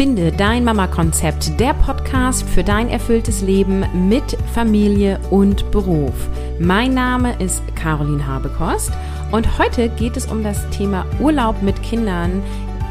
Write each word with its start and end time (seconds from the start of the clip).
Finde 0.00 0.32
dein 0.32 0.64
Mama-Konzept, 0.64 1.60
der 1.60 1.74
Podcast 1.74 2.48
für 2.48 2.64
dein 2.64 2.88
erfülltes 2.88 3.42
Leben 3.42 3.84
mit 4.08 4.34
Familie 4.54 5.20
und 5.28 5.70
Beruf. 5.72 6.14
Mein 6.58 6.94
Name 6.94 7.34
ist 7.38 7.62
Caroline 7.76 8.26
Habekost 8.26 8.92
und 9.30 9.58
heute 9.58 9.90
geht 9.90 10.16
es 10.16 10.24
um 10.24 10.42
das 10.42 10.66
Thema 10.70 11.04
Urlaub 11.20 11.60
mit 11.60 11.82
Kindern, 11.82 12.42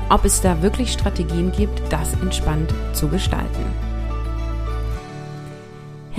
ob 0.09 0.23
es 0.23 0.39
da 0.41 0.61
wirklich 0.61 0.93
Strategien 0.93 1.51
gibt, 1.51 1.81
das 1.91 2.13
entspannt 2.21 2.71
zu 2.93 3.07
gestalten. 3.07 3.88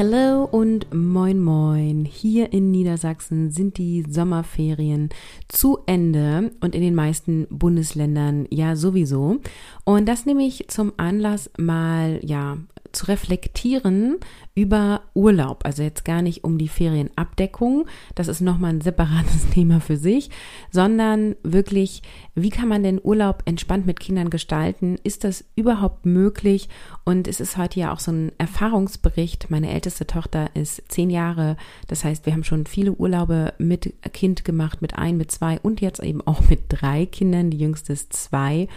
Hello 0.03 0.49
und 0.51 0.95
moin 0.95 1.39
moin. 1.39 2.07
Hier 2.07 2.55
in 2.55 2.71
Niedersachsen 2.71 3.51
sind 3.51 3.77
die 3.77 4.03
Sommerferien 4.09 5.11
zu 5.47 5.81
Ende 5.85 6.53
und 6.63 6.75
in 6.75 6.81
den 6.81 6.95
meisten 6.95 7.47
Bundesländern 7.51 8.47
ja 8.49 8.77
sowieso. 8.77 9.41
Und 9.85 10.09
das 10.09 10.25
nehme 10.25 10.43
ich 10.47 10.69
zum 10.69 10.95
Anlass 10.97 11.51
mal 11.59 12.19
ja 12.23 12.57
zu 12.93 13.07
reflektieren 13.07 14.17
über 14.55 15.03
Urlaub. 15.15 15.65
Also 15.65 15.83
jetzt 15.83 16.05
gar 16.05 16.23
nicht 16.23 16.45
um 16.45 16.59
die 16.59 16.69
Ferienabdeckung, 16.69 17.87
das 18.15 18.29
ist 18.29 18.41
nochmal 18.41 18.75
ein 18.75 18.81
separates 18.81 19.49
Thema 19.55 19.81
für 19.81 19.97
sich, 19.97 20.31
sondern 20.71 21.37
wirklich, 21.43 22.03
wie 22.35 22.51
kann 22.51 22.69
man 22.69 22.83
denn 22.83 23.01
Urlaub 23.03 23.43
entspannt 23.47 23.87
mit 23.87 24.01
Kindern 24.01 24.31
gestalten? 24.31 24.97
Ist 25.03 25.25
das 25.25 25.45
überhaupt 25.57 26.05
möglich? 26.05 26.69
Und 27.05 27.29
es 27.29 27.41
ist 27.41 27.57
heute 27.57 27.81
ja 27.81 27.93
auch 27.93 28.01
so 28.01 28.13
ein 28.13 28.33
Erfahrungsbericht. 28.39 29.51
Meine 29.51 29.71
älteste 29.71 30.07
Tochter 30.07 30.51
ist 30.55 30.83
zehn 30.89 31.11
Jahre, 31.11 31.57
das 31.87 32.05
heißt, 32.05 32.27
wir 32.27 32.33
haben 32.33 32.45
schon 32.45 32.67
viele 32.67 32.93
Urlaube 32.93 33.55
mit 33.59 33.95
Kind 34.13 34.45
gemacht, 34.45 34.83
mit 34.83 34.97
ein, 34.97 35.17
mit 35.17 35.31
zwei 35.31 35.59
und 35.61 35.81
jetzt 35.81 36.03
eben 36.03 36.21
auch 36.27 36.49
mit 36.49 36.65
drei 36.69 37.07
Kindern. 37.07 37.51
Die 37.51 37.59
jüngste 37.59 37.93
ist 37.93 38.13
zwei 38.13 38.69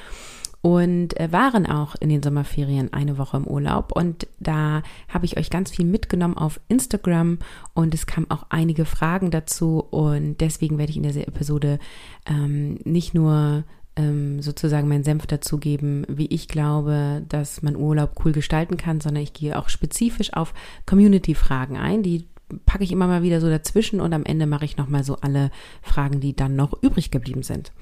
und 0.64 1.20
äh, 1.20 1.30
waren 1.30 1.66
auch 1.66 1.94
in 2.00 2.08
den 2.08 2.24
Sommerferien 2.24 2.94
eine 2.94 3.18
Woche 3.18 3.36
im 3.36 3.46
Urlaub. 3.46 3.92
Und 3.92 4.28
da 4.40 4.82
habe 5.10 5.26
ich 5.26 5.38
euch 5.38 5.50
ganz 5.50 5.72
viel 5.72 5.84
mitgenommen 5.84 6.38
auf 6.38 6.62
Instagram 6.70 7.40
und 7.74 7.94
es 7.94 8.06
kamen 8.06 8.32
auch 8.32 8.46
einige 8.48 8.86
Fragen 8.86 9.30
dazu. 9.30 9.80
Und 9.82 10.38
deswegen 10.40 10.78
werde 10.78 10.92
ich 10.92 10.98
in 10.98 11.04
dieser 11.04 11.28
Episode 11.28 11.80
ähm, 12.26 12.80
nicht 12.86 13.14
nur 13.14 13.66
ähm, 13.98 14.42
sozusagen 14.42 14.88
meinen 14.88 15.04
Senf 15.04 15.28
dazugeben, 15.28 16.06
wie 16.08 16.28
ich 16.28 16.48
glaube, 16.48 17.24
dass 17.28 17.62
man 17.62 17.76
Urlaub 17.76 18.24
cool 18.24 18.32
gestalten 18.32 18.78
kann, 18.78 19.02
sondern 19.02 19.22
ich 19.22 19.34
gehe 19.34 19.60
auch 19.60 19.68
spezifisch 19.68 20.32
auf 20.32 20.54
Community-Fragen 20.86 21.76
ein, 21.76 22.04
die 22.04 22.26
packe 22.66 22.86
ich 22.86 22.94
immer 22.94 23.08
mal 23.08 23.24
wieder 23.24 23.42
so 23.42 23.50
dazwischen 23.50 24.00
und 24.00 24.14
am 24.14 24.24
Ende 24.24 24.46
mache 24.46 24.64
ich 24.64 24.78
nochmal 24.78 25.04
so 25.04 25.18
alle 25.18 25.52
Fragen, 25.82 26.22
die 26.22 26.36
dann 26.36 26.56
noch 26.56 26.72
übrig 26.82 27.12
geblieben 27.12 27.44
sind. 27.44 27.74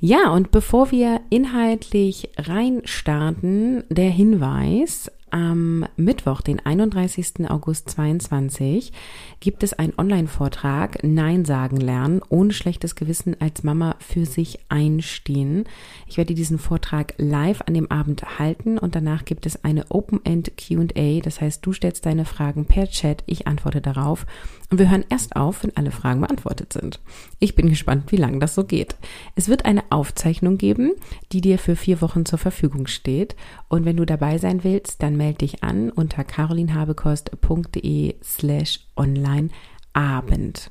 Ja, 0.00 0.30
und 0.30 0.52
bevor 0.52 0.92
wir 0.92 1.20
inhaltlich 1.28 2.30
reinstarten, 2.38 3.82
der 3.88 4.10
Hinweis, 4.10 5.10
am 5.30 5.86
Mittwoch, 5.96 6.40
den 6.40 6.64
31. 6.64 7.48
August 7.48 7.90
22, 7.90 8.92
gibt 9.40 9.62
es 9.62 9.72
einen 9.72 9.92
Online-Vortrag 9.96 11.02
Nein 11.02 11.44
sagen 11.44 11.76
lernen, 11.76 12.20
ohne 12.28 12.52
schlechtes 12.52 12.94
Gewissen 12.94 13.36
als 13.40 13.62
Mama 13.62 13.96
für 14.00 14.26
sich 14.26 14.58
einstehen. 14.68 15.64
Ich 16.06 16.16
werde 16.16 16.34
diesen 16.34 16.58
Vortrag 16.58 17.14
live 17.18 17.62
an 17.66 17.74
dem 17.74 17.90
Abend 17.90 18.38
halten 18.38 18.78
und 18.78 18.94
danach 18.94 19.24
gibt 19.24 19.46
es 19.46 19.64
eine 19.64 19.90
Open-End 19.90 20.52
Q&A. 20.56 21.20
Das 21.20 21.40
heißt, 21.40 21.64
du 21.64 21.72
stellst 21.72 22.06
deine 22.06 22.24
Fragen 22.24 22.64
per 22.64 22.88
Chat, 22.88 23.22
ich 23.26 23.46
antworte 23.46 23.80
darauf 23.80 24.26
und 24.70 24.78
wir 24.78 24.90
hören 24.90 25.04
erst 25.08 25.34
auf, 25.36 25.62
wenn 25.62 25.76
alle 25.76 25.90
Fragen 25.90 26.20
beantwortet 26.20 26.72
sind. 26.72 27.00
Ich 27.38 27.54
bin 27.54 27.70
gespannt, 27.70 28.12
wie 28.12 28.16
lange 28.16 28.38
das 28.38 28.54
so 28.54 28.64
geht. 28.64 28.96
Es 29.34 29.48
wird 29.48 29.64
eine 29.64 29.82
Aufzeichnung 29.90 30.58
geben, 30.58 30.92
die 31.32 31.40
dir 31.40 31.58
für 31.58 31.74
vier 31.74 32.02
Wochen 32.02 32.26
zur 32.26 32.38
Verfügung 32.38 32.86
steht. 32.86 33.34
Und 33.68 33.84
wenn 33.84 33.96
du 33.96 34.06
dabei 34.06 34.38
sein 34.38 34.64
willst, 34.64 35.02
dann 35.02 35.16
melde 35.16 35.38
dich 35.38 35.62
an 35.62 35.90
unter 35.90 36.24
carolinhabekost.de 36.24 38.16
slash 38.22 38.80
online 38.96 39.48
Abend. 39.92 40.70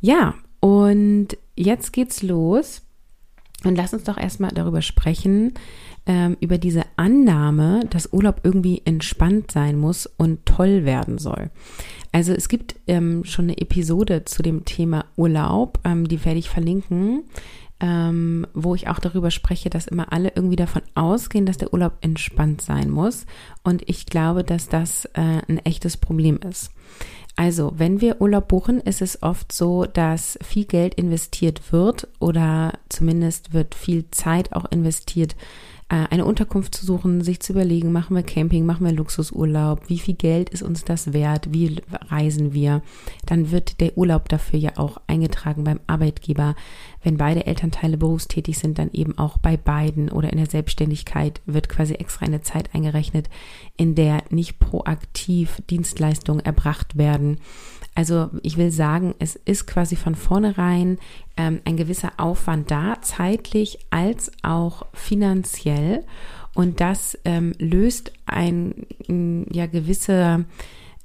Ja, 0.00 0.34
und 0.60 1.28
jetzt 1.56 1.92
geht's 1.92 2.22
los. 2.22 2.82
Und 3.64 3.76
lass 3.76 3.94
uns 3.94 4.04
doch 4.04 4.18
erstmal 4.18 4.50
darüber 4.50 4.82
sprechen, 4.82 5.54
ähm, 6.06 6.36
über 6.40 6.58
diese 6.58 6.82
Annahme, 6.96 7.80
dass 7.88 8.12
Urlaub 8.12 8.40
irgendwie 8.42 8.82
entspannt 8.84 9.50
sein 9.50 9.78
muss 9.78 10.06
und 10.06 10.44
toll 10.44 10.84
werden 10.84 11.16
soll. 11.16 11.50
Also 12.12 12.32
es 12.32 12.48
gibt 12.48 12.76
ähm, 12.86 13.24
schon 13.24 13.46
eine 13.46 13.58
Episode 13.58 14.24
zu 14.26 14.42
dem 14.42 14.64
Thema 14.66 15.06
Urlaub, 15.16 15.80
ähm, 15.84 16.06
die 16.06 16.22
werde 16.24 16.38
ich 16.38 16.50
verlinken, 16.50 17.22
ähm, 17.80 18.46
wo 18.54 18.74
ich 18.74 18.88
auch 18.88 18.98
darüber 18.98 19.30
spreche, 19.30 19.70
dass 19.70 19.86
immer 19.86 20.12
alle 20.12 20.32
irgendwie 20.34 20.56
davon 20.56 20.82
ausgehen, 20.94 21.46
dass 21.46 21.58
der 21.58 21.72
Urlaub 21.72 21.94
entspannt 22.00 22.62
sein 22.62 22.90
muss. 22.90 23.26
Und 23.62 23.88
ich 23.88 24.06
glaube, 24.06 24.44
dass 24.44 24.68
das 24.68 25.06
äh, 25.14 25.42
ein 25.48 25.58
echtes 25.64 25.96
Problem 25.96 26.38
ist. 26.38 26.70
Also, 27.36 27.72
wenn 27.76 28.00
wir 28.00 28.20
Urlaub 28.20 28.46
buchen, 28.46 28.80
ist 28.80 29.02
es 29.02 29.22
oft 29.22 29.50
so, 29.50 29.86
dass 29.86 30.38
viel 30.40 30.66
Geld 30.66 30.94
investiert 30.94 31.72
wird 31.72 32.06
oder 32.20 32.74
zumindest 32.88 33.52
wird 33.52 33.74
viel 33.74 34.08
Zeit 34.12 34.52
auch 34.52 34.66
investiert 34.70 35.34
äh, 35.88 36.06
eine 36.10 36.24
Unterkunft 36.24 36.74
zu 36.74 36.86
suchen, 36.86 37.22
sich 37.22 37.40
zu 37.40 37.52
überlegen, 37.52 37.92
machen 37.92 38.16
wir 38.16 38.22
Camping, 38.22 38.64
machen 38.64 38.86
wir 38.86 38.92
Luxusurlaub, 38.92 39.88
wie 39.88 39.98
viel 39.98 40.14
Geld 40.14 40.48
ist 40.50 40.62
uns 40.62 40.84
das 40.84 41.12
wert, 41.12 41.52
wie 41.52 41.82
reisen 42.08 42.54
wir, 42.54 42.82
dann 43.26 43.50
wird 43.50 43.80
der 43.80 43.96
Urlaub 43.98 44.28
dafür 44.28 44.58
ja 44.58 44.72
auch 44.76 44.98
eingetragen 45.06 45.64
beim 45.64 45.80
Arbeitgeber. 45.86 46.54
Wenn 47.04 47.18
beide 47.18 47.46
Elternteile 47.46 47.98
berufstätig 47.98 48.58
sind, 48.58 48.78
dann 48.78 48.90
eben 48.92 49.18
auch 49.18 49.36
bei 49.36 49.58
beiden 49.58 50.10
oder 50.10 50.32
in 50.32 50.38
der 50.38 50.48
Selbstständigkeit 50.48 51.42
wird 51.44 51.68
quasi 51.68 51.94
extra 51.94 52.24
eine 52.24 52.40
Zeit 52.40 52.74
eingerechnet, 52.74 53.28
in 53.76 53.94
der 53.94 54.24
nicht 54.30 54.58
proaktiv 54.58 55.62
Dienstleistungen 55.68 56.44
erbracht 56.44 56.96
werden. 56.96 57.38
Also 57.94 58.30
ich 58.42 58.56
will 58.56 58.70
sagen, 58.70 59.14
es 59.18 59.36
ist 59.36 59.66
quasi 59.66 59.96
von 59.96 60.14
vornherein 60.14 60.98
ähm, 61.36 61.60
ein 61.66 61.76
gewisser 61.76 62.12
Aufwand 62.16 62.70
da, 62.70 62.96
zeitlich 63.02 63.78
als 63.90 64.32
auch 64.42 64.86
finanziell. 64.94 66.04
Und 66.54 66.80
das 66.80 67.18
ähm, 67.24 67.52
löst 67.58 68.12
ein 68.26 68.86
ja 69.52 69.66
gewisse 69.66 70.46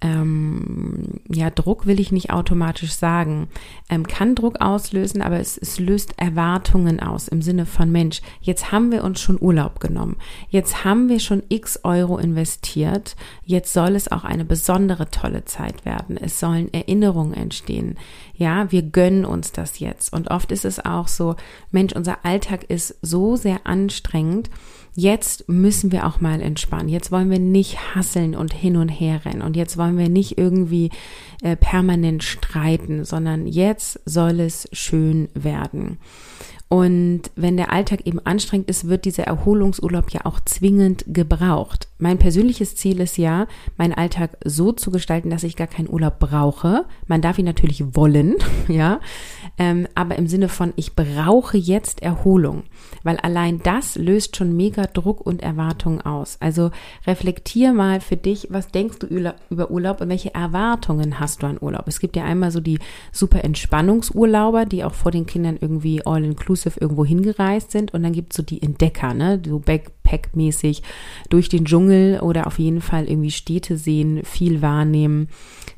ähm, 0.01 1.19
ja, 1.29 1.49
Druck 1.49 1.85
will 1.85 1.99
ich 1.99 2.11
nicht 2.11 2.31
automatisch 2.31 2.93
sagen, 2.93 3.49
ähm, 3.89 4.07
kann 4.07 4.33
Druck 4.33 4.61
auslösen, 4.61 5.21
aber 5.21 5.39
es, 5.39 5.57
es 5.57 5.77
löst 5.77 6.13
Erwartungen 6.17 7.01
aus 7.01 7.27
im 7.27 7.41
Sinne 7.41 7.65
von 7.65 7.91
Mensch, 7.91 8.21
jetzt 8.39 8.71
haben 8.71 8.91
wir 8.91 9.03
uns 9.03 9.19
schon 9.19 9.38
Urlaub 9.39 9.79
genommen, 9.81 10.15
jetzt 10.49 10.85
haben 10.85 11.09
wir 11.09 11.19
schon 11.19 11.43
x 11.49 11.81
Euro 11.83 12.17
investiert, 12.17 13.17
jetzt 13.43 13.73
soll 13.73 13.95
es 13.95 14.09
auch 14.09 14.23
eine 14.23 14.45
besondere 14.45 15.09
tolle 15.11 15.43
Zeit 15.43 15.83
werden, 15.83 16.15
es 16.15 16.39
sollen 16.39 16.73
Erinnerungen 16.73 17.33
entstehen, 17.33 17.97
ja, 18.39 18.71
wir 18.71 18.83
gönnen 18.83 19.25
uns 19.25 19.51
das 19.51 19.79
jetzt. 19.79 20.13
Und 20.13 20.31
oft 20.31 20.53
ist 20.53 20.63
es 20.63 20.83
auch 20.85 21.09
so, 21.09 21.35
Mensch, 21.71 21.93
unser 21.93 22.23
Alltag 22.23 22.63
ist 22.63 22.95
so 23.01 23.35
sehr 23.35 23.67
anstrengend, 23.67 24.49
jetzt 24.95 25.47
müssen 25.50 25.91
wir 25.91 26.05
auch 26.07 26.22
mal 26.22 26.41
entspannen. 26.41 26.89
Jetzt 26.89 27.11
wollen 27.11 27.29
wir 27.29 27.39
nicht 27.39 27.95
hasseln 27.95 28.35
und 28.35 28.53
hin 28.53 28.77
und 28.77 28.89
her 28.89 29.25
rennen 29.25 29.41
und 29.41 29.55
jetzt 29.55 29.77
wollen 29.77 29.97
wir 29.97 30.09
nicht 30.09 30.38
irgendwie 30.38 30.89
äh, 31.41 31.55
permanent 31.55 32.23
streiten, 32.23 33.05
sondern 33.05 33.47
jetzt 33.47 34.00
soll 34.05 34.39
es 34.39 34.67
schön 34.72 35.29
werden. 35.33 35.97
Und 36.69 37.23
wenn 37.35 37.57
der 37.57 37.72
Alltag 37.72 38.05
eben 38.05 38.19
anstrengend 38.25 38.69
ist, 38.69 38.88
wird 38.88 39.05
dieser 39.05 39.23
Erholungsurlaub 39.23 40.11
ja 40.11 40.25
auch 40.25 40.39
zwingend 40.41 41.03
gebraucht. 41.07 41.88
Mein 41.99 42.17
persönliches 42.17 42.75
Ziel 42.75 42.99
ist 42.99 43.17
ja, 43.17 43.47
meinen 43.77 43.93
Alltag 43.93 44.37
so 44.43 44.71
zu 44.71 44.91
gestalten, 44.91 45.29
dass 45.29 45.43
ich 45.43 45.55
gar 45.55 45.67
keinen 45.67 45.89
Urlaub 45.89 46.19
brauche. 46.19 46.85
Man 47.07 47.21
darf 47.21 47.37
ihn 47.37 47.45
natürlich 47.45 47.95
wollen, 47.95 48.35
ja, 48.68 49.00
ähm, 49.57 49.88
aber 49.95 50.18
im 50.18 50.27
Sinne 50.27 50.50
von, 50.50 50.74
ich 50.75 50.95
brauche 50.95 51.57
jetzt 51.57 52.01
Erholung, 52.01 52.63
weil 53.03 53.18
allein 53.18 53.62
das 53.63 53.95
löst 53.95 54.35
schon 54.35 54.56
mega 54.56 54.85
Druck 54.85 55.25
und 55.25 55.44
Erwartungen 55.44 56.01
aus. 56.01 56.38
Also 56.39 56.71
reflektier 57.06 57.74
mal 57.74 58.01
für 58.01 58.18
dich, 58.18 58.47
was 58.50 58.69
denkst 58.69 59.00
du 59.00 59.07
über 59.50 59.71
Urlaub 59.71 60.01
und 60.01 60.09
welche 60.09 60.33
Erwartungen 60.33 61.19
hast 61.19 61.44
du 61.44 61.47
an 61.47 61.57
Urlaub? 61.62 61.88
Es 61.88 62.00
gibt 62.00 62.15
ja 62.15 62.24
einmal 62.24 62.51
so 62.51 62.59
die 62.59 62.79
super 63.12 63.44
Entspannungsurlauber, 63.44 64.65
die 64.65 64.83
auch 64.83 64.94
vor 64.94 65.12
den 65.12 65.25
Kindern 65.25 65.57
irgendwie 65.59 66.06
all 66.06 66.24
inclusive 66.24 66.50
inclusive 66.50 66.79
irgendwo 66.79 67.06
hingereist 67.06 67.71
sind 67.71 67.94
und 67.94 68.03
dann 68.03 68.13
gibt 68.13 68.33
es 68.33 68.38
so 68.38 68.44
die 68.44 68.62
Entdecker, 68.62 69.13
ne, 69.13 69.41
so 69.45 69.59
Backpack-mäßig 70.09 70.81
durch 71.29 71.50
den 71.50 71.65
Dschungel 71.65 72.19
oder 72.19 72.47
auf 72.47 72.59
jeden 72.59 72.81
Fall 72.81 73.06
irgendwie 73.07 73.31
Städte 73.31 73.77
sehen, 73.77 74.23
viel 74.23 74.61
wahrnehmen 74.61 75.29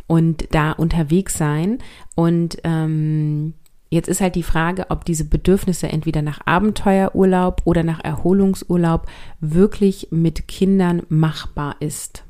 und 0.08 0.48
da 0.52 0.72
unterwegs 0.72 1.38
sein 1.38 1.80
und 2.16 2.58
ähm, 2.64 3.54
Jetzt 3.94 4.08
ist 4.08 4.22
halt 4.22 4.36
die 4.36 4.44
Frage, 4.44 4.86
ob 4.88 5.04
diese 5.04 5.26
Bedürfnisse 5.26 5.90
entweder 5.90 6.22
nach 6.22 6.40
Abenteuerurlaub 6.46 7.62
oder 7.66 7.84
nach 7.84 8.02
Erholungsurlaub 8.02 9.06
wirklich 9.42 10.08
mit 10.12 10.48
Kindern 10.48 11.04
machbar 11.10 11.76
ist. 11.82 12.24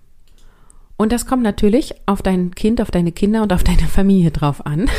Und 0.97 1.11
das 1.11 1.27
kommt 1.27 1.43
natürlich 1.43 1.93
auf 2.07 2.23
dein 2.23 2.55
Kind, 2.55 2.81
auf 2.81 2.89
deine 2.89 3.11
Kinder 3.11 3.43
und 3.43 3.53
auf 3.53 3.63
deine 3.63 3.87
Familie 3.87 4.31
drauf 4.31 4.65
an. 4.65 4.89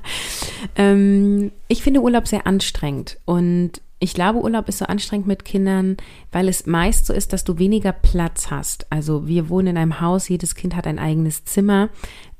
ähm, 0.76 1.52
ich 1.68 1.82
finde 1.82 2.00
Urlaub 2.00 2.26
sehr 2.26 2.46
anstrengend 2.46 3.18
und 3.26 3.82
ich 4.02 4.14
glaube, 4.14 4.40
Urlaub 4.40 4.68
ist 4.68 4.78
so 4.78 4.86
anstrengend 4.86 5.28
mit 5.28 5.44
Kindern, 5.44 5.96
weil 6.32 6.48
es 6.48 6.66
meist 6.66 7.06
so 7.06 7.12
ist, 7.12 7.32
dass 7.32 7.44
du 7.44 7.58
weniger 7.58 7.92
Platz 7.92 8.50
hast. 8.50 8.90
Also 8.90 9.28
wir 9.28 9.48
wohnen 9.48 9.68
in 9.68 9.76
einem 9.76 10.00
Haus, 10.00 10.28
jedes 10.28 10.56
Kind 10.56 10.74
hat 10.74 10.88
ein 10.88 10.98
eigenes 10.98 11.44
Zimmer. 11.44 11.88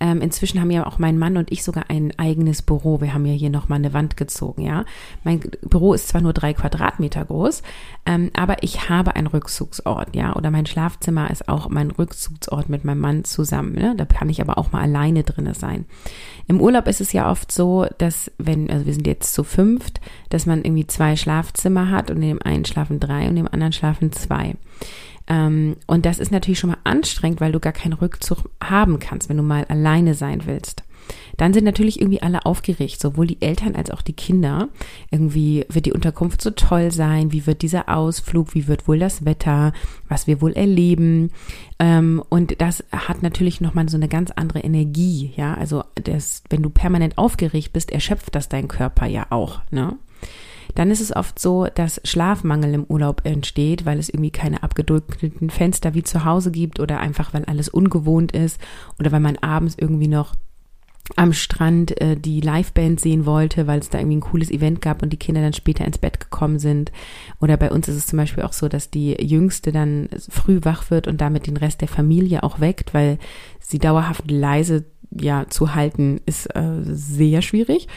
Ähm, 0.03 0.21
inzwischen 0.21 0.61
haben 0.61 0.73
ja 0.73 0.85
auch 0.85 0.99
mein 0.99 1.17
Mann 1.17 1.37
und 1.37 1.53
ich 1.53 1.63
sogar 1.63 1.85
ein 1.89 2.13
eigenes 2.19 2.61
Büro. 2.61 3.01
Wir 3.01 3.15
haben 3.15 3.25
ja 3.25 3.35
hier 3.35 3.51
nochmal 3.51 3.79
eine 3.79 3.93
Wand 3.93 4.17
gezogen, 4.17 4.63
ja. 4.63 4.85
Mein 5.23 5.39
Büro 5.63 5.95
ist 5.95 6.09
zwar 6.09 6.21
nur 6.21 6.33
drei 6.33 6.55
Quadratmeter 6.55 7.25
groß, 7.25 7.63
ähm, 8.05 8.33
aber 8.37 8.65
ich 8.65 8.89
habe 8.89 9.15
einen 9.15 9.29
Rückzugsort, 9.29 10.17
ja. 10.17 10.35
Oder 10.35 10.51
mein 10.51 10.67
Schlafzimmer 10.67 11.31
ist 11.31 11.49
auch 11.49 11.69
mein 11.69 11.93
Rückzugsort 11.93 12.69
mit 12.69 12.85
meinem 12.85 12.99
Mann 12.99 13.23
zusammen. 13.23 13.75
Ne? 13.75 13.95
Da 13.97 14.05
kann 14.05 14.29
ich 14.29 14.41
aber 14.41 14.59
auch 14.59 14.73
mal 14.73 14.83
alleine 14.83 15.23
drinne 15.23 15.55
sein. 15.55 15.87
Im 16.49 16.61
Urlaub 16.61 16.89
ist 16.89 17.01
es 17.01 17.13
ja 17.13 17.31
oft 17.31 17.53
so, 17.53 17.87
dass 17.99 18.33
wenn, 18.39 18.69
also 18.71 18.87
wir 18.87 18.95
sind 18.95 19.07
jetzt 19.07 19.33
zu 19.33 19.45
fünft, 19.45 20.01
dass 20.31 20.47
man 20.47 20.65
irgendwie 20.65 20.89
zwei 20.89 21.15
Schlafzimmer 21.15 21.91
hat 21.91 22.11
und 22.11 22.17
in 22.17 22.23
dem 22.23 22.43
einen 22.43 22.65
schlafen 22.65 22.99
drei 22.99 23.23
und 23.23 23.37
in 23.37 23.45
dem 23.45 23.49
anderen 23.49 23.73
schlafen 23.73 24.11
zwei. 24.11 24.57
Ähm, 25.29 25.77
und 25.87 26.07
das 26.07 26.19
ist 26.19 26.33
natürlich 26.33 26.59
schon 26.59 26.71
mal 26.71 26.79
anstrengend, 26.85 27.41
weil 27.41 27.53
du 27.53 27.61
gar 27.61 27.73
keinen 27.73 27.95
Rückzug 27.95 28.51
haben 28.63 28.99
kannst, 28.99 29.29
wenn 29.29 29.37
du 29.37 29.43
mal 29.43 29.65
alleine 29.67 30.15
sein 30.15 30.43
willst. 30.47 30.83
Dann 31.37 31.53
sind 31.53 31.65
natürlich 31.65 32.01
irgendwie 32.01 32.23
alle 32.23 32.47
aufgeregt, 32.47 33.01
sowohl 33.01 33.27
die 33.27 33.41
Eltern 33.41 33.75
als 33.75 33.91
auch 33.91 34.03
die 34.03 34.13
Kinder. 34.13 34.69
Irgendwie 35.11 35.65
wird 35.69 35.87
die 35.87 35.93
Unterkunft 35.93 36.43
so 36.43 36.51
toll 36.51 36.93
sein, 36.93 37.33
wie 37.33 37.47
wird 37.47 37.63
dieser 37.63 37.89
Ausflug, 37.89 38.55
wie 38.55 38.69
wird 38.69 38.87
wohl 38.87 38.99
das 38.99 39.25
Wetter, 39.25 39.73
was 40.09 40.27
wir 40.27 40.41
wohl 40.41 40.53
erleben. 40.53 41.31
Ähm, 41.79 42.23
und 42.29 42.61
das 42.61 42.85
hat 42.93 43.23
natürlich 43.23 43.61
nochmal 43.61 43.89
so 43.89 43.97
eine 43.97 44.09
ganz 44.09 44.31
andere 44.31 44.61
Energie, 44.61 45.33
ja. 45.37 45.55
Also 45.55 45.85
das, 45.95 46.43
wenn 46.51 46.63
du 46.63 46.71
permanent 46.71 47.19
aufgeregt 47.19 47.73
bist, 47.73 47.91
erschöpft 47.91 48.35
das 48.35 48.49
dein 48.49 48.69
Körper 48.69 49.07
ja 49.07 49.27
auch, 49.31 49.61
ne? 49.71 49.97
Dann 50.75 50.91
ist 50.91 51.01
es 51.01 51.15
oft 51.15 51.39
so, 51.39 51.67
dass 51.67 52.01
Schlafmangel 52.05 52.75
im 52.75 52.85
Urlaub 52.85 53.23
entsteht, 53.25 53.85
weil 53.85 53.99
es 53.99 54.09
irgendwie 54.09 54.31
keine 54.31 54.63
abgedunkelten 54.63 55.51
Fenster 55.51 55.95
wie 55.95 56.03
zu 56.03 56.25
Hause 56.25 56.51
gibt 56.51 56.81
oder 56.81 57.01
einfach 57.01 57.35
weil 57.35 57.45
alles 57.45 57.69
ungewohnt 57.69 58.33
ist 58.33 58.61
oder 58.99 59.13
weil 59.13 59.21
man 59.21 59.37
abends 59.39 59.77
irgendwie 59.79 60.09
noch 60.09 60.35
am 61.17 61.33
Strand 61.33 62.01
äh, 62.01 62.17
die 62.17 62.41
Liveband 62.41 63.01
sehen 63.01 63.27
wollte, 63.27 63.67
weil 63.67 63.81
es 63.81 63.91
da 63.91 63.99
irgendwie 63.99 64.19
ein 64.19 64.23
cooles 64.23 64.51
Event 64.51 64.81
gab 64.81 65.03
und 65.03 65.13
die 65.13 65.19
Kinder 65.19 65.41
dann 65.41 65.53
später 65.53 65.85
ins 65.85 65.99
Bett 65.99 66.21
gekommen 66.21 66.59
sind. 66.59 66.93
Oder 67.41 67.57
bei 67.57 67.71
uns 67.71 67.89
ist 67.89 67.97
es 67.97 68.07
zum 68.07 68.19
Beispiel 68.19 68.45
auch 68.45 68.53
so, 68.53 68.69
dass 68.69 68.91
die 68.91 69.13
Jüngste 69.21 69.73
dann 69.73 70.09
früh 70.29 70.61
wach 70.63 70.91
wird 70.91 71.09
und 71.09 71.21
damit 71.21 71.47
den 71.47 71.57
Rest 71.57 71.81
der 71.81 71.89
Familie 71.89 72.43
auch 72.43 72.61
weckt, 72.61 72.95
weil 72.95 73.19
sie 73.59 73.79
dauerhaft 73.79 74.31
leise 74.31 74.85
ja 75.11 75.47
zu 75.49 75.75
halten 75.75 76.21
ist 76.25 76.47
äh, 76.55 76.81
sehr 76.83 77.43
schwierig. 77.43 77.89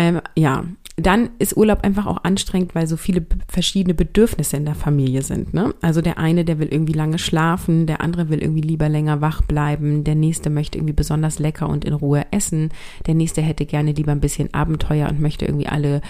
Ähm, 0.00 0.22
ja, 0.34 0.64
dann 0.96 1.30
ist 1.38 1.56
Urlaub 1.56 1.80
einfach 1.82 2.06
auch 2.06 2.24
anstrengend, 2.24 2.74
weil 2.74 2.86
so 2.86 2.96
viele 2.96 3.24
verschiedene 3.48 3.94
Bedürfnisse 3.94 4.56
in 4.56 4.64
der 4.64 4.74
Familie 4.74 5.22
sind. 5.22 5.52
Ne? 5.52 5.74
Also 5.82 6.00
der 6.00 6.18
eine, 6.18 6.44
der 6.44 6.58
will 6.58 6.68
irgendwie 6.68 6.92
lange 6.94 7.18
schlafen, 7.18 7.86
der 7.86 8.00
andere 8.00 8.28
will 8.30 8.40
irgendwie 8.40 8.62
lieber 8.62 8.88
länger 8.88 9.20
wach 9.20 9.42
bleiben, 9.42 10.04
der 10.04 10.14
nächste 10.14 10.48
möchte 10.50 10.78
irgendwie 10.78 10.94
besonders 10.94 11.38
lecker 11.38 11.68
und 11.68 11.84
in 11.84 11.92
Ruhe 11.92 12.26
essen, 12.30 12.70
der 13.06 13.14
nächste 13.14 13.42
hätte 13.42 13.66
gerne 13.66 13.92
lieber 13.92 14.12
ein 14.12 14.20
bisschen 14.20 14.52
Abenteuer 14.54 15.08
und 15.08 15.20
möchte 15.20 15.44
irgendwie 15.44 15.68
alle 15.68 16.00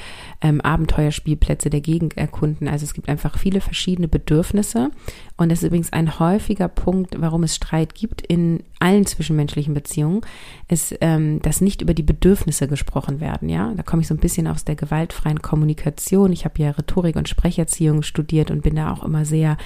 ähm, 0.40 0.60
Abenteuerspielplätze 0.60 1.70
der 1.70 1.81
Gegend 1.81 2.16
erkunden. 2.16 2.69
Also 2.69 2.84
es 2.84 2.94
gibt 2.94 3.08
einfach 3.08 3.38
viele 3.38 3.60
verschiedene 3.60 4.08
Bedürfnisse 4.08 4.90
und 5.37 5.50
das 5.50 5.60
ist 5.60 5.69
übrigens 5.69 5.92
ein 5.92 6.19
häufiger 6.19 6.69
Punkt, 6.69 7.16
warum 7.19 7.44
es 7.44 7.54
Streit 7.56 7.94
gibt 7.94 8.22
in 8.22 8.62
allen 8.78 9.06
zwischenmenschlichen 9.06 9.75
Beziehungen, 9.75 10.22
ist, 10.69 10.96
ähm, 11.00 11.40
dass 11.42 11.60
nicht 11.60 11.82
über 11.82 11.94
die 11.94 12.02
Bedürfnisse 12.02 12.66
gesprochen 12.66 13.20
werden. 13.20 13.48
Ja, 13.48 13.72
da 13.81 13.85
komme 13.85 14.03
ich 14.03 14.09
so 14.09 14.15
ein 14.15 14.19
bisschen 14.19 14.47
aus 14.47 14.67
der 14.67 14.77
gewaltfreien 14.77 15.41
Kommunikation. 15.41 16.35
Ich 16.35 16.44
habe 16.44 16.62
ja 16.62 16.71
Rhetorik 16.73 17.17
und 17.17 17.31
Sprecherziehung 17.31 18.03
studiert 18.03 18.50
und 18.50 18.61
bin 18.61 18.77
da 18.77 18.93
auch 18.93 19.03
immer 19.03 19.25
sehr 19.25 19.56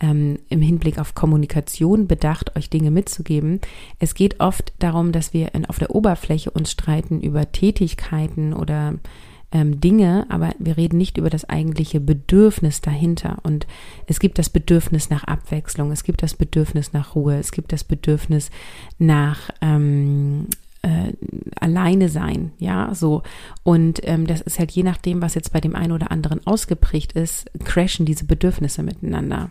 ähm, 0.00 0.40
im 0.48 0.60
Hinblick 0.60 0.98
auf 0.98 1.14
Kommunikation 1.14 2.08
bedacht, 2.08 2.56
euch 2.56 2.68
Dinge 2.68 2.90
mitzugeben. 2.90 3.60
Es 4.00 4.14
geht 4.14 4.40
oft 4.40 4.72
darum, 4.80 5.12
dass 5.12 5.32
wir 5.32 5.54
in, 5.54 5.66
auf 5.66 5.78
der 5.78 5.94
Oberfläche 5.94 6.50
uns 6.50 6.72
streiten 6.72 7.20
über 7.20 7.52
Tätigkeiten 7.52 8.54
oder 8.54 8.94
ähm, 9.52 9.80
Dinge, 9.80 10.26
aber 10.30 10.52
wir 10.58 10.76
reden 10.76 10.98
nicht 10.98 11.16
über 11.16 11.30
das 11.30 11.48
eigentliche 11.48 12.00
Bedürfnis 12.00 12.80
dahinter. 12.80 13.38
Und 13.44 13.68
es 14.08 14.18
gibt 14.18 14.40
das 14.40 14.50
Bedürfnis 14.50 15.10
nach 15.10 15.22
Abwechslung, 15.22 15.92
es 15.92 16.02
gibt 16.02 16.24
das 16.24 16.34
Bedürfnis 16.34 16.92
nach 16.92 17.14
Ruhe, 17.14 17.36
es 17.36 17.52
gibt 17.52 17.72
das 17.72 17.84
Bedürfnis 17.84 18.50
nach 18.98 19.50
ähm, 19.60 20.48
äh, 20.82 21.12
alleine 21.60 22.08
sein, 22.08 22.52
ja, 22.58 22.94
so. 22.94 23.22
Und 23.62 24.00
ähm, 24.04 24.26
das 24.26 24.40
ist 24.40 24.58
halt 24.58 24.70
je 24.70 24.82
nachdem, 24.82 25.20
was 25.20 25.34
jetzt 25.34 25.52
bei 25.52 25.60
dem 25.60 25.76
einen 25.76 25.92
oder 25.92 26.10
anderen 26.10 26.46
ausgeprägt 26.46 27.12
ist, 27.12 27.50
crashen 27.64 28.06
diese 28.06 28.24
Bedürfnisse 28.24 28.82
miteinander. 28.82 29.50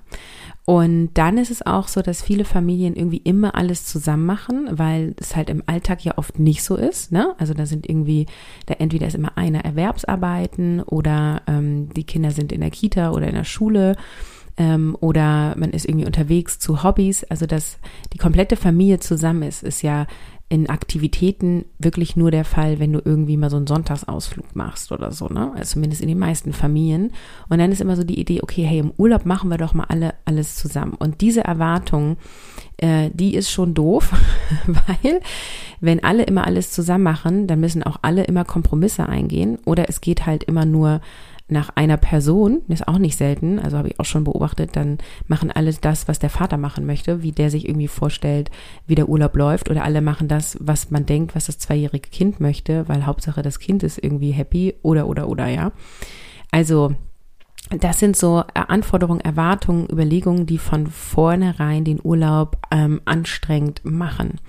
Und 0.65 1.11
dann 1.15 1.39
ist 1.39 1.49
es 1.49 1.65
auch 1.65 1.87
so, 1.87 2.01
dass 2.01 2.21
viele 2.21 2.45
Familien 2.45 2.95
irgendwie 2.95 3.17
immer 3.17 3.55
alles 3.55 3.85
zusammen 3.85 4.25
machen, 4.25 4.69
weil 4.71 5.15
es 5.19 5.35
halt 5.35 5.49
im 5.49 5.63
Alltag 5.65 6.05
ja 6.05 6.17
oft 6.17 6.37
nicht 6.37 6.63
so 6.63 6.75
ist. 6.75 7.11
Ne? 7.11 7.33
Also 7.39 7.55
da 7.55 7.65
sind 7.65 7.89
irgendwie, 7.89 8.27
da 8.67 8.75
entweder 8.75 9.07
ist 9.07 9.15
immer 9.15 9.35
einer 9.35 9.65
Erwerbsarbeiten 9.65 10.81
oder 10.83 11.41
ähm, 11.47 11.89
die 11.93 12.03
Kinder 12.03 12.29
sind 12.29 12.51
in 12.51 12.61
der 12.61 12.69
Kita 12.69 13.11
oder 13.11 13.27
in 13.27 13.33
der 13.33 13.45
Schule 13.45 13.95
ähm, 14.57 14.95
oder 14.99 15.55
man 15.57 15.71
ist 15.71 15.87
irgendwie 15.87 16.05
unterwegs 16.05 16.59
zu 16.59 16.83
Hobbys. 16.83 17.23
Also 17.23 17.47
dass 17.47 17.79
die 18.13 18.19
komplette 18.19 18.55
Familie 18.55 18.99
zusammen 18.99 19.43
ist, 19.43 19.63
ist 19.63 19.81
ja 19.81 20.05
in 20.51 20.67
Aktivitäten 20.67 21.65
wirklich 21.77 22.15
nur 22.15 22.31
der 22.31 22.43
Fall, 22.43 22.79
wenn 22.79 22.91
du 22.91 23.01
irgendwie 23.05 23.37
mal 23.37 23.51
so 23.51 23.57
einen 23.57 23.67
Sonntagsausflug 23.67 24.55
machst 24.55 24.91
oder 24.91 25.11
so, 25.11 25.27
ne? 25.27 25.51
Also 25.55 25.73
zumindest 25.73 26.01
in 26.01 26.07
den 26.07 26.17
meisten 26.17 26.53
Familien. 26.53 27.11
Und 27.49 27.59
dann 27.59 27.71
ist 27.71 27.81
immer 27.81 27.95
so 27.95 28.03
die 28.03 28.19
Idee, 28.19 28.41
okay, 28.41 28.63
hey, 28.63 28.79
im 28.79 28.91
Urlaub 28.97 29.25
machen 29.25 29.51
wir 29.51 29.59
doch 29.59 29.75
mal 29.75 29.85
alle 29.89 30.15
alles 30.25 30.55
zusammen. 30.55 30.95
Und 30.97 31.21
diese 31.21 31.43
Erwartung, 31.43 32.17
äh, 32.77 33.11
die 33.13 33.35
ist 33.35 33.51
schon 33.51 33.75
doof, 33.75 34.11
weil 34.65 35.21
wenn 35.81 36.03
alle 36.03 36.23
immer 36.23 36.47
alles 36.47 36.71
zusammen 36.71 37.03
machen, 37.03 37.45
dann 37.45 37.59
müssen 37.59 37.83
auch 37.83 37.97
alle 38.01 38.23
immer 38.23 38.43
Kompromisse 38.43 39.07
eingehen 39.07 39.59
oder 39.65 39.87
es 39.87 40.01
geht 40.01 40.25
halt 40.25 40.43
immer 40.43 40.65
nur 40.65 41.01
nach 41.51 41.69
einer 41.75 41.97
Person, 41.97 42.61
ist 42.67 42.87
auch 42.87 42.97
nicht 42.97 43.17
selten, 43.17 43.59
also 43.59 43.77
habe 43.77 43.89
ich 43.89 43.99
auch 43.99 44.05
schon 44.05 44.23
beobachtet, 44.23 44.75
dann 44.75 44.97
machen 45.27 45.51
alle 45.51 45.73
das, 45.73 46.07
was 46.07 46.19
der 46.19 46.29
Vater 46.29 46.57
machen 46.57 46.85
möchte, 46.85 47.21
wie 47.23 47.31
der 47.31 47.49
sich 47.49 47.67
irgendwie 47.67 47.87
vorstellt, 47.87 48.51
wie 48.87 48.95
der 48.95 49.09
Urlaub 49.09 49.35
läuft, 49.35 49.69
oder 49.69 49.83
alle 49.83 50.01
machen 50.01 50.27
das, 50.27 50.57
was 50.59 50.91
man 50.91 51.05
denkt, 51.05 51.35
was 51.35 51.45
das 51.45 51.57
zweijährige 51.57 52.09
Kind 52.09 52.39
möchte, 52.39 52.87
weil 52.87 53.05
Hauptsache 53.05 53.41
das 53.41 53.59
Kind 53.59 53.83
ist 53.83 53.97
irgendwie 54.03 54.31
happy 54.31 54.75
oder 54.81 55.07
oder 55.07 55.27
oder 55.29 55.47
ja. 55.47 55.71
Also 56.51 56.95
das 57.69 57.99
sind 57.99 58.17
so 58.17 58.43
äh, 58.55 58.61
Anforderungen, 58.67 59.21
Erwartungen, 59.21 59.87
Überlegungen, 59.89 60.45
die 60.47 60.57
von 60.57 60.87
vornherein 60.87 61.83
den 61.83 61.99
Urlaub 62.03 62.57
ähm, 62.71 62.99
anstrengend 63.05 63.81
machen. 63.83 64.39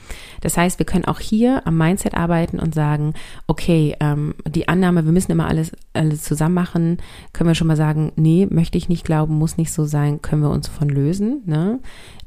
Das 0.41 0.57
heißt, 0.57 0.79
wir 0.79 0.87
können 0.87 1.05
auch 1.05 1.21
hier 1.21 1.67
am 1.67 1.77
Mindset 1.77 2.15
arbeiten 2.15 2.59
und 2.59 2.75
sagen, 2.75 3.15
okay, 3.47 3.95
ähm, 4.01 4.35
die 4.49 4.69
Annahme, 4.69 5.05
wir 5.05 5.13
müssen 5.13 5.33
immer 5.33 5.49
alles, 5.49 5.73
alles 5.93 6.23
zusammen 6.23 6.55
machen, 6.55 6.99
können 7.33 7.49
wir 7.51 7.55
schon 7.55 7.67
mal 7.67 7.77
sagen, 7.77 8.13
nee, 8.17 8.47
möchte 8.51 8.79
ich 8.79 8.89
nicht 8.89 9.05
glauben, 9.05 9.35
muss 9.35 9.59
nicht 9.59 9.73
so 9.73 9.85
sein, 9.85 10.23
können 10.23 10.43
wir 10.43 10.51
uns 10.51 10.69
von 10.69 10.89
lösen. 10.89 11.43
Ne? 11.45 11.81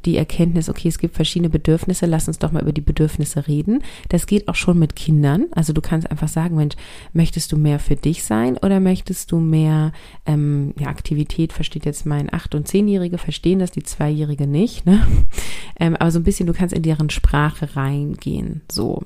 die 0.05 0.17
Erkenntnis, 0.17 0.69
okay, 0.69 0.87
es 0.87 0.97
gibt 0.97 1.15
verschiedene 1.15 1.49
Bedürfnisse, 1.49 2.05
lass 2.05 2.27
uns 2.27 2.39
doch 2.39 2.51
mal 2.51 2.61
über 2.61 2.73
die 2.73 2.81
Bedürfnisse 2.81 3.47
reden. 3.47 3.83
Das 4.09 4.27
geht 4.27 4.47
auch 4.47 4.55
schon 4.55 4.79
mit 4.79 4.95
Kindern. 4.95 5.45
Also 5.51 5.73
du 5.73 5.81
kannst 5.81 6.09
einfach 6.11 6.27
sagen, 6.27 6.55
Mensch, 6.55 6.75
möchtest 7.13 7.51
du 7.51 7.57
mehr 7.57 7.79
für 7.79 7.95
dich 7.95 8.23
sein 8.23 8.57
oder 8.57 8.79
möchtest 8.79 9.31
du 9.31 9.39
mehr 9.39 9.91
ähm, 10.25 10.73
ja, 10.83 10.89
Aktivität, 10.89 11.53
versteht 11.53 11.85
jetzt 11.85 12.05
mein 12.05 12.31
acht- 12.31 12.55
und 12.55 12.67
zehnjährige, 12.67 13.17
verstehen 13.17 13.59
das, 13.59 13.71
die 13.71 13.83
zweijährige 13.83 14.47
nicht, 14.47 14.85
ne? 14.85 15.05
Ähm, 15.79 15.95
aber 15.95 16.11
so 16.11 16.19
ein 16.19 16.23
bisschen, 16.23 16.45
du 16.45 16.53
kannst 16.53 16.75
in 16.75 16.83
deren 16.83 17.09
Sprache 17.09 17.75
reingehen, 17.75 18.61
so 18.71 19.01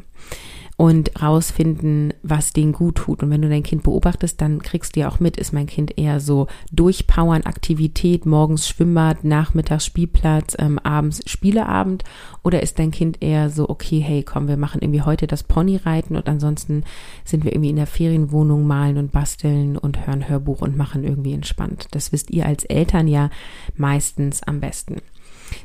und 0.77 1.19
rausfinden, 1.19 2.13
was 2.21 2.53
denen 2.53 2.71
gut 2.71 2.95
tut. 2.95 3.23
Und 3.23 3.31
wenn 3.31 3.41
du 3.41 3.49
dein 3.49 3.63
Kind 3.63 3.81
beobachtest, 3.81 4.39
dann 4.39 4.61
kriegst 4.61 4.95
du 4.95 4.99
ja 4.99 5.09
auch 5.09 5.19
mit, 5.19 5.35
ist 5.35 5.51
mein 5.51 5.65
Kind 5.65 5.97
eher 5.97 6.19
so 6.19 6.45
durchpowern, 6.71 7.47
Aktivität, 7.47 8.27
morgens 8.27 8.67
Schwimmbad, 8.67 9.23
nachmittags 9.23 9.87
Spielplatz, 9.87 10.55
ähm, 10.59 10.77
abends 10.77 11.23
Spieleabend 11.25 12.03
oder 12.43 12.61
ist 12.61 12.77
dein 12.77 12.91
Kind 12.91 13.23
eher 13.23 13.49
so, 13.49 13.67
okay, 13.67 13.99
hey, 13.99 14.21
komm, 14.21 14.47
wir 14.47 14.57
machen 14.57 14.81
irgendwie 14.83 15.01
heute 15.01 15.25
das 15.25 15.43
Ponyreiten 15.43 16.15
und 16.15 16.29
ansonsten 16.29 16.83
sind 17.25 17.43
wir 17.43 17.53
irgendwie 17.53 17.71
in 17.71 17.75
der 17.75 17.87
Ferienwohnung 17.87 18.67
malen 18.67 18.99
und 18.99 19.11
basteln 19.11 19.77
und 19.79 20.05
hören 20.05 20.29
Hörbuch 20.29 20.61
und 20.61 20.77
machen 20.77 21.03
irgendwie 21.03 21.33
entspannt. 21.33 21.87
Das 21.91 22.11
wisst 22.11 22.29
ihr 22.29 22.45
als 22.45 22.65
Eltern 22.65 23.07
ja 23.07 23.31
meistens 23.75 24.43
am 24.43 24.59
besten. 24.59 24.97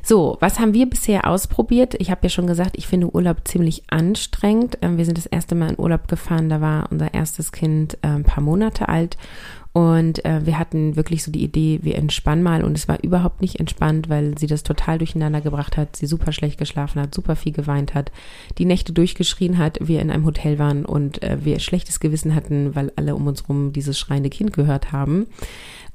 So, 0.01 0.37
was 0.39 0.59
haben 0.59 0.73
wir 0.73 0.89
bisher 0.89 1.27
ausprobiert? 1.27 1.95
Ich 1.99 2.11
habe 2.11 2.21
ja 2.23 2.29
schon 2.29 2.47
gesagt, 2.47 2.77
ich 2.77 2.87
finde 2.87 3.13
Urlaub 3.13 3.47
ziemlich 3.47 3.83
anstrengend. 3.89 4.77
Ähm, 4.81 4.97
wir 4.97 5.05
sind 5.05 5.17
das 5.17 5.25
erste 5.25 5.55
Mal 5.55 5.71
in 5.71 5.79
Urlaub 5.79 6.07
gefahren, 6.07 6.49
da 6.49 6.61
war 6.61 6.87
unser 6.91 7.13
erstes 7.13 7.51
Kind 7.51 7.97
äh, 8.01 8.07
ein 8.07 8.23
paar 8.23 8.43
Monate 8.43 8.89
alt 8.89 9.17
Und 9.75 10.23
äh, 10.23 10.45
wir 10.45 10.59
hatten 10.59 10.95
wirklich 10.95 11.23
so 11.23 11.31
die 11.31 11.43
Idee, 11.43 11.79
wir 11.81 11.95
entspannen 11.95 12.43
mal. 12.43 12.63
Und 12.63 12.77
es 12.77 12.87
war 12.87 13.03
überhaupt 13.03 13.41
nicht 13.41 13.59
entspannt, 13.59 14.07
weil 14.07 14.37
sie 14.37 14.45
das 14.45 14.61
total 14.61 14.99
durcheinander 14.99 15.41
gebracht 15.41 15.77
hat. 15.77 15.95
Sie 15.95 16.05
super 16.05 16.31
schlecht 16.31 16.59
geschlafen 16.59 17.01
hat, 17.01 17.15
super 17.15 17.35
viel 17.35 17.53
geweint 17.53 17.95
hat, 17.95 18.11
die 18.59 18.65
Nächte 18.65 18.93
durchgeschrien 18.93 19.57
hat, 19.57 19.79
wir 19.81 19.99
in 19.99 20.11
einem 20.11 20.25
Hotel 20.25 20.59
waren 20.59 20.85
und 20.85 21.23
äh, 21.23 21.43
wir 21.43 21.59
schlechtes 21.59 21.99
Gewissen 21.99 22.35
hatten, 22.35 22.75
weil 22.75 22.91
alle 22.95 23.15
um 23.15 23.25
uns 23.25 23.49
rum 23.49 23.73
dieses 23.73 23.97
schreiende 23.97 24.29
Kind 24.29 24.53
gehört 24.53 24.91
haben. 24.91 25.25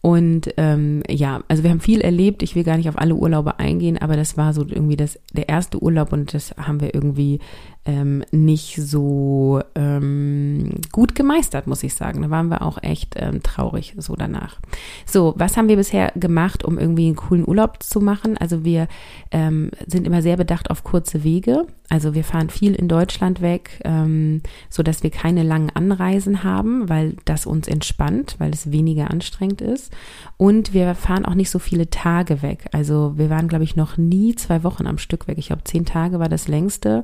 Und 0.00 0.54
ähm, 0.56 1.02
ja, 1.08 1.42
also 1.48 1.64
wir 1.64 1.70
haben 1.70 1.80
viel 1.80 2.00
erlebt. 2.00 2.42
Ich 2.42 2.54
will 2.54 2.62
gar 2.62 2.76
nicht 2.76 2.88
auf 2.88 2.98
alle 2.98 3.16
Urlaube 3.16 3.58
eingehen, 3.58 3.98
aber 3.98 4.16
das 4.16 4.36
war 4.36 4.52
so 4.52 4.64
irgendwie 4.66 4.96
das 4.96 5.18
der 5.32 5.48
erste 5.48 5.82
Urlaub 5.82 6.12
und 6.12 6.34
das 6.34 6.54
haben 6.56 6.80
wir 6.80 6.94
irgendwie 6.94 7.40
ähm, 7.88 8.22
nicht 8.30 8.76
so 8.76 9.62
ähm, 9.74 10.72
gut 10.92 11.14
gemeistert, 11.14 11.66
muss 11.66 11.82
ich 11.82 11.94
sagen. 11.94 12.20
Da 12.20 12.28
waren 12.28 12.48
wir 12.48 12.60
auch 12.60 12.82
echt 12.82 13.14
ähm, 13.16 13.42
traurig 13.42 13.94
so 13.96 14.14
danach. 14.14 14.58
So, 15.06 15.32
was 15.38 15.56
haben 15.56 15.68
wir 15.68 15.76
bisher 15.76 16.12
gemacht, 16.14 16.66
um 16.66 16.78
irgendwie 16.78 17.06
einen 17.06 17.16
coolen 17.16 17.48
Urlaub 17.48 17.82
zu 17.82 18.00
machen? 18.00 18.36
Also 18.36 18.62
wir 18.62 18.88
ähm, 19.30 19.70
sind 19.86 20.06
immer 20.06 20.20
sehr 20.20 20.36
bedacht 20.36 20.70
auf 20.70 20.84
kurze 20.84 21.24
Wege. 21.24 21.66
Also 21.88 22.12
wir 22.12 22.24
fahren 22.24 22.50
viel 22.50 22.74
in 22.74 22.88
Deutschland 22.88 23.40
weg, 23.40 23.80
ähm, 23.84 24.42
so 24.68 24.82
dass 24.82 25.02
wir 25.02 25.08
keine 25.08 25.42
langen 25.42 25.70
Anreisen 25.70 26.44
haben, 26.44 26.90
weil 26.90 27.16
das 27.24 27.46
uns 27.46 27.68
entspannt, 27.68 28.36
weil 28.36 28.50
es 28.50 28.70
weniger 28.70 29.10
anstrengend 29.10 29.62
ist. 29.62 29.90
Und 30.36 30.74
wir 30.74 30.94
fahren 30.94 31.24
auch 31.24 31.34
nicht 31.34 31.48
so 31.48 31.58
viele 31.58 31.88
Tage 31.88 32.42
weg. 32.42 32.66
Also 32.72 33.14
wir 33.16 33.30
waren, 33.30 33.48
glaube 33.48 33.64
ich, 33.64 33.76
noch 33.76 33.96
nie 33.96 34.34
zwei 34.34 34.62
Wochen 34.62 34.86
am 34.86 34.98
Stück 34.98 35.26
weg. 35.26 35.38
Ich 35.38 35.46
glaube, 35.46 35.64
zehn 35.64 35.86
Tage 35.86 36.20
war 36.20 36.28
das 36.28 36.48
längste. 36.48 37.02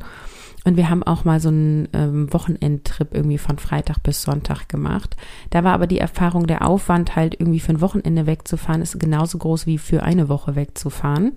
Und 0.64 0.78
wir 0.78 0.88
haben 0.88 1.02
auch 1.02 1.24
mal 1.24 1.40
so 1.40 1.50
einen 1.50 1.88
ähm, 1.92 2.32
Wochenendtrip 2.32 3.14
irgendwie 3.14 3.38
von 3.38 3.58
Freitag 3.58 4.02
bis 4.02 4.22
Sonntag 4.22 4.68
gemacht. 4.68 5.14
Da 5.50 5.62
war 5.62 5.74
aber 5.74 5.86
die 5.86 5.98
Erfahrung, 5.98 6.46
der 6.46 6.66
Aufwand 6.66 7.14
halt 7.16 7.38
irgendwie 7.38 7.60
für 7.60 7.72
ein 7.72 7.82
Wochenende 7.82 8.26
wegzufahren, 8.26 8.80
ist 8.80 8.98
genauso 8.98 9.38
groß 9.38 9.66
wie 9.66 9.76
für 9.76 10.02
eine 10.02 10.30
Woche 10.30 10.56
wegzufahren, 10.56 11.32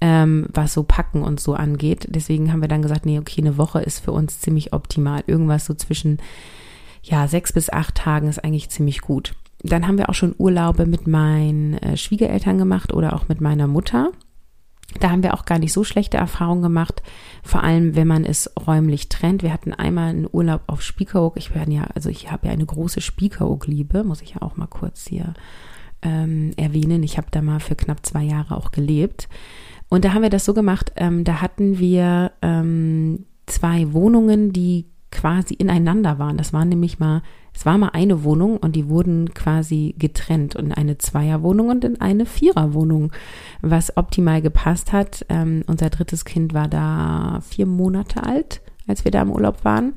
ähm, 0.00 0.46
was 0.52 0.72
so 0.72 0.84
Packen 0.84 1.22
und 1.22 1.40
so 1.40 1.54
angeht. 1.54 2.06
Deswegen 2.08 2.52
haben 2.52 2.60
wir 2.60 2.68
dann 2.68 2.82
gesagt, 2.82 3.06
nee, 3.06 3.18
okay, 3.18 3.40
eine 3.40 3.58
Woche 3.58 3.80
ist 3.80 3.98
für 3.98 4.12
uns 4.12 4.40
ziemlich 4.40 4.72
optimal. 4.72 5.24
Irgendwas 5.26 5.66
so 5.66 5.74
zwischen, 5.74 6.18
ja, 7.02 7.26
sechs 7.26 7.52
bis 7.52 7.70
acht 7.70 7.96
Tagen 7.96 8.28
ist 8.28 8.44
eigentlich 8.44 8.70
ziemlich 8.70 9.00
gut. 9.00 9.34
Dann 9.64 9.88
haben 9.88 9.98
wir 9.98 10.10
auch 10.10 10.14
schon 10.14 10.34
Urlaube 10.38 10.86
mit 10.86 11.08
meinen 11.08 11.74
äh, 11.78 11.96
Schwiegereltern 11.96 12.58
gemacht 12.58 12.92
oder 12.92 13.14
auch 13.14 13.26
mit 13.26 13.40
meiner 13.40 13.66
Mutter. 13.66 14.12
Da 15.00 15.10
haben 15.10 15.22
wir 15.22 15.34
auch 15.34 15.44
gar 15.44 15.58
nicht 15.58 15.72
so 15.72 15.82
schlechte 15.82 16.16
Erfahrungen 16.16 16.62
gemacht, 16.62 17.02
vor 17.42 17.62
allem 17.62 17.96
wenn 17.96 18.06
man 18.06 18.24
es 18.24 18.50
räumlich 18.66 19.08
trennt. 19.08 19.42
Wir 19.42 19.52
hatten 19.52 19.72
einmal 19.72 20.10
einen 20.10 20.28
Urlaub 20.30 20.62
auf 20.66 20.82
Spiekeroog. 20.82 21.36
Ich 21.36 21.54
werde 21.54 21.72
ja, 21.72 21.84
also 21.94 22.10
ich 22.10 22.30
habe 22.30 22.46
ja 22.46 22.52
eine 22.52 22.66
große 22.66 23.00
Spiekeroog-Liebe, 23.00 24.04
muss 24.04 24.22
ich 24.22 24.34
ja 24.34 24.42
auch 24.42 24.56
mal 24.56 24.66
kurz 24.66 25.06
hier 25.06 25.34
ähm, 26.02 26.52
erwähnen. 26.56 27.02
Ich 27.02 27.16
habe 27.16 27.26
da 27.30 27.42
mal 27.42 27.60
für 27.60 27.74
knapp 27.74 28.06
zwei 28.06 28.22
Jahre 28.22 28.56
auch 28.56 28.70
gelebt. 28.70 29.28
Und 29.88 30.04
da 30.04 30.12
haben 30.12 30.22
wir 30.22 30.30
das 30.30 30.44
so 30.44 30.54
gemacht, 30.54 30.92
ähm, 30.96 31.24
da 31.24 31.40
hatten 31.40 31.78
wir 31.78 32.32
ähm, 32.42 33.26
zwei 33.46 33.92
Wohnungen, 33.92 34.52
die 34.52 34.86
quasi 35.10 35.54
ineinander 35.54 36.18
waren. 36.18 36.36
Das 36.36 36.52
waren 36.52 36.68
nämlich 36.68 36.98
mal, 36.98 37.22
es 37.54 37.64
war 37.64 37.78
mal 37.78 37.90
eine 37.92 38.24
Wohnung 38.24 38.56
und 38.56 38.74
die 38.74 38.88
wurden 38.88 39.32
quasi 39.32 39.94
getrennt 39.98 40.56
in 40.56 40.72
eine 40.72 40.98
Zweierwohnung 40.98 41.68
und 41.68 41.84
in 41.84 42.00
eine 42.00 42.26
Viererwohnung, 42.26 43.12
was 43.62 43.96
optimal 43.96 44.42
gepasst 44.42 44.92
hat. 44.92 45.24
Ähm, 45.28 45.62
unser 45.66 45.88
drittes 45.90 46.24
Kind 46.24 46.52
war 46.52 46.68
da 46.68 47.40
vier 47.48 47.66
Monate 47.66 48.24
alt, 48.24 48.60
als 48.88 49.04
wir 49.04 49.12
da 49.12 49.22
im 49.22 49.30
Urlaub 49.30 49.64
waren. 49.64 49.94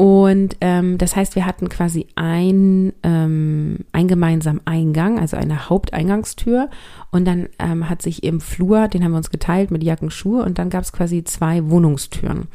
Und 0.00 0.56
ähm, 0.60 0.96
das 0.96 1.16
heißt, 1.16 1.34
wir 1.34 1.44
hatten 1.44 1.68
quasi 1.68 2.06
ein, 2.14 2.92
ähm, 3.02 3.80
ein 3.90 4.06
gemeinsamen 4.06 4.60
Eingang, 4.64 5.18
also 5.18 5.36
eine 5.36 5.68
Haupteingangstür. 5.68 6.70
Und 7.10 7.24
dann 7.26 7.48
ähm, 7.58 7.90
hat 7.90 8.00
sich 8.00 8.22
im 8.22 8.40
Flur, 8.40 8.86
den 8.86 9.02
haben 9.02 9.10
wir 9.10 9.16
uns 9.16 9.30
geteilt 9.30 9.72
mit 9.72 9.82
Jacken, 9.82 10.12
Schuhe, 10.12 10.44
und 10.44 10.58
dann 10.58 10.70
gab 10.70 10.84
es 10.84 10.92
quasi 10.92 11.24
zwei 11.24 11.68
Wohnungstüren. 11.68 12.46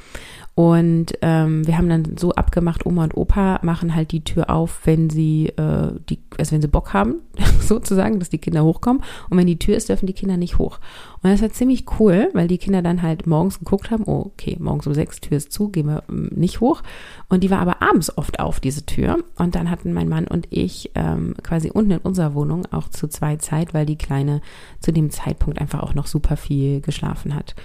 Und 0.56 1.14
ähm, 1.24 1.66
wir 1.66 1.80
haben 1.80 1.90
dann 1.90 2.16
so 2.16 2.32
abgemacht, 2.34 2.86
Oma 2.86 3.06
und 3.06 3.18
Opa 3.18 3.60
machen 3.64 3.96
halt 3.96 4.12
die 4.12 4.24
Tür 4.24 4.52
auf, 4.52 4.82
wenn 4.86 5.10
sie 5.10 5.48
äh, 5.48 5.94
die, 6.10 6.20
also 6.38 6.52
wenn 6.52 6.62
sie 6.62 6.68
Bock 6.68 6.94
haben, 6.94 7.16
sozusagen, 7.60 8.20
dass 8.20 8.30
die 8.30 8.38
Kinder 8.38 8.64
hochkommen. 8.64 9.02
Und 9.32 9.38
wenn 9.38 9.48
die 9.48 9.58
Tür 9.58 9.76
ist, 9.76 9.90
dürfen 9.90 10.06
die 10.06 10.14
Kinder 10.14 10.38
nicht 10.38 10.60
hoch. 10.60 10.80
Und 11.24 11.32
das 11.32 11.42
war 11.42 11.50
ziemlich 11.50 11.86
cool, 12.00 12.30
weil 12.34 12.48
die 12.48 12.60
Kinder 12.60 12.84
dann 12.84 13.02
halt 13.02 13.26
morgens 13.26 13.58
geguckt 13.58 13.90
haben, 13.90 14.04
oh, 14.06 14.32
okay, 14.34 14.56
morgens 14.60 14.86
um 14.86 14.94
sechs 14.94 15.22
Tür 15.22 15.38
ist 15.38 15.52
zu, 15.52 15.70
gehen 15.70 15.88
wir 15.88 16.04
ähm, 16.08 16.30
nicht 16.36 16.60
hoch. 16.60 16.84
Und 17.30 17.44
die 17.44 17.50
war 17.50 17.60
aber 17.60 17.82
abends 17.82 18.16
oft 18.16 18.40
auf, 18.40 18.60
diese 18.60 18.86
Tür. 18.86 19.18
Und 19.38 19.56
dann 19.56 19.72
hatten 19.72 19.92
mein 19.92 20.10
Mann 20.10 20.28
und 20.28 20.48
ich 20.52 20.92
ähm, 20.94 21.34
quasi 21.42 21.72
unten 21.72 21.92
in 21.92 21.98
unserer 21.98 22.36
Wohnung 22.36 22.68
auch 22.72 22.90
zu 22.90 23.08
zwei 23.08 23.38
Zeit, 23.38 23.74
weil 23.74 23.88
die 23.88 23.98
Kleine 23.98 24.42
zu 24.80 24.94
dem 24.94 25.10
Zeitpunkt 25.10 25.60
einfach 25.60 25.82
auch 25.82 25.96
noch 25.96 26.06
super 26.06 26.38
viel 26.38 26.82
geschlafen 26.82 27.34
hat. 27.34 27.56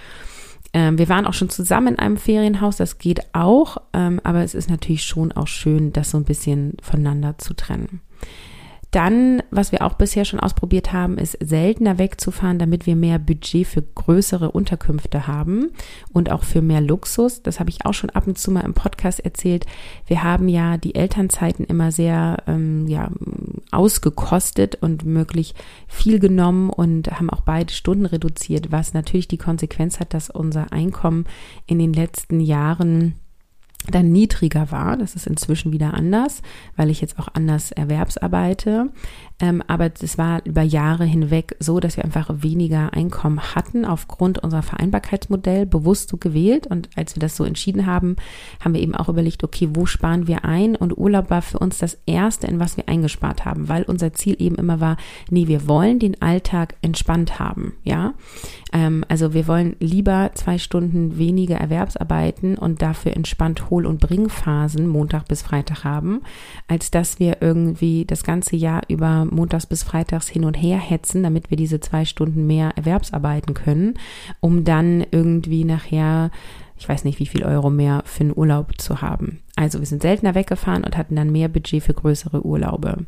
Ähm, 0.73 0.97
wir 0.97 1.09
waren 1.09 1.25
auch 1.25 1.33
schon 1.33 1.49
zusammen 1.49 1.89
in 1.89 1.99
einem 1.99 2.17
Ferienhaus, 2.17 2.77
das 2.77 2.99
geht 2.99 3.33
auch, 3.33 3.77
ähm, 3.93 4.21
aber 4.23 4.43
es 4.43 4.53
ist 4.53 4.69
natürlich 4.69 5.03
schon 5.03 5.31
auch 5.31 5.47
schön, 5.47 5.91
das 5.93 6.11
so 6.11 6.17
ein 6.17 6.25
bisschen 6.25 6.77
voneinander 6.81 7.37
zu 7.37 7.55
trennen. 7.55 8.01
Dann, 8.91 9.43
was 9.51 9.71
wir 9.71 9.83
auch 9.83 9.93
bisher 9.93 10.25
schon 10.25 10.39
ausprobiert 10.39 10.91
haben, 10.91 11.19
ist 11.19 11.37
seltener 11.39 11.99
wegzufahren, 11.99 12.57
damit 12.57 12.87
wir 12.87 12.95
mehr 12.95 13.19
Budget 13.19 13.67
für 13.67 13.83
größere 13.83 14.51
Unterkünfte 14.51 15.27
haben 15.27 15.69
und 16.11 16.31
auch 16.31 16.43
für 16.43 16.63
mehr 16.63 16.81
Luxus. 16.81 17.43
Das 17.43 17.59
habe 17.59 17.69
ich 17.69 17.85
auch 17.85 17.93
schon 17.93 18.09
ab 18.09 18.25
und 18.25 18.39
zu 18.39 18.49
mal 18.49 18.61
im 18.61 18.73
Podcast 18.73 19.19
erzählt. 19.19 19.67
Wir 20.07 20.23
haben 20.23 20.47
ja 20.47 20.77
die 20.77 20.95
Elternzeiten 20.95 21.65
immer 21.65 21.91
sehr 21.91 22.37
ähm, 22.47 22.87
ja, 22.87 23.11
ausgekostet 23.71 24.75
und 24.81 25.05
möglich 25.05 25.53
viel 25.87 26.17
genommen 26.19 26.71
und 26.71 27.11
haben 27.11 27.29
auch 27.29 27.41
beide 27.41 27.71
Stunden 27.71 28.07
reduziert, 28.07 28.71
was 28.71 28.95
natürlich 28.95 29.27
die 29.27 29.37
Konsequenz 29.37 29.99
hat, 29.99 30.15
dass 30.15 30.31
unser 30.31 30.71
Einkommen 30.71 31.25
in 31.67 31.77
den 31.77 31.93
letzten 31.93 32.39
Jahren 32.39 33.13
dann 33.87 34.11
niedriger 34.11 34.71
war. 34.71 34.97
Das 34.97 35.15
ist 35.15 35.27
inzwischen 35.27 35.71
wieder 35.71 35.93
anders, 35.93 36.41
weil 36.75 36.89
ich 36.89 37.01
jetzt 37.01 37.17
auch 37.17 37.29
anders 37.33 37.71
erwerbsarbeite. 37.71 38.91
Ähm, 39.41 39.63
aber 39.67 39.89
es 40.01 40.17
war 40.17 40.45
über 40.45 40.61
Jahre 40.61 41.05
hinweg 41.05 41.55
so, 41.59 41.79
dass 41.79 41.95
wir 41.95 42.03
einfach 42.03 42.29
weniger 42.29 42.93
Einkommen 42.93 43.55
hatten 43.55 43.85
aufgrund 43.85 44.39
unserer 44.39 44.63
Vereinbarkeitsmodell 44.63 45.65
bewusst 45.65 46.09
so 46.09 46.17
gewählt. 46.17 46.67
Und 46.67 46.89
als 46.95 47.15
wir 47.15 47.21
das 47.21 47.37
so 47.37 47.45
entschieden 47.45 47.85
haben, 47.85 48.17
haben 48.63 48.73
wir 48.73 48.81
eben 48.81 48.95
auch 48.95 49.07
überlegt, 49.07 49.43
okay, 49.43 49.69
wo 49.73 49.85
sparen 49.85 50.27
wir 50.27 50.43
ein? 50.43 50.75
Und 50.75 50.97
Urlaub 50.97 51.29
war 51.29 51.41
für 51.41 51.59
uns 51.59 51.77
das 51.77 51.97
erste, 52.05 52.47
in 52.47 52.59
was 52.59 52.75
wir 52.75 52.89
eingespart 52.89 53.45
haben, 53.45 53.69
weil 53.69 53.83
unser 53.83 54.13
Ziel 54.13 54.35
eben 54.39 54.55
immer 54.55 54.81
war, 54.81 54.97
nee, 55.29 55.47
wir 55.47 55.67
wollen 55.67 55.99
den 55.99 56.21
Alltag 56.21 56.75
entspannt 56.81 57.39
haben, 57.39 57.73
ja. 57.83 58.13
Ähm, 58.73 59.05
also 59.07 59.33
wir 59.33 59.47
wollen 59.47 59.75
lieber 59.79 60.31
zwei 60.33 60.57
Stunden 60.57 61.17
weniger 61.17 61.57
Erwerbsarbeiten 61.57 62.57
und 62.57 62.81
dafür 62.81 63.15
entspannt 63.15 63.68
Hohl- 63.69 63.85
und 63.85 63.99
Bringphasen 63.99 64.87
Montag 64.87 65.27
bis 65.27 65.41
Freitag 65.41 65.83
haben, 65.83 66.21
als 66.67 66.91
dass 66.91 67.19
wir 67.19 67.37
irgendwie 67.41 68.05
das 68.05 68.23
ganze 68.23 68.55
Jahr 68.55 68.81
über 68.87 69.25
montags 69.25 69.65
bis 69.65 69.83
freitags 69.83 70.27
hin 70.27 70.45
und 70.45 70.55
her 70.55 70.77
hetzen, 70.77 71.23
damit 71.23 71.49
wir 71.49 71.57
diese 71.57 71.79
zwei 71.79 72.05
Stunden 72.05 72.47
mehr 72.47 72.71
Erwerbsarbeiten 72.75 73.53
können, 73.53 73.95
um 74.39 74.63
dann 74.63 75.05
irgendwie 75.11 75.63
nachher 75.63 76.31
ich 76.79 76.87
weiß 76.87 77.03
nicht, 77.03 77.19
wie 77.19 77.25
viel 77.25 77.43
Euro 77.43 77.69
mehr 77.69 78.03
für 78.05 78.21
einen 78.21 78.37
Urlaub 78.37 78.79
zu 78.79 79.01
haben. 79.01 79.41
Also 79.57 79.79
wir 79.79 79.85
sind 79.85 80.01
seltener 80.01 80.33
weggefahren 80.33 80.85
und 80.85 80.95
hatten 80.95 81.17
dann 81.17 81.29
mehr 81.29 81.49
Budget 81.49 81.83
für 81.83 81.93
größere 81.93 82.45
Urlaube. 82.45 83.05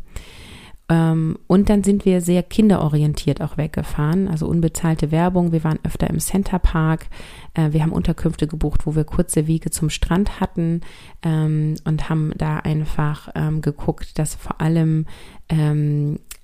Ähm, 0.92 1.38
und 1.48 1.70
dann 1.70 1.86
sind 1.86 2.04
wir 2.04 2.20
sehr 2.20 2.44
kinderorientiert 2.44 3.42
auch 3.42 3.56
weggefahren, 3.56 4.28
also 4.28 4.46
unbezahlte 4.46 5.10
Werbung. 5.10 5.54
Wir 5.54 5.64
waren 5.64 5.80
öfter 5.84 6.10
im 6.10 6.20
Centerpark. 6.20 7.08
Äh, 7.54 7.72
wir 7.72 7.82
haben 7.82 7.94
Unterkünfte 7.94 8.46
gebucht, 8.46 8.86
wo 8.86 8.94
wir 8.94 9.06
kurze 9.06 9.48
Wege 9.48 9.72
zum 9.72 9.90
Strand 9.90 10.42
hatten 10.42 10.82
ähm, 11.24 11.76
und 11.86 12.10
haben 12.10 12.34
da 12.38 12.58
einfach 12.58 13.30
ähm, 13.36 13.62
geguckt, 13.62 14.20
dass 14.20 14.36
vor 14.36 14.60
allem 14.62 15.06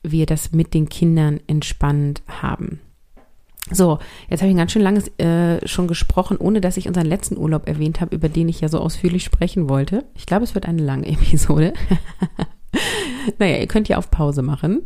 wir 0.04 0.26
das 0.26 0.52
mit 0.52 0.74
den 0.74 0.90
Kindern 0.90 1.40
entspannt 1.48 2.24
haben. 2.28 2.82
So, 3.72 4.00
jetzt 4.30 4.42
habe 4.42 4.52
ich 4.52 4.58
ganz 4.58 4.74
schön 4.74 4.82
lange 4.82 5.00
äh, 5.18 5.66
schon 5.66 5.88
gesprochen, 5.88 6.36
ohne 6.36 6.60
dass 6.60 6.76
ich 6.76 6.90
unseren 6.90 7.06
letzten 7.06 7.38
Urlaub 7.38 7.70
erwähnt 7.70 8.02
habe, 8.02 8.14
über 8.14 8.28
den 8.28 8.50
ich 8.50 8.60
ja 8.60 8.68
so 8.68 8.80
ausführlich 8.80 9.24
sprechen 9.24 9.70
wollte. 9.70 10.04
Ich 10.14 10.26
glaube, 10.26 10.44
es 10.44 10.56
wird 10.56 10.66
eine 10.66 10.82
lange 10.82 11.08
Episode. 11.08 11.74
naja, 13.40 13.58
ihr 13.58 13.68
könnt 13.68 13.90
ja 13.90 13.98
auf 13.98 14.12
Pause 14.12 14.42
machen. 14.42 14.82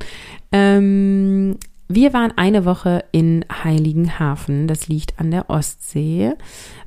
Ähm, 0.51 1.57
wir 1.87 2.13
waren 2.13 2.31
eine 2.37 2.63
Woche 2.63 3.03
in 3.11 3.43
Heiligenhafen, 3.51 4.67
das 4.67 4.87
liegt 4.87 5.19
an 5.19 5.29
der 5.29 5.49
Ostsee. 5.49 6.33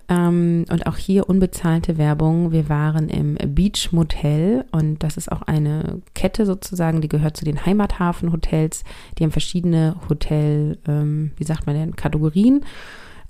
Ähm, 0.09 0.65
und 0.71 0.87
auch 0.87 0.97
hier 0.97 1.29
unbezahlte 1.29 1.99
Werbung. 1.99 2.53
Wir 2.53 2.69
waren 2.69 3.09
im 3.09 3.37
Beach 3.55 3.91
Motel 3.93 4.65
und 4.73 5.03
das 5.03 5.17
ist 5.17 5.31
auch 5.31 5.43
eine 5.43 6.01
Kette 6.15 6.47
sozusagen, 6.47 7.01
die 7.01 7.09
gehört 7.09 7.37
zu 7.37 7.45
den 7.45 7.65
Heimathafen 7.65 8.33
Hotels. 8.33 8.85
Die 9.19 9.25
haben 9.25 9.31
verschiedene 9.31 9.97
Hotel, 10.09 10.79
ähm, 10.87 11.33
wie 11.37 11.45
sagt 11.45 11.67
man 11.67 11.77
denn, 11.77 11.97
Kategorien. 11.97 12.65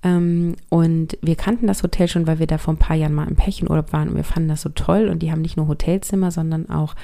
Ähm, 0.05 0.57
und 0.69 1.19
wir 1.23 1.35
kannten 1.35 1.67
das 1.67 1.83
Hotel 1.83 2.07
schon, 2.07 2.27
weil 2.27 2.39
wir 2.39 2.47
da 2.47 2.59
vor 2.59 2.75
ein 2.75 2.79
paar 2.79 2.97
Jahren 2.97 3.15
mal 3.15 3.27
im 3.27 3.37
Pärchenurlaub 3.37 3.93
waren 3.93 4.11
und 4.11 4.17
wir 4.17 4.25
fanden 4.25 4.51
das 4.51 4.63
so 4.63 4.69
toll. 4.69 5.09
Und 5.09 5.21
die 5.21 5.33
haben 5.33 5.43
nicht 5.43 5.57
nur 5.57 5.67
Hotelzimmer, 5.67 6.31
sondern 6.31 6.69
auch 6.71 6.95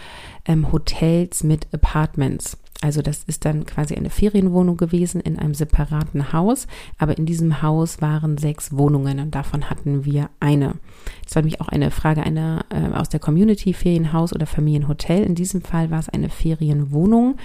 ähm, 0.47 0.71
Hotels 0.71 1.43
mit 1.43 1.67
Apartments. 1.73 2.59
Also 2.83 3.03
das 3.03 3.25
ist 3.25 3.45
dann 3.45 3.67
quasi 3.67 3.95
eine 3.95 4.09
Ferienwohnung 4.09 4.79
gewesen 4.79 5.21
in 5.21 5.39
einem 5.39 5.53
separaten 5.53 6.33
Haus, 6.33 6.67
aber 6.97 7.19
in 7.19 7.27
diesem 7.27 7.61
Haus 7.61 8.01
waren 8.01 8.39
sechs 8.39 8.75
Wohnungen 8.75 9.21
und 9.21 9.35
davon 9.35 9.69
hatten 9.69 10.07
wir 10.07 10.31
eine. 10.41 10.77
Das 11.25 11.35
war 11.35 11.43
nämlich 11.43 11.61
auch 11.61 11.69
eine 11.69 11.91
Frage 11.91 12.23
einer 12.23 12.65
äh, 12.71 12.97
aus 12.97 13.11
der 13.11 13.21
Community 13.21 13.75
Ferienhaus 13.75 14.33
oder 14.33 14.47
Familienhotel. 14.47 15.23
In 15.25 15.35
diesem 15.35 15.61
Fall 15.61 15.91
war 15.91 15.99
es 15.99 16.09
eine 16.09 16.31
Ferienwohnung. 16.31 17.37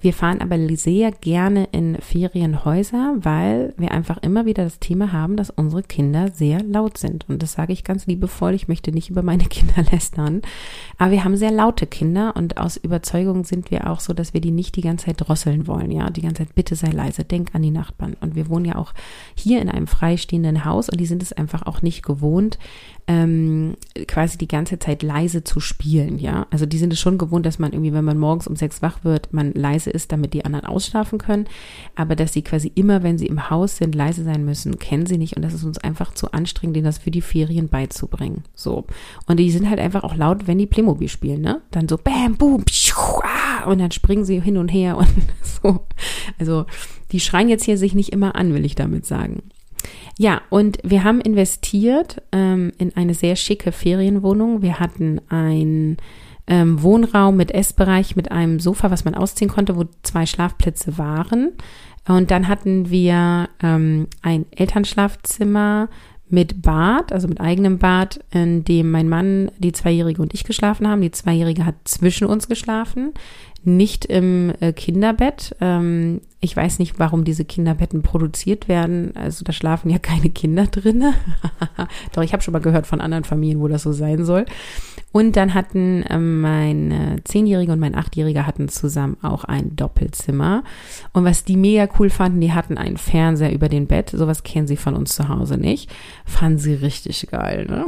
Wir 0.00 0.14
fahren 0.14 0.40
aber 0.40 0.56
sehr 0.76 1.10
gerne 1.10 1.68
in 1.72 1.98
Ferienhäuser, 2.00 3.16
weil 3.18 3.74
wir 3.76 3.90
einfach 3.90 4.18
immer 4.22 4.46
wieder 4.46 4.64
das 4.64 4.78
Thema 4.78 5.12
haben, 5.12 5.36
dass 5.36 5.50
unsere 5.50 5.82
Kinder 5.82 6.30
sehr 6.32 6.62
laut 6.62 6.98
sind. 6.98 7.28
Und 7.28 7.42
das 7.42 7.52
sage 7.52 7.72
ich 7.72 7.84
ganz 7.84 8.06
liebevoll. 8.06 8.54
Ich 8.54 8.68
möchte 8.68 8.92
nicht 8.92 9.10
über 9.10 9.22
meine 9.22 9.44
Kinder 9.48 9.82
lästern. 9.90 10.40
Aber 10.96 11.10
wir 11.10 11.24
haben 11.24 11.36
sehr 11.36 11.50
laute 11.50 11.86
Kinder 11.86 12.34
und 12.36 12.56
aus 12.56 12.76
Überzeugung 12.76 13.44
sind 13.44 13.70
wir 13.70 13.90
auch 13.90 14.00
so, 14.00 14.14
dass 14.14 14.34
wir 14.34 14.40
die 14.40 14.50
nicht 14.50 14.77
die 14.78 14.86
ganze 14.86 15.06
Zeit 15.06 15.16
drosseln 15.20 15.66
wollen. 15.66 15.90
Ja, 15.90 16.08
die 16.08 16.22
ganze 16.22 16.44
Zeit, 16.44 16.54
bitte 16.54 16.76
sei 16.76 16.90
leise, 16.90 17.24
denk 17.24 17.54
an 17.54 17.62
die 17.62 17.72
Nachbarn. 17.72 18.16
Und 18.20 18.36
wir 18.36 18.48
wohnen 18.48 18.64
ja 18.64 18.76
auch 18.76 18.94
hier 19.34 19.60
in 19.60 19.68
einem 19.68 19.88
freistehenden 19.88 20.64
Haus 20.64 20.88
und 20.88 21.00
die 21.00 21.06
sind 21.06 21.22
es 21.22 21.32
einfach 21.32 21.66
auch 21.66 21.82
nicht 21.82 22.04
gewohnt, 22.04 22.58
ähm, 23.08 23.74
quasi 24.06 24.36
die 24.36 24.46
ganze 24.46 24.78
Zeit 24.78 25.02
leise 25.02 25.42
zu 25.42 25.60
spielen, 25.60 26.18
ja. 26.18 26.46
Also 26.50 26.66
die 26.66 26.76
sind 26.76 26.92
es 26.92 27.00
schon 27.00 27.16
gewohnt, 27.16 27.46
dass 27.46 27.58
man 27.58 27.72
irgendwie, 27.72 27.94
wenn 27.94 28.04
man 28.04 28.18
morgens 28.18 28.46
um 28.46 28.54
sechs 28.54 28.82
wach 28.82 29.02
wird, 29.02 29.32
man 29.32 29.52
leise 29.54 29.88
ist, 29.88 30.12
damit 30.12 30.34
die 30.34 30.44
anderen 30.44 30.66
ausschlafen 30.66 31.18
können. 31.18 31.46
Aber 31.96 32.14
dass 32.16 32.34
sie 32.34 32.42
quasi 32.42 32.70
immer, 32.74 33.02
wenn 33.02 33.16
sie 33.16 33.26
im 33.26 33.48
Haus 33.48 33.78
sind, 33.78 33.94
leise 33.94 34.24
sein 34.24 34.44
müssen, 34.44 34.78
kennen 34.78 35.06
sie 35.06 35.16
nicht 35.16 35.36
und 35.36 35.42
das 35.42 35.54
ist 35.54 35.64
uns 35.64 35.78
einfach 35.78 36.12
zu 36.12 36.32
anstrengend, 36.32 36.76
denen 36.76 36.84
das 36.84 36.98
für 36.98 37.10
die 37.10 37.22
Ferien 37.22 37.68
beizubringen. 37.68 38.44
So. 38.54 38.84
Und 39.26 39.38
die 39.38 39.50
sind 39.50 39.70
halt 39.70 39.80
einfach 39.80 40.04
auch 40.04 40.14
laut, 40.14 40.46
wenn 40.46 40.58
die 40.58 40.66
Playmobil 40.66 41.08
spielen, 41.08 41.40
ne? 41.40 41.62
Dann 41.70 41.88
so 41.88 41.96
bam, 41.96 42.36
boom, 42.36 42.64
pschuh, 42.64 43.22
ah, 43.22 43.64
und 43.70 43.78
dann 43.78 43.90
springen 43.90 44.26
sie 44.26 44.38
hin 44.42 44.58
und 44.58 44.68
her 44.68 44.98
und 44.98 45.08
so. 45.62 45.86
Also 46.38 46.66
die 47.10 47.20
schreien 47.20 47.48
jetzt 47.48 47.64
hier 47.64 47.78
sich 47.78 47.94
nicht 47.94 48.12
immer 48.12 48.36
an, 48.36 48.52
will 48.52 48.66
ich 48.66 48.74
damit 48.74 49.06
sagen. 49.06 49.44
Ja, 50.18 50.42
und 50.50 50.78
wir 50.82 51.04
haben 51.04 51.20
investiert 51.20 52.22
ähm, 52.32 52.72
in 52.78 52.96
eine 52.96 53.14
sehr 53.14 53.36
schicke 53.36 53.72
Ferienwohnung. 53.72 54.62
Wir 54.62 54.80
hatten 54.80 55.20
ein 55.28 55.96
ähm, 56.46 56.82
Wohnraum 56.82 57.36
mit 57.36 57.52
Essbereich, 57.52 58.16
mit 58.16 58.30
einem 58.30 58.58
Sofa, 58.58 58.90
was 58.90 59.04
man 59.04 59.14
ausziehen 59.14 59.50
konnte, 59.50 59.76
wo 59.76 59.84
zwei 60.02 60.26
Schlafplätze 60.26 60.98
waren. 60.98 61.52
Und 62.08 62.30
dann 62.30 62.48
hatten 62.48 62.90
wir 62.90 63.48
ähm, 63.62 64.08
ein 64.22 64.46
Elternschlafzimmer 64.50 65.88
mit 66.30 66.62
Bad, 66.62 67.12
also 67.12 67.28
mit 67.28 67.40
eigenem 67.40 67.78
Bad, 67.78 68.20
in 68.30 68.64
dem 68.64 68.90
mein 68.90 69.08
Mann, 69.08 69.50
die 69.58 69.72
Zweijährige 69.72 70.20
und 70.20 70.34
ich 70.34 70.44
geschlafen 70.44 70.88
haben. 70.88 71.00
Die 71.00 71.10
Zweijährige 71.10 71.64
hat 71.64 71.76
zwischen 71.84 72.26
uns 72.26 72.48
geschlafen 72.48 73.12
nicht 73.64 74.04
im 74.06 74.52
äh, 74.60 74.72
Kinderbett. 74.72 75.54
Ähm, 75.60 76.20
ich 76.40 76.56
weiß 76.56 76.78
nicht, 76.78 76.98
warum 76.98 77.24
diese 77.24 77.44
Kinderbetten 77.44 78.02
produziert 78.02 78.68
werden. 78.68 79.12
Also 79.16 79.44
da 79.44 79.52
schlafen 79.52 79.90
ja 79.90 79.98
keine 80.02 80.30
Kinder 80.30 80.66
drinne. 80.66 81.14
Doch 82.12 82.22
ich 82.22 82.32
habe 82.32 82.42
schon 82.42 82.52
mal 82.52 82.60
gehört 82.60 82.86
von 82.86 83.00
anderen 83.00 83.24
Familien, 83.24 83.60
wo 83.60 83.68
das 83.68 83.82
so 83.82 83.92
sein 83.92 84.24
soll. 84.24 84.44
Und 85.10 85.36
dann 85.36 85.54
hatten 85.54 86.04
ähm, 86.10 86.42
mein 86.42 87.20
Zehnjähriger 87.24 87.72
und 87.72 87.80
mein 87.80 87.94
Achtjähriger 87.94 88.46
hatten 88.46 88.68
zusammen 88.68 89.16
auch 89.22 89.44
ein 89.44 89.74
Doppelzimmer. 89.74 90.62
Und 91.12 91.24
was 91.24 91.44
die 91.44 91.56
mega 91.56 91.88
cool 91.98 92.10
fanden, 92.10 92.40
die 92.40 92.52
hatten 92.52 92.76
einen 92.76 92.98
Fernseher 92.98 93.52
über 93.52 93.68
den 93.68 93.86
Bett. 93.86 94.10
Sowas 94.10 94.42
kennen 94.42 94.66
sie 94.66 94.76
von 94.76 94.94
uns 94.94 95.14
zu 95.14 95.28
Hause 95.28 95.56
nicht. 95.56 95.90
Fanden 96.26 96.58
sie 96.58 96.74
richtig 96.74 97.26
geil, 97.30 97.66
ne? 97.66 97.86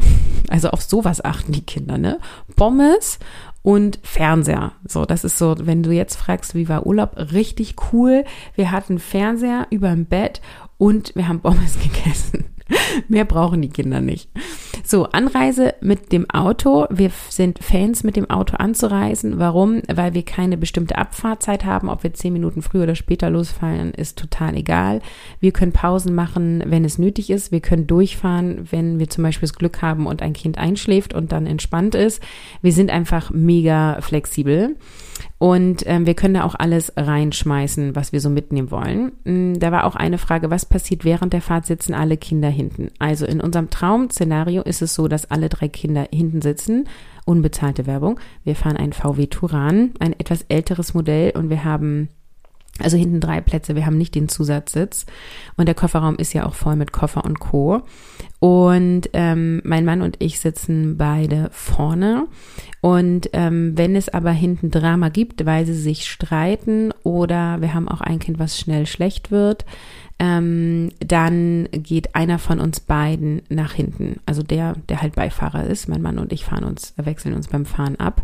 Also 0.48 0.70
auf 0.70 0.82
sowas 0.82 1.22
achten 1.22 1.52
die 1.52 1.64
Kinder, 1.64 1.98
ne? 1.98 2.18
Pommes 2.56 3.18
und 3.62 3.98
Fernseher. 4.02 4.72
So, 4.86 5.04
das 5.04 5.24
ist 5.24 5.38
so, 5.38 5.54
wenn 5.60 5.82
du 5.82 5.90
jetzt 5.90 6.16
fragst, 6.16 6.54
wie 6.54 6.68
war 6.68 6.86
Urlaub, 6.86 7.16
richtig 7.16 7.76
cool. 7.92 8.24
Wir 8.54 8.70
hatten 8.70 8.98
Fernseher 8.98 9.66
über 9.70 9.90
dem 9.90 10.06
Bett 10.06 10.40
und 10.78 11.14
wir 11.14 11.28
haben 11.28 11.40
Pommes 11.40 11.78
gegessen. 11.82 12.46
Mehr 13.08 13.24
brauchen 13.24 13.62
die 13.62 13.68
Kinder 13.68 14.00
nicht. 14.00 14.28
So, 14.84 15.04
Anreise 15.06 15.74
mit 15.80 16.12
dem 16.12 16.28
Auto. 16.30 16.86
Wir 16.90 17.10
sind 17.28 17.62
Fans, 17.62 18.02
mit 18.02 18.16
dem 18.16 18.28
Auto 18.28 18.56
anzureisen. 18.56 19.38
Warum? 19.38 19.82
Weil 19.92 20.14
wir 20.14 20.24
keine 20.24 20.56
bestimmte 20.56 20.98
Abfahrtzeit 20.98 21.64
haben. 21.64 21.88
Ob 21.88 22.02
wir 22.02 22.14
zehn 22.14 22.32
Minuten 22.32 22.62
früher 22.62 22.84
oder 22.84 22.94
später 22.94 23.30
losfallen, 23.30 23.92
ist 23.92 24.18
total 24.18 24.56
egal. 24.56 25.00
Wir 25.38 25.52
können 25.52 25.72
Pausen 25.72 26.14
machen, 26.14 26.62
wenn 26.66 26.84
es 26.84 26.98
nötig 26.98 27.30
ist. 27.30 27.52
Wir 27.52 27.60
können 27.60 27.86
durchfahren, 27.86 28.68
wenn 28.70 28.98
wir 28.98 29.08
zum 29.08 29.22
Beispiel 29.22 29.48
das 29.48 29.56
Glück 29.56 29.82
haben 29.82 30.06
und 30.06 30.22
ein 30.22 30.32
Kind 30.32 30.58
einschläft 30.58 31.14
und 31.14 31.32
dann 31.32 31.46
entspannt 31.46 31.94
ist. 31.94 32.22
Wir 32.62 32.72
sind 32.72 32.90
einfach 32.90 33.30
mega 33.30 34.00
flexibel. 34.00 34.76
Und 35.42 35.84
ähm, 35.86 36.04
wir 36.04 36.12
können 36.12 36.34
da 36.34 36.44
auch 36.44 36.54
alles 36.54 36.92
reinschmeißen, 36.98 37.96
was 37.96 38.12
wir 38.12 38.20
so 38.20 38.28
mitnehmen 38.28 38.70
wollen. 38.70 39.12
Mm, 39.24 39.54
da 39.58 39.72
war 39.72 39.84
auch 39.84 39.96
eine 39.96 40.18
Frage, 40.18 40.50
was 40.50 40.66
passiert 40.66 41.02
während 41.02 41.32
der 41.32 41.40
Fahrt 41.40 41.64
sitzen 41.64 41.94
alle 41.94 42.18
Kinder 42.18 42.50
hinten? 42.50 42.90
Also 42.98 43.24
in 43.24 43.40
unserem 43.40 43.70
Traum-Szenario 43.70 44.60
ist 44.60 44.82
es 44.82 44.94
so, 44.94 45.08
dass 45.08 45.30
alle 45.30 45.48
drei 45.48 45.68
Kinder 45.68 46.06
hinten 46.12 46.42
sitzen. 46.42 46.86
Unbezahlte 47.24 47.86
Werbung. 47.86 48.20
Wir 48.44 48.54
fahren 48.54 48.76
einen 48.76 48.92
VW 48.92 49.28
Turan, 49.28 49.92
ein 49.98 50.12
etwas 50.12 50.44
älteres 50.50 50.92
Modell 50.92 51.32
und 51.34 51.48
wir 51.48 51.64
haben 51.64 52.10
also 52.82 52.96
hinten 52.96 53.20
drei 53.20 53.40
Plätze, 53.40 53.74
wir 53.74 53.86
haben 53.86 53.98
nicht 53.98 54.14
den 54.14 54.28
Zusatzsitz. 54.28 55.06
Und 55.56 55.66
der 55.66 55.74
Kofferraum 55.74 56.16
ist 56.16 56.32
ja 56.32 56.46
auch 56.46 56.54
voll 56.54 56.76
mit 56.76 56.92
Koffer 56.92 57.24
und 57.24 57.40
Co. 57.40 57.82
Und 58.38 59.10
ähm, 59.12 59.60
mein 59.64 59.84
Mann 59.84 60.02
und 60.02 60.16
ich 60.18 60.40
sitzen 60.40 60.96
beide 60.96 61.50
vorne. 61.52 62.26
Und 62.80 63.30
ähm, 63.34 63.76
wenn 63.76 63.94
es 63.96 64.08
aber 64.08 64.30
hinten 64.30 64.70
Drama 64.70 65.10
gibt, 65.10 65.44
weil 65.44 65.66
sie 65.66 65.74
sich 65.74 66.06
streiten 66.08 66.92
oder 67.02 67.60
wir 67.60 67.74
haben 67.74 67.88
auch 67.88 68.00
ein 68.00 68.18
Kind, 68.18 68.38
was 68.38 68.58
schnell 68.58 68.86
schlecht 68.86 69.30
wird, 69.30 69.66
ähm, 70.18 70.90
dann 71.00 71.68
geht 71.72 72.14
einer 72.14 72.38
von 72.38 72.60
uns 72.60 72.80
beiden 72.80 73.42
nach 73.48 73.72
hinten. 73.72 74.20
Also 74.26 74.42
der, 74.42 74.74
der 74.88 75.02
halt 75.02 75.14
Beifahrer 75.14 75.64
ist. 75.64 75.88
Mein 75.88 76.02
Mann 76.02 76.18
und 76.18 76.32
ich 76.32 76.44
fahren 76.44 76.64
uns, 76.64 76.94
wechseln 76.96 77.34
uns 77.34 77.48
beim 77.48 77.66
Fahren 77.66 77.96
ab. 77.96 78.22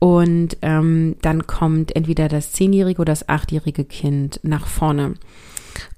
Und 0.00 0.56
ähm, 0.62 1.16
dann 1.20 1.46
kommt 1.46 1.94
entweder 1.94 2.28
das 2.28 2.52
zehnjährige 2.52 3.02
oder 3.02 3.12
das 3.12 3.28
achtjährige 3.28 3.84
Kind 3.84 4.40
nach 4.42 4.66
vorne. 4.66 5.14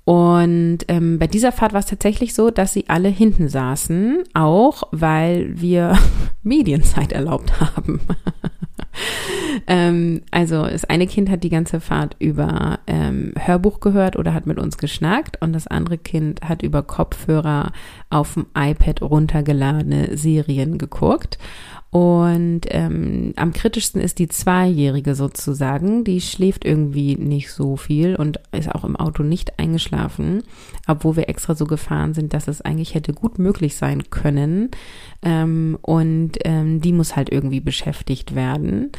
Und 0.05 0.79
ähm, 0.89 1.19
bei 1.21 1.29
dieser 1.29 1.53
Fahrt 1.53 1.73
war 1.73 1.81
es 1.81 1.87
tatsächlich 1.87 2.35
so, 2.35 2.51
dass 2.51 2.73
sie 2.73 2.87
alle 2.89 3.09
hinten 3.09 3.49
saßen, 3.49 4.25
auch 4.35 4.83
weil 4.91 5.61
wir 5.61 5.97
Medienzeit 6.43 7.13
erlaubt 7.13 7.61
haben. 7.61 8.01
ähm, 9.69 10.23
also 10.33 10.65
das 10.65 10.85
eine 10.85 11.07
Kind 11.07 11.31
hat 11.31 11.45
die 11.45 11.51
ganze 11.51 11.81
Fahrt 11.81 12.17
über 12.19 12.81
ähm, 12.89 13.33
Hörbuch 13.39 13.79
gehört 13.79 14.17
oder 14.17 14.35
hat 14.35 14.47
mit 14.47 14.59
uns 14.59 14.77
geschnackt 14.77 15.41
und 15.41 15.53
das 15.53 15.69
andere 15.69 15.99
Kind 15.99 16.43
hat 16.43 16.63
über 16.63 16.83
Kopfhörer 16.83 17.71
auf 18.11 18.35
dem 18.35 18.47
iPad 18.57 19.03
runtergeladene 19.03 20.17
Serien 20.17 20.79
geguckt. 20.79 21.39
Und 21.93 22.63
ähm, 22.69 23.35
am 23.37 23.53
kritischsten 23.53 24.01
ist 24.01 24.19
die 24.19 24.27
Zweijährige 24.27 25.15
sozusagen. 25.15 26.05
Die 26.05 26.23
schläft 26.23 26.65
irgendwie 26.65 27.17
nicht 27.17 27.53
so 27.53 27.77
viel 27.77 28.17
und 28.17 28.41
ist 28.51 28.75
auch 28.75 28.85
im 28.85 28.97
Auto 28.97 29.23
nicht 29.23 29.59
eingeschlafen, 29.59 30.43
obwohl 30.87 31.17
wir 31.17 31.29
extra 31.29 31.55
so 31.55 31.67
gefahren 31.67 32.15
sind, 32.15 32.33
dass 32.33 32.49
es 32.49 32.63
eigentlich 32.63 32.95
hätte 32.95 33.13
gut 33.13 33.39
möglich 33.39 33.77
sein 33.77 34.09
können. 34.09 34.71
Ähm, 35.21 35.77
und 35.83 36.39
ähm, 36.47 36.81
die 36.81 36.95
muss 36.95 37.15
halt 37.15 37.31
irgendwie 37.31 37.61
beschäftigt 37.61 38.35
werden. 38.35 38.91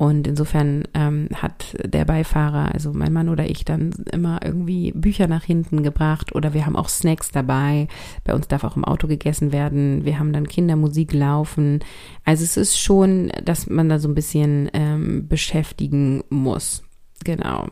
Und 0.00 0.26
insofern 0.26 0.84
ähm, 0.94 1.28
hat 1.34 1.76
der 1.84 2.06
Beifahrer, 2.06 2.72
also 2.72 2.90
mein 2.94 3.12
Mann 3.12 3.28
oder 3.28 3.50
ich, 3.50 3.66
dann 3.66 3.90
immer 4.10 4.40
irgendwie 4.42 4.92
Bücher 4.92 5.26
nach 5.26 5.44
hinten 5.44 5.82
gebracht 5.82 6.34
oder 6.34 6.54
wir 6.54 6.64
haben 6.64 6.74
auch 6.74 6.88
Snacks 6.88 7.32
dabei. 7.32 7.86
Bei 8.24 8.32
uns 8.32 8.48
darf 8.48 8.64
auch 8.64 8.78
im 8.78 8.84
Auto 8.86 9.08
gegessen 9.08 9.52
werden. 9.52 10.06
Wir 10.06 10.18
haben 10.18 10.32
dann 10.32 10.48
Kindermusik 10.48 11.12
laufen. 11.12 11.80
Also 12.24 12.44
es 12.44 12.56
ist 12.56 12.80
schon, 12.80 13.30
dass 13.44 13.68
man 13.68 13.90
da 13.90 13.98
so 13.98 14.08
ein 14.08 14.14
bisschen 14.14 14.70
ähm, 14.72 15.28
beschäftigen 15.28 16.24
muss. 16.30 16.82
Genau. 17.22 17.68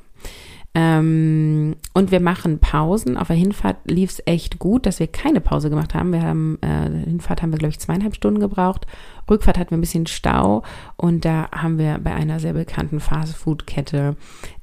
Ähm, 0.80 1.74
und 1.92 2.12
wir 2.12 2.20
machen 2.20 2.60
Pausen. 2.60 3.16
Auf 3.16 3.26
der 3.26 3.36
Hinfahrt 3.36 3.78
lief 3.86 4.10
es 4.10 4.22
echt 4.26 4.60
gut, 4.60 4.86
dass 4.86 5.00
wir 5.00 5.08
keine 5.08 5.40
Pause 5.40 5.70
gemacht 5.70 5.92
haben. 5.92 6.12
Wir 6.12 6.22
haben, 6.22 6.56
äh, 6.60 6.88
Hinfahrt 7.04 7.42
haben 7.42 7.50
wir, 7.50 7.58
glaube 7.58 7.72
ich, 7.72 7.80
zweieinhalb 7.80 8.14
Stunden 8.14 8.38
gebraucht. 8.38 8.86
Rückfahrt 9.28 9.58
hatten 9.58 9.70
wir 9.70 9.78
ein 9.78 9.80
bisschen 9.80 10.06
Stau 10.06 10.62
und 10.96 11.24
da 11.24 11.48
haben 11.50 11.78
wir 11.78 11.98
bei 11.98 12.14
einer 12.14 12.38
sehr 12.38 12.52
bekannten 12.52 13.00
Fastfood-Kette 13.00 14.14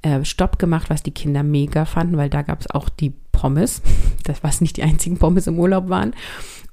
äh, 0.06 0.24
Stopp 0.24 0.60
gemacht, 0.60 0.90
was 0.90 1.04
die 1.04 1.12
Kinder 1.12 1.44
mega 1.44 1.86
fanden, 1.86 2.18
weil 2.18 2.30
da 2.30 2.44
gab 2.44 2.62
es 2.62 2.70
auch 2.70 2.90
die 2.90 3.14
Pommes. 3.32 3.82
Das 4.24 4.44
was 4.44 4.60
nicht 4.60 4.78
die 4.78 4.82
einzigen 4.82 5.20
Pommes 5.20 5.46
im 5.46 5.60
Urlaub 5.60 5.88
waren. 5.88 6.16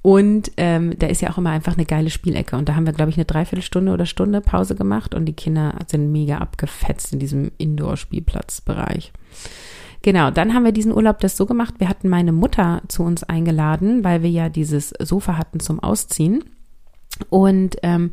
Und 0.01 0.51
ähm, 0.57 0.97
da 0.97 1.05
ist 1.05 1.21
ja 1.21 1.29
auch 1.29 1.37
immer 1.37 1.51
einfach 1.51 1.73
eine 1.73 1.85
geile 1.85 2.09
Spielecke. 2.09 2.55
Und 2.55 2.67
da 2.67 2.73
haben 2.73 2.87
wir, 2.87 2.93
glaube 2.93 3.11
ich, 3.11 3.17
eine 3.17 3.25
Dreiviertelstunde 3.25 3.91
oder 3.91 4.07
Stunde 4.07 4.41
Pause 4.41 4.73
gemacht 4.73 5.13
und 5.13 5.25
die 5.25 5.33
Kinder 5.33 5.75
sind 5.85 6.11
mega 6.11 6.39
abgefetzt 6.39 7.13
in 7.13 7.19
diesem 7.19 7.51
Indoor-Spielplatzbereich. 7.59 9.13
Genau, 10.01 10.31
dann 10.31 10.55
haben 10.55 10.65
wir 10.65 10.71
diesen 10.71 10.91
Urlaub 10.91 11.19
das 11.19 11.37
so 11.37 11.45
gemacht, 11.45 11.75
wir 11.77 11.89
hatten 11.89 12.09
meine 12.09 12.31
Mutter 12.31 12.81
zu 12.87 13.03
uns 13.03 13.23
eingeladen, 13.23 14.03
weil 14.03 14.23
wir 14.23 14.31
ja 14.31 14.49
dieses 14.49 14.89
Sofa 14.99 15.37
hatten 15.37 15.59
zum 15.59 15.79
Ausziehen. 15.79 16.43
Und 17.29 17.77
ähm, 17.83 18.11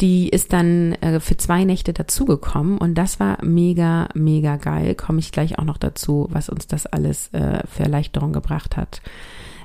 die 0.00 0.28
ist 0.28 0.52
dann 0.52 0.94
äh, 0.94 1.20
für 1.20 1.36
zwei 1.36 1.64
Nächte 1.64 1.92
dazugekommen 1.92 2.78
und 2.78 2.94
das 2.96 3.20
war 3.20 3.44
mega, 3.44 4.08
mega 4.14 4.56
geil. 4.56 4.94
Komme 4.94 5.18
ich 5.18 5.32
gleich 5.32 5.58
auch 5.58 5.64
noch 5.64 5.78
dazu, 5.78 6.28
was 6.30 6.48
uns 6.48 6.66
das 6.66 6.86
alles 6.86 7.28
äh, 7.34 7.60
für 7.66 7.82
Erleichterung 7.82 8.32
gebracht 8.32 8.76
hat. 8.76 9.02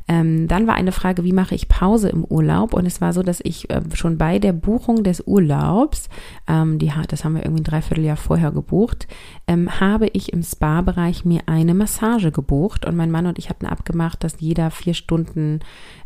Ähm, 0.07 0.47
dann 0.47 0.67
war 0.67 0.75
eine 0.75 0.91
Frage, 0.91 1.23
wie 1.23 1.31
mache 1.31 1.55
ich 1.55 1.69
Pause 1.69 2.09
im 2.09 2.25
Urlaub? 2.25 2.73
Und 2.73 2.85
es 2.85 2.99
war 2.99 3.13
so, 3.13 3.23
dass 3.23 3.39
ich 3.41 3.69
äh, 3.69 3.81
schon 3.93 4.17
bei 4.17 4.37
der 4.37 4.51
Buchung 4.51 5.03
des 5.03 5.25
Urlaubs, 5.25 6.09
ähm, 6.47 6.77
die, 6.77 6.91
das 7.07 7.23
haben 7.23 7.35
wir 7.35 7.43
irgendwie 7.43 7.61
ein 7.61 7.65
Dreivierteljahr 7.65 8.17
vorher 8.17 8.51
gebucht, 8.51 9.07
ähm, 9.47 9.79
habe 9.79 10.07
ich 10.07 10.33
im 10.33 10.43
Spa-Bereich 10.43 11.23
mir 11.23 11.41
eine 11.45 11.73
Massage 11.73 12.31
gebucht. 12.31 12.85
Und 12.85 12.97
mein 12.97 13.11
Mann 13.11 13.27
und 13.27 13.39
ich 13.39 13.49
hatten 13.49 13.65
abgemacht, 13.65 14.23
dass 14.23 14.35
jeder 14.39 14.71
vier 14.71 14.93
Stunden 14.93 15.61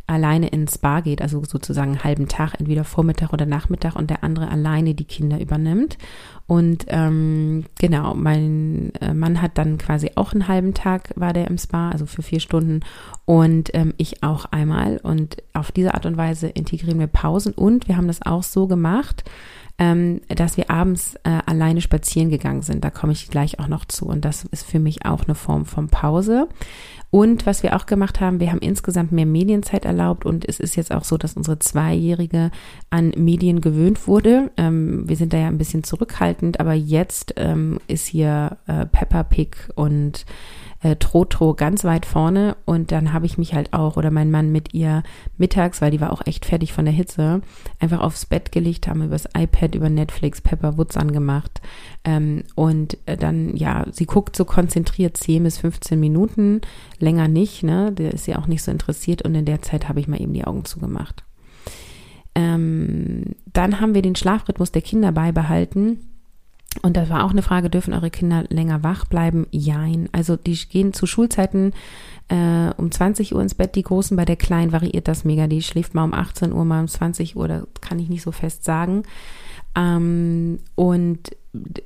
alleine 0.08 0.48
ins 0.48 0.74
Spa 0.74 1.00
geht, 1.00 1.22
also 1.22 1.44
sozusagen 1.44 1.92
einen 1.92 2.04
halben 2.04 2.28
Tag, 2.28 2.54
entweder 2.58 2.84
Vormittag 2.84 3.32
oder 3.32 3.46
Nachmittag 3.46 3.94
und 3.94 4.10
der 4.10 4.24
andere 4.24 4.50
alleine 4.50 4.94
die 4.94 5.04
Kinder 5.04 5.40
übernimmt. 5.40 5.98
Und 6.46 6.86
ähm, 6.88 7.66
genau, 7.78 8.14
mein 8.14 8.92
äh, 9.00 9.12
Mann 9.12 9.42
hat 9.42 9.58
dann 9.58 9.76
quasi 9.76 10.12
auch 10.14 10.32
einen 10.32 10.48
halben 10.48 10.72
Tag 10.72 11.12
war 11.14 11.34
der 11.34 11.46
im 11.48 11.58
Spa, 11.58 11.90
also 11.90 12.06
für 12.06 12.22
vier 12.22 12.40
Stunden 12.40 12.80
und 13.26 13.70
ähm, 13.74 13.92
ich 13.98 14.22
auch 14.22 14.46
einmal. 14.46 14.96
Und 14.96 15.36
auf 15.52 15.70
diese 15.72 15.92
Art 15.94 16.06
und 16.06 16.16
Weise 16.16 16.48
integrieren 16.48 16.98
wir 16.98 17.06
Pausen 17.06 17.52
und 17.52 17.86
wir 17.86 17.98
haben 17.98 18.08
das 18.08 18.22
auch 18.22 18.42
so 18.42 18.66
gemacht, 18.66 19.24
ähm, 19.78 20.22
dass 20.28 20.56
wir 20.56 20.70
abends 20.70 21.14
äh, 21.22 21.38
alleine 21.46 21.80
spazieren 21.80 22.30
gegangen 22.30 22.62
sind. 22.62 22.82
Da 22.82 22.90
komme 22.90 23.12
ich 23.12 23.28
gleich 23.28 23.60
auch 23.60 23.68
noch 23.68 23.84
zu. 23.84 24.06
Und 24.06 24.24
das 24.24 24.44
ist 24.44 24.66
für 24.66 24.80
mich 24.80 25.04
auch 25.06 25.24
eine 25.24 25.36
Form 25.36 25.66
von 25.66 25.88
Pause. 25.88 26.48
Und 27.10 27.46
was 27.46 27.62
wir 27.62 27.74
auch 27.74 27.86
gemacht 27.86 28.20
haben, 28.20 28.38
wir 28.38 28.50
haben 28.50 28.58
insgesamt 28.58 29.12
mehr 29.12 29.24
Medienzeit 29.24 29.86
erlaubt 29.86 30.26
und 30.26 30.46
es 30.46 30.60
ist 30.60 30.76
jetzt 30.76 30.92
auch 30.92 31.04
so, 31.04 31.16
dass 31.16 31.34
unsere 31.34 31.58
Zweijährige 31.58 32.50
an 32.90 33.12
Medien 33.16 33.62
gewöhnt 33.62 34.06
wurde. 34.06 34.50
Ähm, 34.58 35.08
wir 35.08 35.16
sind 35.16 35.32
da 35.32 35.38
ja 35.38 35.46
ein 35.46 35.58
bisschen 35.58 35.84
zurückhaltend, 35.84 36.60
aber 36.60 36.74
jetzt 36.74 37.34
ähm, 37.36 37.78
ist 37.86 38.06
hier 38.06 38.58
äh, 38.66 38.84
Peppa 38.84 39.22
Pig 39.22 39.56
und 39.74 40.26
äh, 40.80 40.96
Trotro 40.96 41.54
ganz 41.54 41.84
weit 41.84 42.06
vorne 42.06 42.56
und 42.64 42.92
dann 42.92 43.12
habe 43.12 43.26
ich 43.26 43.38
mich 43.38 43.54
halt 43.54 43.72
auch 43.72 43.96
oder 43.96 44.10
mein 44.10 44.30
Mann 44.30 44.52
mit 44.52 44.74
ihr 44.74 45.02
mittags, 45.36 45.80
weil 45.80 45.90
die 45.90 46.00
war 46.00 46.12
auch 46.12 46.26
echt 46.26 46.46
fertig 46.46 46.72
von 46.72 46.84
der 46.84 46.94
Hitze, 46.94 47.40
einfach 47.80 48.00
aufs 48.00 48.26
Bett 48.26 48.52
gelegt, 48.52 48.86
haben 48.86 49.02
übers 49.02 49.28
iPad, 49.36 49.74
über 49.74 49.90
Netflix 49.90 50.40
Pepper 50.40 50.78
Woods 50.78 50.96
angemacht. 50.96 51.60
Ähm, 52.04 52.44
und 52.54 52.96
äh, 53.06 53.16
dann, 53.16 53.56
ja, 53.56 53.86
sie 53.90 54.06
guckt 54.06 54.36
so 54.36 54.44
konzentriert 54.44 55.16
10 55.16 55.42
bis 55.42 55.58
15 55.58 55.98
Minuten, 55.98 56.60
länger 56.98 57.28
nicht, 57.28 57.62
ne, 57.64 57.92
der 57.92 58.14
ist 58.14 58.26
ja 58.26 58.38
auch 58.38 58.46
nicht 58.46 58.62
so 58.62 58.70
interessiert 58.70 59.22
und 59.22 59.34
in 59.34 59.44
der 59.44 59.62
Zeit 59.62 59.88
habe 59.88 60.00
ich 60.00 60.08
mal 60.08 60.20
eben 60.20 60.32
die 60.32 60.44
Augen 60.44 60.64
zugemacht. 60.64 61.24
Ähm, 62.34 63.34
dann 63.52 63.80
haben 63.80 63.94
wir 63.94 64.02
den 64.02 64.14
Schlafrhythmus 64.14 64.70
der 64.70 64.82
Kinder 64.82 65.10
beibehalten 65.10 65.98
und 66.82 66.96
das 66.96 67.08
war 67.08 67.24
auch 67.24 67.30
eine 67.30 67.42
Frage, 67.42 67.70
dürfen 67.70 67.94
eure 67.94 68.10
Kinder 68.10 68.44
länger 68.50 68.82
wach 68.82 69.04
bleiben? 69.06 69.46
Jein. 69.50 70.08
Also 70.12 70.36
die 70.36 70.54
gehen 70.54 70.92
zu 70.92 71.06
Schulzeiten 71.06 71.72
äh, 72.28 72.70
um 72.76 72.90
20 72.90 73.34
Uhr 73.34 73.42
ins 73.42 73.54
Bett, 73.54 73.74
die 73.74 73.82
Großen, 73.82 74.16
bei 74.16 74.24
der 74.24 74.36
Kleinen 74.36 74.72
variiert 74.72 75.08
das 75.08 75.24
mega. 75.24 75.46
Die 75.46 75.62
schläft 75.62 75.94
mal 75.94 76.04
um 76.04 76.14
18 76.14 76.52
Uhr, 76.52 76.64
mal 76.64 76.80
um 76.80 76.88
20 76.88 77.36
Uhr, 77.36 77.48
da 77.48 77.62
kann 77.80 77.98
ich 77.98 78.08
nicht 78.08 78.22
so 78.22 78.32
fest 78.32 78.64
sagen. 78.64 79.04
Ähm, 79.74 80.60
und 80.74 81.30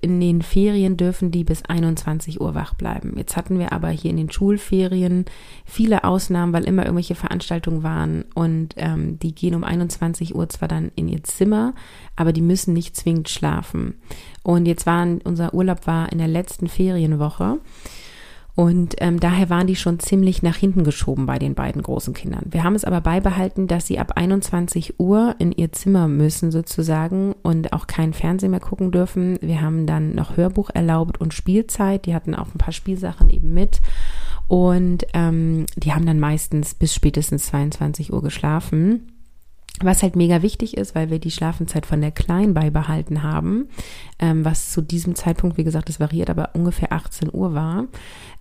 in 0.00 0.20
den 0.20 0.42
Ferien 0.42 0.96
dürfen 0.96 1.30
die 1.30 1.44
bis 1.44 1.64
21 1.64 2.40
Uhr 2.40 2.54
wach 2.54 2.74
bleiben. 2.74 3.14
Jetzt 3.16 3.36
hatten 3.36 3.58
wir 3.58 3.72
aber 3.72 3.88
hier 3.88 4.10
in 4.10 4.16
den 4.16 4.30
Schulferien 4.30 5.24
viele 5.64 6.04
Ausnahmen, 6.04 6.52
weil 6.52 6.64
immer 6.64 6.84
irgendwelche 6.84 7.14
Veranstaltungen 7.14 7.82
waren 7.82 8.24
und 8.34 8.74
ähm, 8.76 9.18
die 9.18 9.34
gehen 9.34 9.54
um 9.54 9.64
21 9.64 10.34
Uhr 10.34 10.48
zwar 10.48 10.68
dann 10.68 10.92
in 10.96 11.08
ihr 11.08 11.22
Zimmer, 11.22 11.74
aber 12.16 12.32
die 12.32 12.42
müssen 12.42 12.72
nicht 12.72 12.96
zwingend 12.96 13.28
schlafen. 13.28 13.94
Und 14.42 14.66
jetzt 14.66 14.86
waren, 14.86 15.20
unser 15.22 15.54
Urlaub 15.54 15.86
war 15.86 16.10
in 16.12 16.18
der 16.18 16.28
letzten 16.28 16.68
Ferienwoche 16.68 17.58
und 18.54 18.96
ähm, 18.98 19.18
daher 19.18 19.48
waren 19.48 19.66
die 19.66 19.76
schon 19.76 19.98
ziemlich 19.98 20.42
nach 20.42 20.56
hinten 20.56 20.84
geschoben 20.84 21.24
bei 21.24 21.38
den 21.38 21.54
beiden 21.54 21.82
großen 21.82 22.12
Kindern. 22.12 22.44
Wir 22.50 22.64
haben 22.64 22.74
es 22.74 22.84
aber 22.84 23.00
beibehalten, 23.00 23.66
dass 23.66 23.86
sie 23.86 23.98
ab 23.98 24.12
21 24.16 25.00
Uhr 25.00 25.34
in 25.38 25.52
ihr 25.52 25.72
Zimmer 25.72 26.06
müssen 26.06 26.50
sozusagen 26.50 27.34
und 27.42 27.72
auch 27.72 27.86
kein 27.86 28.12
Fernsehen 28.12 28.50
mehr 28.50 28.60
gucken 28.60 28.90
dürfen. 28.90 29.38
Wir 29.40 29.62
haben 29.62 29.86
dann 29.86 30.14
noch 30.14 30.36
Hörbuch 30.36 30.68
erlaubt 30.74 31.18
und 31.18 31.32
Spielzeit. 31.32 32.04
Die 32.04 32.14
hatten 32.14 32.34
auch 32.34 32.54
ein 32.54 32.58
paar 32.58 32.74
Spielsachen 32.74 33.30
eben 33.30 33.54
mit. 33.54 33.80
Und 34.48 35.06
ähm, 35.14 35.64
die 35.76 35.94
haben 35.94 36.04
dann 36.04 36.20
meistens 36.20 36.74
bis 36.74 36.94
spätestens 36.94 37.46
22 37.46 38.12
Uhr 38.12 38.22
geschlafen. 38.22 39.12
Was 39.80 40.02
halt 40.02 40.14
mega 40.14 40.42
wichtig 40.42 40.76
ist, 40.76 40.94
weil 40.94 41.10
wir 41.10 41.18
die 41.18 41.30
Schlafenszeit 41.30 41.86
von 41.86 42.02
der 42.02 42.10
Kleinen 42.10 42.52
beibehalten 42.52 43.22
haben, 43.22 43.68
ähm, 44.22 44.44
was 44.44 44.70
zu 44.70 44.80
diesem 44.80 45.16
Zeitpunkt, 45.16 45.58
wie 45.58 45.64
gesagt, 45.64 45.90
es 45.90 46.00
variiert, 46.00 46.30
aber 46.30 46.50
ungefähr 46.54 46.92
18 46.92 47.28
Uhr 47.32 47.54
war. 47.54 47.86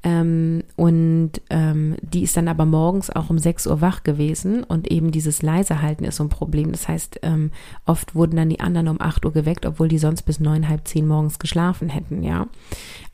Ähm, 0.03 0.63
und 0.75 1.31
ähm, 1.49 1.95
die 2.01 2.23
ist 2.23 2.37
dann 2.37 2.47
aber 2.47 2.65
morgens 2.65 3.09
auch 3.09 3.29
um 3.29 3.37
6 3.37 3.67
Uhr 3.67 3.81
wach 3.81 4.03
gewesen 4.03 4.63
und 4.63 4.89
eben 4.89 5.11
dieses 5.11 5.41
leise 5.41 5.81
halten 5.81 6.05
ist 6.05 6.15
so 6.15 6.23
ein 6.23 6.29
Problem. 6.29 6.71
Das 6.71 6.87
heißt, 6.87 7.19
ähm, 7.23 7.51
oft 7.85 8.15
wurden 8.15 8.35
dann 8.35 8.49
die 8.49 8.59
anderen 8.59 8.87
um 8.87 9.01
8 9.01 9.25
Uhr 9.25 9.33
geweckt, 9.33 9.65
obwohl 9.65 9.87
die 9.87 9.97
sonst 9.97 10.23
bis 10.23 10.39
neun, 10.39 10.69
halb 10.69 10.87
zehn 10.87 11.07
morgens 11.07 11.39
geschlafen 11.39 11.89
hätten, 11.89 12.23
ja. 12.23 12.47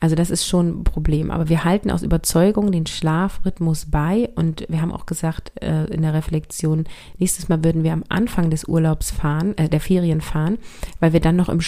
Also 0.00 0.14
das 0.14 0.30
ist 0.30 0.46
schon 0.46 0.80
ein 0.80 0.84
Problem. 0.84 1.30
Aber 1.30 1.48
wir 1.48 1.64
halten 1.64 1.90
aus 1.90 2.02
Überzeugung 2.02 2.70
den 2.70 2.86
Schlafrhythmus 2.86 3.86
bei 3.90 4.30
und 4.36 4.64
wir 4.68 4.80
haben 4.80 4.92
auch 4.92 5.06
gesagt 5.06 5.52
äh, 5.60 5.84
in 5.86 6.02
der 6.02 6.14
Reflexion, 6.14 6.84
nächstes 7.18 7.48
Mal 7.48 7.64
würden 7.64 7.82
wir 7.82 7.92
am 7.92 8.04
Anfang 8.08 8.50
des 8.50 8.64
Urlaubs 8.64 9.10
fahren, 9.10 9.56
äh, 9.58 9.68
der 9.68 9.80
Ferien 9.80 10.20
fahren, 10.20 10.58
weil 11.00 11.12
wir 11.12 11.20
dann 11.20 11.36
noch 11.36 11.48
im 11.48 11.60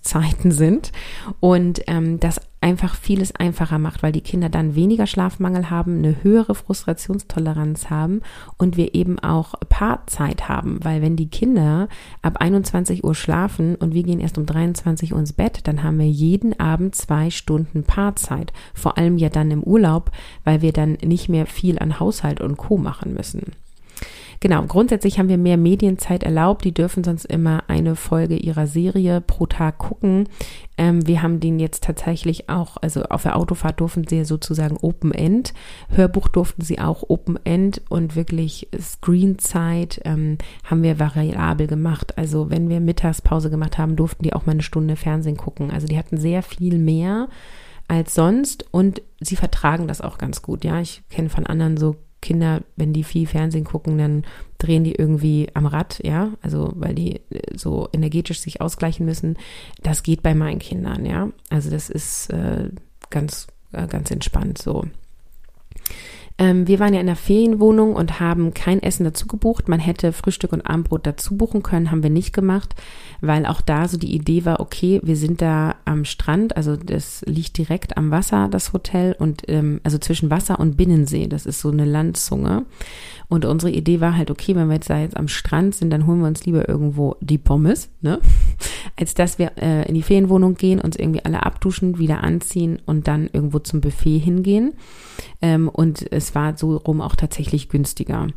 Schulrhythmuszeiten 0.00 0.52
sind 0.52 0.92
und 1.40 1.82
ähm, 1.86 2.20
das 2.20 2.40
einfach 2.62 2.94
vieles 2.94 3.34
einfacher 3.34 3.78
macht, 3.78 4.02
weil 4.02 4.12
die 4.12 4.20
Kinder 4.20 4.50
dann 4.50 4.74
weniger 4.74 5.06
Schlafmangel 5.06 5.70
haben, 5.70 5.98
eine 5.98 6.22
höhere 6.22 6.54
Frustrationstoleranz 6.54 7.88
haben 7.88 8.20
und 8.58 8.76
wir 8.76 8.94
eben 8.94 9.18
auch 9.18 9.54
Paarzeit 9.70 10.48
haben, 10.48 10.78
weil 10.82 11.00
wenn 11.00 11.16
die 11.16 11.30
Kinder 11.30 11.88
ab 12.20 12.36
21 12.38 13.02
Uhr 13.02 13.14
schlafen 13.14 13.76
und 13.76 13.94
wir 13.94 14.02
gehen 14.02 14.20
erst 14.20 14.36
um 14.36 14.44
23 14.44 15.14
Uhr 15.14 15.20
ins 15.20 15.32
Bett, 15.32 15.60
dann 15.64 15.82
haben 15.82 15.98
wir 15.98 16.08
jeden 16.08 16.58
Abend 16.60 16.94
zwei 16.94 17.30
Stunden 17.30 17.84
Paarzeit, 17.84 18.52
vor 18.74 18.98
allem 18.98 19.16
ja 19.16 19.30
dann 19.30 19.50
im 19.50 19.62
Urlaub, 19.62 20.10
weil 20.44 20.60
wir 20.60 20.72
dann 20.72 20.98
nicht 21.02 21.30
mehr 21.30 21.46
viel 21.46 21.78
an 21.78 21.98
Haushalt 21.98 22.42
und 22.42 22.58
Co. 22.58 22.76
machen 22.76 23.14
müssen. 23.14 23.52
Genau, 24.42 24.62
grundsätzlich 24.62 25.18
haben 25.18 25.28
wir 25.28 25.36
mehr 25.36 25.58
Medienzeit 25.58 26.22
erlaubt. 26.22 26.64
Die 26.64 26.72
dürfen 26.72 27.04
sonst 27.04 27.26
immer 27.26 27.64
eine 27.68 27.94
Folge 27.94 28.36
ihrer 28.36 28.66
Serie 28.66 29.20
pro 29.20 29.44
Tag 29.44 29.76
gucken. 29.76 30.30
Ähm, 30.78 31.06
wir 31.06 31.22
haben 31.22 31.40
den 31.40 31.58
jetzt 31.58 31.84
tatsächlich 31.84 32.48
auch, 32.48 32.78
also 32.80 33.02
auf 33.02 33.22
der 33.22 33.36
Autofahrt 33.36 33.80
durften 33.80 34.08
sie 34.08 34.24
sozusagen 34.24 34.78
Open 34.78 35.12
End. 35.12 35.52
Hörbuch 35.90 36.28
durften 36.28 36.62
sie 36.62 36.78
auch 36.78 37.04
Open 37.10 37.38
End 37.44 37.82
und 37.90 38.16
wirklich 38.16 38.68
Screenzeit 38.80 40.00
ähm, 40.06 40.38
haben 40.64 40.82
wir 40.82 40.98
variabel 40.98 41.66
gemacht. 41.66 42.16
Also 42.16 42.48
wenn 42.48 42.70
wir 42.70 42.80
Mittagspause 42.80 43.50
gemacht 43.50 43.76
haben, 43.76 43.94
durften 43.94 44.22
die 44.22 44.32
auch 44.32 44.46
mal 44.46 44.52
eine 44.52 44.62
Stunde 44.62 44.96
Fernsehen 44.96 45.36
gucken. 45.36 45.70
Also 45.70 45.86
die 45.86 45.98
hatten 45.98 46.16
sehr 46.16 46.42
viel 46.42 46.78
mehr 46.78 47.28
als 47.88 48.14
sonst 48.14 48.64
und 48.70 49.02
sie 49.20 49.36
vertragen 49.36 49.86
das 49.86 50.00
auch 50.00 50.16
ganz 50.16 50.40
gut. 50.40 50.64
Ja, 50.64 50.80
ich 50.80 51.02
kenne 51.10 51.28
von 51.28 51.44
anderen 51.44 51.76
so 51.76 51.96
Kinder, 52.20 52.62
wenn 52.76 52.92
die 52.92 53.04
viel 53.04 53.26
Fernsehen 53.26 53.64
gucken, 53.64 53.98
dann 53.98 54.24
drehen 54.58 54.84
die 54.84 54.94
irgendwie 54.94 55.48
am 55.54 55.66
Rad, 55.66 56.00
ja, 56.04 56.32
also 56.42 56.72
weil 56.74 56.94
die 56.94 57.16
äh, 57.30 57.56
so 57.56 57.88
energetisch 57.92 58.40
sich 58.40 58.60
ausgleichen 58.60 59.06
müssen. 59.06 59.36
Das 59.82 60.02
geht 60.02 60.22
bei 60.22 60.34
meinen 60.34 60.58
Kindern, 60.58 61.06
ja. 61.06 61.30
Also 61.48 61.70
das 61.70 61.88
ist 61.88 62.30
äh, 62.30 62.68
ganz, 63.08 63.46
äh, 63.72 63.86
ganz 63.86 64.10
entspannt 64.10 64.58
so. 64.58 64.84
Ähm, 66.40 66.66
wir 66.66 66.80
waren 66.80 66.94
ja 66.94 67.00
in 67.00 67.06
der 67.06 67.16
Ferienwohnung 67.16 67.94
und 67.94 68.18
haben 68.18 68.54
kein 68.54 68.82
Essen 68.82 69.04
dazu 69.04 69.26
gebucht. 69.26 69.68
Man 69.68 69.78
hätte 69.78 70.12
Frühstück 70.12 70.54
und 70.54 70.62
Abendbrot 70.62 71.06
dazu 71.06 71.36
buchen 71.36 71.62
können, 71.62 71.90
haben 71.90 72.02
wir 72.02 72.08
nicht 72.08 72.32
gemacht, 72.32 72.74
weil 73.20 73.44
auch 73.44 73.60
da 73.60 73.86
so 73.86 73.98
die 73.98 74.14
Idee 74.14 74.46
war, 74.46 74.58
okay, 74.58 75.00
wir 75.04 75.16
sind 75.16 75.42
da 75.42 75.74
am 75.84 76.06
Strand, 76.06 76.56
also 76.56 76.76
das 76.76 77.22
liegt 77.26 77.58
direkt 77.58 77.98
am 77.98 78.10
Wasser, 78.10 78.48
das 78.50 78.72
Hotel, 78.72 79.14
und 79.18 79.42
ähm, 79.48 79.82
also 79.84 79.98
zwischen 79.98 80.30
Wasser 80.30 80.58
und 80.58 80.78
Binnensee, 80.78 81.26
das 81.26 81.44
ist 81.44 81.60
so 81.60 81.70
eine 81.70 81.84
Landzunge. 81.84 82.64
Und 83.28 83.44
unsere 83.44 83.70
Idee 83.70 84.00
war 84.00 84.16
halt, 84.16 84.30
okay, 84.30 84.56
wenn 84.56 84.68
wir 84.68 84.74
jetzt 84.74 84.90
da 84.90 84.98
jetzt 84.98 85.16
am 85.16 85.28
Strand 85.28 85.76
sind, 85.76 85.90
dann 85.90 86.06
holen 86.06 86.20
wir 86.20 86.26
uns 86.26 86.46
lieber 86.46 86.68
irgendwo 86.68 87.16
die 87.20 87.38
Pommes, 87.38 87.90
ne? 88.00 88.18
als 88.98 89.14
dass 89.14 89.38
wir 89.38 89.52
äh, 89.56 89.86
in 89.86 89.94
die 89.94 90.02
Ferienwohnung 90.02 90.54
gehen, 90.54 90.80
uns 90.80 90.96
irgendwie 90.96 91.24
alle 91.24 91.44
abduschen, 91.44 91.98
wieder 91.98 92.24
anziehen 92.24 92.80
und 92.86 93.06
dann 93.06 93.28
irgendwo 93.32 93.60
zum 93.60 93.80
Buffet 93.80 94.18
hingehen. 94.18 94.72
Ähm, 95.42 95.68
und 95.68 96.10
es 96.10 96.29
war 96.34 96.56
so 96.56 96.76
rum 96.76 97.00
auch 97.00 97.16
tatsächlich 97.16 97.68
günstiger. 97.68 98.28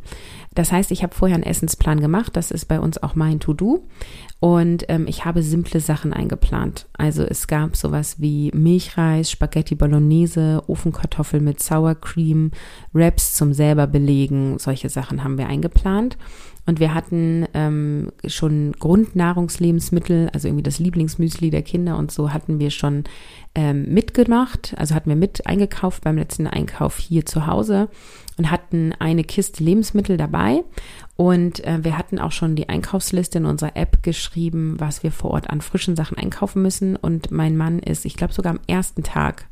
Das 0.54 0.70
heißt, 0.70 0.90
ich 0.90 1.02
habe 1.02 1.14
vorher 1.14 1.34
einen 1.34 1.44
Essensplan 1.44 2.00
gemacht. 2.00 2.36
Das 2.36 2.50
ist 2.50 2.66
bei 2.66 2.78
uns 2.78 3.02
auch 3.02 3.14
mein 3.14 3.40
To-Do. 3.40 3.84
Und 4.40 4.84
ähm, 4.88 5.06
ich 5.08 5.24
habe 5.24 5.42
simple 5.42 5.80
Sachen 5.80 6.12
eingeplant. 6.12 6.86
Also 6.92 7.24
es 7.24 7.46
gab 7.46 7.76
sowas 7.76 8.20
wie 8.20 8.50
Milchreis, 8.54 9.30
Spaghetti 9.30 9.74
Bolognese, 9.74 10.62
Ofenkartoffel 10.66 11.40
mit 11.40 11.62
Sour 11.62 11.94
Cream, 11.94 12.52
Wraps 12.92 13.34
zum 13.34 13.52
selber 13.52 13.86
belegen. 13.86 14.58
Solche 14.58 14.88
Sachen 14.88 15.24
haben 15.24 15.38
wir 15.38 15.48
eingeplant. 15.48 16.16
Und 16.66 16.80
wir 16.80 16.94
hatten 16.94 17.46
ähm, 17.52 18.10
schon 18.26 18.72
Grundnahrungslebensmittel, 18.78 20.30
also 20.32 20.48
irgendwie 20.48 20.62
das 20.62 20.78
Lieblingsmüsli 20.78 21.50
der 21.50 21.62
Kinder 21.62 21.98
und 21.98 22.10
so 22.10 22.32
hatten 22.32 22.58
wir 22.58 22.70
schon 22.70 23.04
ähm, 23.54 23.92
mitgemacht. 23.92 24.74
Also 24.76 24.94
hatten 24.94 25.08
wir 25.08 25.16
mit 25.16 25.46
eingekauft 25.46 26.02
beim 26.02 26.16
letzten 26.16 26.46
Einkauf 26.46 26.98
hier 26.98 27.24
zu 27.24 27.46
Hause 27.46 27.88
und 28.36 28.50
hatten 28.50 28.92
eine 28.98 29.24
Kiste 29.24 29.62
Lebensmittel 29.62 30.16
dabei. 30.16 30.64
Und 31.16 31.64
äh, 31.64 31.84
wir 31.84 31.96
hatten 31.96 32.18
auch 32.18 32.32
schon 32.32 32.56
die 32.56 32.68
Einkaufsliste 32.68 33.38
in 33.38 33.46
unserer 33.46 33.76
App 33.76 34.02
geschrieben, 34.02 34.76
was 34.78 35.02
wir 35.02 35.12
vor 35.12 35.30
Ort 35.30 35.50
an 35.50 35.60
frischen 35.60 35.94
Sachen 35.94 36.18
einkaufen 36.18 36.62
müssen. 36.62 36.96
Und 36.96 37.30
mein 37.30 37.56
Mann 37.56 37.78
ist, 37.78 38.04
ich 38.04 38.16
glaube 38.16 38.34
sogar 38.34 38.52
am 38.52 38.60
ersten 38.66 39.04
Tag 39.04 39.46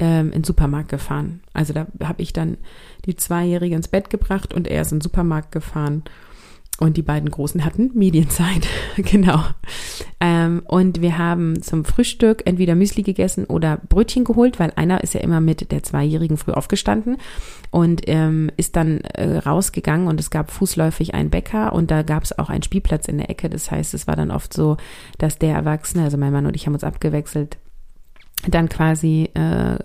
ähm, 0.00 0.26
in 0.26 0.40
den 0.40 0.44
Supermarkt 0.44 0.88
gefahren. 0.88 1.40
Also 1.52 1.72
da 1.72 1.86
habe 2.02 2.22
ich 2.22 2.32
dann 2.32 2.56
die 3.04 3.16
Zweijährige 3.16 3.76
ins 3.76 3.88
Bett 3.88 4.10
gebracht 4.10 4.52
und 4.52 4.66
er 4.66 4.82
ist 4.82 4.92
in 4.92 4.98
den 4.98 5.02
Supermarkt 5.02 5.52
gefahren 5.52 6.02
und 6.80 6.96
die 6.96 7.02
beiden 7.02 7.30
Großen 7.30 7.64
hatten 7.64 7.90
Medienzeit, 7.94 8.68
genau. 8.96 9.40
Ähm, 10.20 10.62
und 10.64 11.00
wir 11.00 11.18
haben 11.18 11.60
zum 11.62 11.84
Frühstück 11.84 12.42
entweder 12.44 12.74
Müsli 12.74 13.02
gegessen 13.02 13.44
oder 13.44 13.78
Brötchen 13.88 14.24
geholt, 14.24 14.58
weil 14.60 14.72
einer 14.76 15.02
ist 15.02 15.14
ja 15.14 15.20
immer 15.20 15.40
mit 15.40 15.70
der 15.72 15.82
Zweijährigen 15.82 16.36
früh 16.36 16.52
aufgestanden 16.52 17.16
und 17.70 18.02
ähm, 18.06 18.50
ist 18.56 18.76
dann 18.76 19.00
äh, 19.00 19.38
rausgegangen 19.38 20.06
und 20.06 20.20
es 20.20 20.30
gab 20.30 20.50
fußläufig 20.50 21.14
einen 21.14 21.30
Bäcker 21.30 21.72
und 21.72 21.90
da 21.90 22.02
gab 22.02 22.22
es 22.22 22.38
auch 22.38 22.48
einen 22.48 22.62
Spielplatz 22.62 23.08
in 23.08 23.18
der 23.18 23.30
Ecke. 23.30 23.48
Das 23.48 23.70
heißt, 23.70 23.94
es 23.94 24.06
war 24.06 24.16
dann 24.16 24.30
oft 24.30 24.52
so, 24.52 24.76
dass 25.18 25.38
der 25.38 25.54
Erwachsene, 25.54 26.04
also 26.04 26.16
mein 26.16 26.32
Mann 26.32 26.46
und 26.46 26.54
ich 26.54 26.66
haben 26.66 26.74
uns 26.74 26.84
abgewechselt, 26.84 27.58
dann 28.46 28.68
quasi 28.68 29.30
äh, 29.34 29.78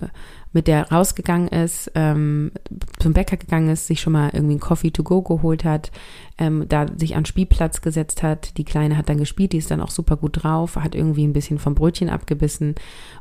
mit 0.53 0.67
der 0.67 0.91
rausgegangen 0.91 1.47
ist, 1.47 1.91
ähm, 1.95 2.51
zum 2.99 3.13
Bäcker 3.13 3.37
gegangen 3.37 3.69
ist, 3.69 3.87
sich 3.87 3.99
schon 3.99 4.13
mal 4.13 4.29
irgendwie 4.33 4.55
ein 4.55 4.59
Coffee 4.59 4.91
to 4.91 5.03
go 5.03 5.23
geholt 5.23 5.65
hat, 5.65 5.91
ähm, 6.37 6.65
da 6.69 6.85
sich 6.95 7.15
an 7.15 7.25
Spielplatz 7.25 7.81
gesetzt 7.81 8.21
hat. 8.21 8.57
Die 8.57 8.63
Kleine 8.63 8.95
hat 8.95 9.09
dann 9.09 9.17
gespielt, 9.17 9.53
die 9.53 9.57
ist 9.57 9.71
dann 9.71 9.81
auch 9.81 9.89
super 9.89 10.15
gut 10.15 10.43
drauf, 10.43 10.75
hat 10.75 10.93
irgendwie 10.93 11.25
ein 11.25 11.33
bisschen 11.33 11.57
vom 11.57 11.73
Brötchen 11.73 12.09
abgebissen 12.09 12.75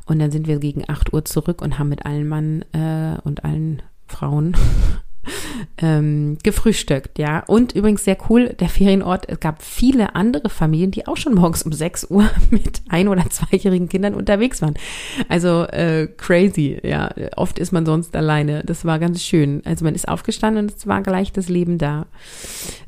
und 0.05 0.19
dann 0.19 0.31
sind 0.31 0.47
wir 0.47 0.59
gegen 0.59 0.87
8 0.87 1.11
Uhr 1.11 1.25
zurück 1.25 1.61
und 1.61 1.79
haben 1.79 1.89
mit 1.89 2.05
allen 2.05 2.27
Mann 2.27 2.63
äh, 2.71 3.17
und 3.23 3.43
allen 3.43 3.81
Frauen 4.07 4.55
ähm, 5.77 6.37
gefrühstückt, 6.43 7.19
ja. 7.19 7.43
Und 7.47 7.73
übrigens 7.73 8.03
sehr 8.03 8.17
cool, 8.29 8.49
der 8.59 8.69
Ferienort, 8.69 9.27
es 9.29 9.39
gab 9.39 9.61
viele 9.61 10.15
andere 10.15 10.49
Familien, 10.49 10.91
die 10.91 11.07
auch 11.07 11.17
schon 11.17 11.35
morgens 11.35 11.63
um 11.63 11.71
6 11.71 12.09
Uhr 12.09 12.29
mit 12.49 12.81
ein- 12.89 13.07
oder 13.07 13.29
zweijährigen 13.29 13.89
Kindern 13.89 14.15
unterwegs 14.15 14.61
waren. 14.61 14.75
Also 15.29 15.63
äh, 15.63 16.07
crazy, 16.17 16.79
ja. 16.83 17.09
Oft 17.35 17.59
ist 17.59 17.71
man 17.71 17.85
sonst 17.85 18.15
alleine. 18.15 18.63
Das 18.65 18.85
war 18.85 18.99
ganz 18.99 19.23
schön. 19.23 19.61
Also 19.65 19.85
man 19.85 19.95
ist 19.95 20.07
aufgestanden 20.07 20.65
und 20.65 20.75
es 20.75 20.87
war 20.87 21.01
gleich 21.01 21.31
das 21.31 21.49
Leben 21.49 21.77
da. 21.77 22.05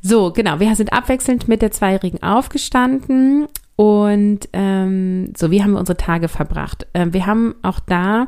So, 0.01 0.31
genau. 0.31 0.59
Wir 0.59 0.75
sind 0.75 0.93
abwechselnd 0.93 1.47
mit 1.47 1.61
der 1.61 1.71
Zweijährigen 1.71 2.21
aufgestanden 2.21 3.47
und 3.77 4.39
ähm, 4.53 5.33
so, 5.35 5.51
wie 5.51 5.61
haben 5.61 5.73
wir 5.73 5.79
unsere 5.79 5.97
Tage 5.97 6.29
verbracht? 6.29 6.87
Ähm, 6.93 7.13
wir 7.13 7.25
haben 7.25 7.55
auch 7.61 7.81
da 7.81 8.27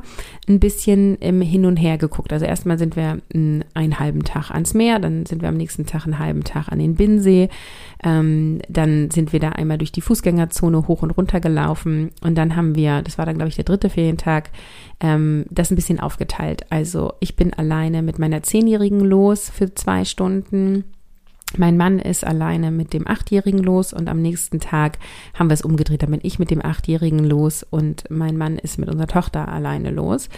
ein 0.50 0.60
bisschen 0.60 1.16
im 1.20 1.40
Hin 1.40 1.66
und 1.66 1.78
Her 1.78 1.98
geguckt. 1.98 2.34
Also 2.34 2.46
erstmal 2.46 2.78
sind 2.78 2.98
wir 2.98 3.22
einen 3.34 4.00
halben 4.00 4.24
Tag 4.24 4.52
ans 4.52 4.74
Meer, 4.74 5.00
dann 5.00 5.26
sind 5.26 5.42
wir 5.42 5.48
am 5.48 5.56
nächsten 5.56 5.86
Tag 5.86 6.04
einen 6.04 6.20
halben 6.20 6.44
Tag 6.44 6.68
an 6.68 6.80
den 6.80 6.96
Binnensee, 6.96 7.48
ähm, 8.04 8.60
dann 8.68 9.10
sind 9.10 9.32
wir 9.32 9.40
da 9.40 9.50
einmal 9.50 9.78
durch 9.78 9.94
die 9.94 10.02
Fußgängerzone 10.02 10.86
hoch 10.90 11.02
und 11.02 11.12
runter 11.12 11.40
gelaufen 11.40 12.12
und 12.22 12.38
dann 12.38 12.58
haben 12.58 12.76
wir, 12.76 13.02
das 13.02 13.18
war 13.18 13.26
dann 13.26 13.36
glaube 13.36 13.50
ich 13.50 13.56
der 13.56 13.66
dritte 13.66 13.90
Ferientag, 13.90 14.50
ähm, 15.00 15.46
das 15.50 15.72
ein 15.72 15.76
bisschen 15.76 16.02
aufgeteilt. 16.02 16.66
Also 16.72 17.14
ich 17.22 17.38
bin 17.38 17.54
alleine 17.54 18.02
mit 18.02 18.20
meiner 18.20 18.44
Zehnjährigen 18.44 19.00
los 19.00 19.50
für 19.50 19.74
zwei 19.74 20.04
Stunden 20.04 20.84
mein 21.58 21.78
Mann 21.78 22.00
ist 22.00 22.26
alleine 22.26 22.72
mit 22.72 22.94
dem 22.94 23.08
Achtjährigen 23.08 23.62
los 23.62 23.94
und 23.94 24.10
am 24.10 24.22
nächsten 24.22 24.60
Tag 24.60 24.98
haben 25.34 25.50
wir 25.50 25.54
es 25.54 25.62
umgedreht. 25.62 26.04
Da 26.04 26.08
bin 26.08 26.20
ich 26.24 26.40
mit 26.40 26.52
dem 26.52 26.64
Achtjährigen 26.64 27.24
los 27.24 27.66
und 27.70 28.04
mein 28.10 28.38
Mann 28.38 28.58
ist 28.58 28.78
mit 28.78 28.90
unserer 28.90 29.08
Tochter 29.08 29.48
alleine 29.48 29.92
los. 29.92 30.30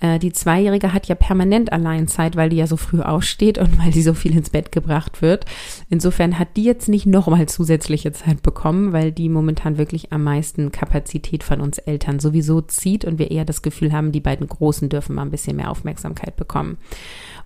Äh, 0.00 0.18
die 0.18 0.32
Zweijährige 0.32 0.92
hat 0.92 1.08
ja 1.08 1.14
permanent 1.14 1.72
Alleinzeit, 1.72 2.36
weil 2.36 2.50
die 2.50 2.56
ja 2.56 2.66
so 2.66 2.76
früh 2.76 3.00
aufsteht 3.00 3.58
und 3.58 3.78
weil 3.78 3.92
sie 3.92 4.02
so 4.02 4.14
viel 4.14 4.36
ins 4.36 4.50
Bett 4.50 4.72
gebracht 4.72 5.22
wird. 5.22 5.44
Insofern 5.88 6.38
hat 6.38 6.56
die 6.56 6.64
jetzt 6.64 6.88
nicht 6.88 7.06
nochmal 7.06 7.46
zusätzliche 7.46 8.12
Zeit 8.12 8.42
bekommen, 8.42 8.92
weil 8.92 9.12
die 9.12 9.28
momentan 9.28 9.78
wirklich 9.78 10.12
am 10.12 10.24
meisten 10.24 10.72
Kapazität 10.72 11.42
von 11.42 11.60
uns 11.60 11.78
Eltern 11.78 12.20
sowieso 12.20 12.60
zieht 12.60 13.04
und 13.04 13.18
wir 13.18 13.30
eher 13.30 13.44
das 13.44 13.62
Gefühl 13.62 13.92
haben, 13.92 14.12
die 14.12 14.20
beiden 14.20 14.46
Großen 14.46 14.88
dürfen 14.88 15.14
mal 15.14 15.22
ein 15.22 15.30
bisschen 15.30 15.56
mehr 15.56 15.70
Aufmerksamkeit 15.70 16.36
bekommen. 16.36 16.78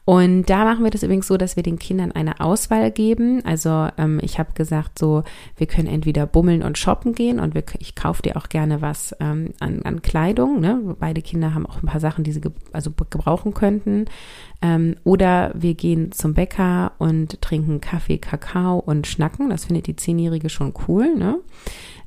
Und 0.04 0.50
da 0.50 0.64
machen 0.64 0.82
wir 0.82 0.90
das 0.90 1.04
übrigens 1.04 1.28
so, 1.28 1.36
dass 1.36 1.54
wir 1.54 1.62
den 1.62 1.78
Kindern 1.78 2.10
eine 2.10 2.40
Auswahl 2.40 2.90
geben. 2.90 3.44
Also 3.44 3.88
ähm, 3.96 4.18
ich 4.20 4.40
habe 4.40 4.52
gesagt, 4.54 4.98
so 4.98 5.22
wir 5.56 5.68
können 5.68 5.86
entweder 5.86 6.26
bummeln 6.26 6.64
und 6.64 6.76
shoppen 6.76 7.14
gehen 7.14 7.38
und 7.38 7.54
wir, 7.54 7.62
ich 7.78 7.94
kaufe 7.94 8.22
dir 8.22 8.36
auch 8.36 8.48
gerne 8.48 8.82
was 8.82 9.14
ähm, 9.20 9.50
an, 9.60 9.82
an 9.82 10.02
Kleidung. 10.02 10.58
Ne? 10.58 10.96
Beide 10.98 11.22
Kinder 11.22 11.54
haben 11.54 11.66
auch 11.66 11.80
ein 11.80 11.86
paar 11.86 12.00
Sachen, 12.00 12.24
die 12.24 12.32
sie 12.32 12.40
ge 12.42 12.52
also 12.72 12.90
gebrauchen 12.90 13.54
könnten. 13.54 14.04
Ähm, 14.60 14.96
oder 15.04 15.52
wir 15.54 15.74
gehen 15.74 16.12
zum 16.12 16.34
Bäcker 16.34 16.92
und 16.98 17.40
trinken 17.40 17.80
Kaffee, 17.80 18.18
Kakao 18.18 18.78
und 18.78 19.06
schnacken. 19.06 19.50
Das 19.50 19.64
findet 19.64 19.86
die 19.86 19.96
Zehnjährige 19.96 20.50
schon 20.50 20.74
cool. 20.86 21.14
Ne? 21.16 21.38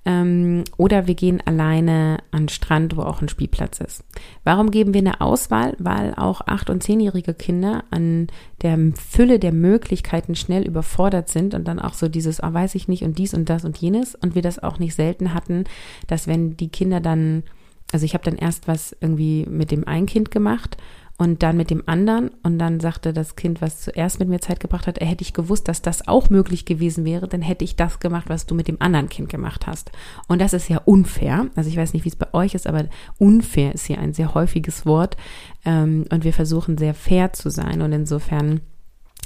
Ähm, 0.08 0.63
oder 0.78 1.08
wir 1.08 1.15
gehen 1.15 1.41
alleine 1.45 2.19
an 2.30 2.48
Strand, 2.48 2.95
wo 2.95 3.02
auch 3.02 3.21
ein 3.21 3.30
Spielplatz 3.30 3.80
ist. 3.80 4.04
Warum 4.43 4.69
geben 4.69 4.93
wir 4.93 5.02
eine 5.02 5.19
Auswahl? 5.19 5.76
Weil 5.80 6.13
auch 6.15 6.41
acht- 6.45 6.69
und 6.69 6.84
zehnjährige 6.84 7.34
Kinder 7.34 7.84
an 7.89 8.28
der 8.62 8.78
Fülle 8.93 9.39
der 9.39 9.52
Möglichkeiten 9.52 10.36
schnell 10.36 10.63
überfordert 10.63 11.30
sind 11.30 11.56
und 11.56 11.67
dann 11.67 11.80
auch 11.80 11.95
so 11.95 12.08
dieses, 12.08 12.39
ah, 12.39 12.54
weiß 12.54 12.76
ich 12.76 12.88
nicht 12.88 13.04
und 13.04 13.17
dies 13.17 13.34
und 13.34 13.50
das 13.50 13.65
und 13.65 13.78
jenes. 13.78 14.13
Und 14.13 14.36
wir 14.36 14.43
das 14.43 14.62
auch 14.62 14.78
nicht 14.78 14.93
selten 14.93 15.34
hatten, 15.34 15.63
dass 16.06 16.28
wenn 16.28 16.56
die 16.56 16.69
Kinder 16.69 17.00
dann, 17.00 17.43
also 17.91 18.06
ich 18.06 18.13
habe 18.13 18.24
dann 18.24 18.38
erst 18.38 18.67
was 18.67 18.95
irgendwie 19.00 19.45
mit 19.50 19.71
dem 19.71 19.88
ein 19.88 20.06
Kind 20.06 20.32
gemacht 20.32 20.78
und 21.17 21.43
dann 21.43 21.56
mit 21.56 21.69
dem 21.69 21.84
anderen. 21.86 22.32
Und 22.43 22.60
dann 22.60 22.80
sagte 22.80 23.13
das 23.13 23.36
Kind, 23.36 23.62
was 23.62 23.82
zuerst 23.82 24.19
mit 24.19 24.28
mir 24.28 24.41
Zeit 24.41 24.60
gebracht 24.60 24.88
hat, 24.88 25.00
hätte 25.00 25.21
ich 25.21 25.34
gewusst, 25.34 25.67
dass 25.67 25.82
das 25.82 26.08
auch 26.08 26.30
möglich 26.30 26.65
gewesen 26.65 27.06
wäre, 27.06 27.28
dann 27.28 27.41
hätte 27.41 27.63
ich 27.63 27.76
das 27.76 28.00
gemacht, 28.00 28.26
was 28.28 28.45
du 28.45 28.56
mit 28.56 28.67
dem 28.67 28.82
anderen 28.82 29.08
Kind 29.08 29.30
gemacht 29.30 29.67
hast. 29.67 29.91
Und 30.28 30.41
das 30.41 30.54
ist 30.54 30.69
ja 30.69 30.82
unfair. 30.84 31.48
Also 31.56 31.69
ich 31.69 31.78
weiß 31.78 31.93
nicht, 31.93 32.04
wie 32.04 32.10
es 32.10 32.15
bei 32.15 32.34
euch 32.34 32.54
ist, 32.54 32.67
aber 32.67 32.86
unfair 33.17 33.74
ist 33.74 33.86
hier 33.86 34.00
ein 34.00 34.13
sehr 34.13 34.34
häufiges 34.34 34.86
Wort. 34.86 35.15
Ähm, 35.63 36.06
und 36.12 36.24
wir 36.24 36.34
versuchen 36.34 36.78
sehr 36.78 36.93
fair 36.93 37.32
zu 37.34 37.50
sein. 37.50 37.82
Und 37.82 37.93
insofern 37.93 38.62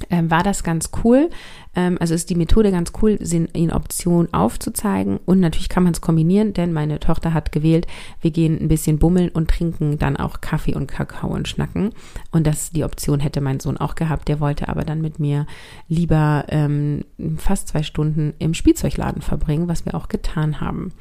ähm, 0.10 0.32
war 0.32 0.44
das 0.44 0.64
ganz 0.64 0.92
cool. 1.04 1.30
Ähm, 1.76 1.98
also 2.00 2.14
ist 2.14 2.30
die 2.30 2.36
Methode 2.36 2.72
ganz 2.72 2.92
cool, 3.02 3.12
in 3.54 3.72
Optionen 3.72 4.34
aufzuzeigen 4.34 5.20
und 5.26 5.40
natürlich 5.40 5.70
kann 5.70 5.84
man 5.84 5.94
es 5.94 6.02
kombinieren, 6.02 6.54
denn 6.54 6.74
meine 6.74 7.00
Tochter 7.00 7.34
hat 7.34 7.52
gewählt, 7.52 7.88
wir 8.22 8.32
gehen 8.32 8.60
ein 8.60 8.68
bisschen 8.68 9.00
bummeln 9.00 9.30
und 9.30 9.50
trinken 9.50 9.98
dann 10.00 10.18
auch 10.18 10.42
Kaffee 10.42 10.76
und 10.76 10.88
Kakao 10.88 11.30
und 11.30 11.48
schnacken 11.48 11.92
und 12.32 12.48
das 12.48 12.72
die 12.72 12.84
Option 12.84 13.20
hätte 13.20 13.42
mein 13.42 13.60
Sohn 13.60 13.78
auch 13.78 13.96
gehabt, 13.96 14.28
der 14.28 14.40
wollte 14.40 14.68
aber 14.68 14.84
dann 14.84 15.02
mit 15.02 15.20
mir 15.20 15.46
lieber 15.88 16.46
ähm, 16.50 17.06
fast 17.38 17.68
zwei 17.68 17.84
Stunden 17.84 18.34
im 18.40 18.54
Spielzeugladen 18.54 19.22
verbringen, 19.22 19.68
was 19.68 19.86
wir 19.86 19.96
auch 19.96 20.08
getan 20.08 20.62
haben. 20.62 20.92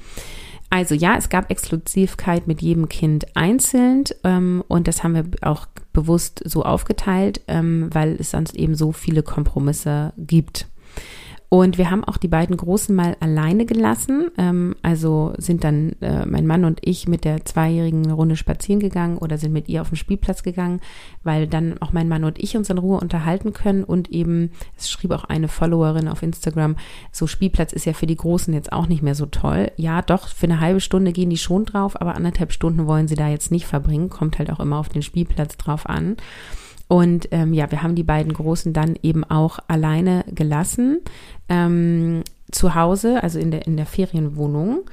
Also 0.70 0.94
ja, 0.94 1.16
es 1.16 1.30
gab 1.30 1.50
Exklusivkeit 1.50 2.46
mit 2.46 2.60
jedem 2.60 2.88
Kind 2.88 3.36
einzeln 3.36 4.04
ähm, 4.22 4.62
und 4.68 4.86
das 4.86 5.02
haben 5.02 5.14
wir 5.14 5.24
auch 5.40 5.66
bewusst 5.98 6.42
so 6.44 6.62
aufgeteilt, 6.62 7.40
ähm, 7.48 7.88
weil 7.92 8.16
es 8.20 8.30
sonst 8.30 8.54
eben 8.54 8.76
so 8.76 8.92
viele 8.92 9.24
Kompromisse 9.24 10.12
gibt. 10.16 10.66
Und 11.50 11.78
wir 11.78 11.90
haben 11.90 12.04
auch 12.04 12.18
die 12.18 12.28
beiden 12.28 12.56
Großen 12.56 12.94
mal 12.94 13.16
alleine 13.20 13.64
gelassen. 13.64 14.30
Ähm, 14.36 14.76
also 14.82 15.32
sind 15.38 15.64
dann 15.64 15.92
äh, 16.02 16.26
mein 16.26 16.46
Mann 16.46 16.66
und 16.66 16.80
ich 16.82 17.08
mit 17.08 17.24
der 17.24 17.44
Zweijährigen 17.46 18.04
eine 18.04 18.12
Runde 18.12 18.36
spazieren 18.36 18.80
gegangen 18.80 19.16
oder 19.16 19.38
sind 19.38 19.52
mit 19.52 19.68
ihr 19.68 19.80
auf 19.80 19.88
den 19.88 19.96
Spielplatz 19.96 20.42
gegangen, 20.42 20.80
weil 21.22 21.46
dann 21.46 21.80
auch 21.80 21.92
mein 21.92 22.08
Mann 22.08 22.24
und 22.24 22.38
ich 22.38 22.56
uns 22.56 22.68
in 22.68 22.76
Ruhe 22.76 23.00
unterhalten 23.00 23.54
können. 23.54 23.82
Und 23.82 24.10
eben, 24.10 24.50
es 24.76 24.90
schrieb 24.90 25.10
auch 25.12 25.24
eine 25.24 25.48
Followerin 25.48 26.08
auf 26.08 26.22
Instagram, 26.22 26.76
so 27.12 27.26
Spielplatz 27.26 27.72
ist 27.72 27.86
ja 27.86 27.94
für 27.94 28.06
die 28.06 28.16
Großen 28.16 28.52
jetzt 28.52 28.72
auch 28.72 28.86
nicht 28.86 29.02
mehr 29.02 29.14
so 29.14 29.24
toll. 29.24 29.72
Ja, 29.76 30.02
doch, 30.02 30.28
für 30.28 30.46
eine 30.46 30.60
halbe 30.60 30.80
Stunde 30.80 31.12
gehen 31.12 31.30
die 31.30 31.38
schon 31.38 31.64
drauf, 31.64 31.98
aber 31.98 32.14
anderthalb 32.14 32.52
Stunden 32.52 32.86
wollen 32.86 33.08
sie 33.08 33.14
da 33.14 33.28
jetzt 33.28 33.50
nicht 33.50 33.66
verbringen. 33.66 34.10
Kommt 34.10 34.38
halt 34.38 34.50
auch 34.50 34.60
immer 34.60 34.76
auf 34.76 34.90
den 34.90 35.02
Spielplatz 35.02 35.56
drauf 35.56 35.88
an. 35.88 36.16
Und 36.88 37.28
ähm, 37.32 37.52
ja, 37.52 37.70
wir 37.70 37.82
haben 37.82 37.94
die 37.94 38.02
beiden 38.02 38.32
Großen 38.32 38.72
dann 38.72 38.96
eben 39.02 39.22
auch 39.24 39.58
alleine 39.68 40.24
gelassen 40.34 41.00
ähm, 41.48 42.22
zu 42.50 42.74
Hause, 42.74 43.22
also 43.22 43.38
in 43.38 43.50
der, 43.50 43.66
in 43.66 43.76
der 43.76 43.86
Ferienwohnung. 43.86 44.88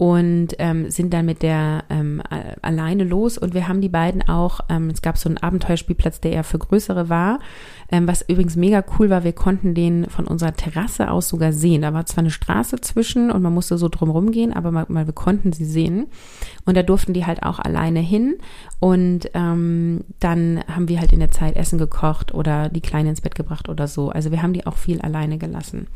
Und 0.00 0.54
ähm, 0.58 0.90
sind 0.90 1.12
dann 1.12 1.26
mit 1.26 1.42
der 1.42 1.84
ähm, 1.90 2.22
alleine 2.62 3.04
los 3.04 3.36
und 3.36 3.52
wir 3.52 3.68
haben 3.68 3.82
die 3.82 3.90
beiden 3.90 4.26
auch, 4.26 4.60
ähm, 4.70 4.88
es 4.88 5.02
gab 5.02 5.18
so 5.18 5.28
einen 5.28 5.36
Abenteuerspielplatz, 5.36 6.22
der 6.22 6.32
eher 6.32 6.42
für 6.42 6.58
größere 6.58 7.10
war, 7.10 7.38
ähm, 7.92 8.08
was 8.08 8.22
übrigens 8.22 8.56
mega 8.56 8.82
cool 8.98 9.10
war, 9.10 9.24
wir 9.24 9.34
konnten 9.34 9.74
den 9.74 10.08
von 10.08 10.26
unserer 10.26 10.54
Terrasse 10.54 11.10
aus 11.10 11.28
sogar 11.28 11.52
sehen. 11.52 11.82
Da 11.82 11.92
war 11.92 12.06
zwar 12.06 12.22
eine 12.22 12.30
Straße 12.30 12.80
zwischen 12.80 13.30
und 13.30 13.42
man 13.42 13.52
musste 13.52 13.76
so 13.76 13.90
drumherum 13.90 14.30
gehen, 14.30 14.54
aber 14.54 14.70
mal, 14.70 14.86
mal 14.88 15.04
wir 15.04 15.12
konnten 15.12 15.52
sie 15.52 15.66
sehen. 15.66 16.06
Und 16.64 16.78
da 16.78 16.82
durften 16.82 17.12
die 17.12 17.26
halt 17.26 17.42
auch 17.42 17.58
alleine 17.58 18.00
hin. 18.00 18.38
Und 18.78 19.30
ähm, 19.34 20.04
dann 20.18 20.64
haben 20.66 20.88
wir 20.88 21.00
halt 21.00 21.12
in 21.12 21.20
der 21.20 21.30
Zeit 21.30 21.56
Essen 21.56 21.78
gekocht 21.78 22.32
oder 22.32 22.70
die 22.70 22.80
Kleine 22.80 23.10
ins 23.10 23.20
Bett 23.20 23.34
gebracht 23.34 23.68
oder 23.68 23.86
so. 23.86 24.08
Also 24.08 24.30
wir 24.30 24.40
haben 24.40 24.54
die 24.54 24.66
auch 24.66 24.78
viel 24.78 25.02
alleine 25.02 25.36
gelassen. 25.36 25.88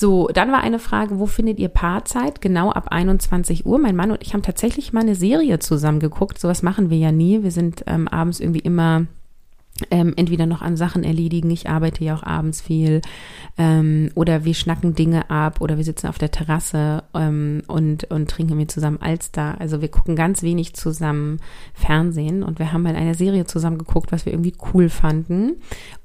So, 0.00 0.28
dann 0.32 0.52
war 0.52 0.60
eine 0.60 0.78
Frage, 0.78 1.18
wo 1.18 1.26
findet 1.26 1.58
ihr 1.58 1.66
Paarzeit? 1.66 2.40
Genau 2.40 2.70
ab 2.70 2.86
21 2.92 3.66
Uhr. 3.66 3.80
Mein 3.80 3.96
Mann 3.96 4.12
und 4.12 4.22
ich 4.22 4.32
haben 4.32 4.44
tatsächlich 4.44 4.92
mal 4.92 5.00
eine 5.00 5.16
Serie 5.16 5.58
zusammen 5.58 5.98
geguckt. 5.98 6.38
Sowas 6.38 6.62
machen 6.62 6.88
wir 6.88 6.98
ja 6.98 7.10
nie. 7.10 7.42
Wir 7.42 7.50
sind 7.50 7.82
ähm, 7.88 8.06
abends 8.06 8.38
irgendwie 8.38 8.60
immer 8.60 9.06
ähm, 9.90 10.12
entweder 10.16 10.46
noch 10.46 10.62
an 10.62 10.76
Sachen 10.76 11.04
erledigen, 11.04 11.50
ich 11.50 11.68
arbeite 11.68 12.04
ja 12.04 12.14
auch 12.14 12.22
abends 12.22 12.60
viel, 12.60 13.00
ähm, 13.56 14.10
oder 14.14 14.44
wir 14.44 14.54
schnacken 14.54 14.94
Dinge 14.94 15.30
ab 15.30 15.60
oder 15.60 15.76
wir 15.76 15.84
sitzen 15.84 16.06
auf 16.06 16.18
der 16.18 16.30
Terrasse 16.30 17.04
ähm, 17.14 17.62
und, 17.66 18.04
und 18.10 18.30
trinken 18.30 18.56
mir 18.56 18.68
zusammen 18.68 18.98
Alster. 19.00 19.60
Also 19.60 19.80
wir 19.80 19.88
gucken 19.88 20.16
ganz 20.16 20.42
wenig 20.42 20.74
zusammen 20.74 21.38
Fernsehen 21.74 22.42
und 22.42 22.58
wir 22.58 22.72
haben 22.72 22.82
mal 22.82 22.96
eine 22.96 23.14
Serie 23.14 23.46
zusammen 23.46 23.78
geguckt, 23.78 24.12
was 24.12 24.26
wir 24.26 24.32
irgendwie 24.32 24.54
cool 24.72 24.88
fanden. 24.88 25.56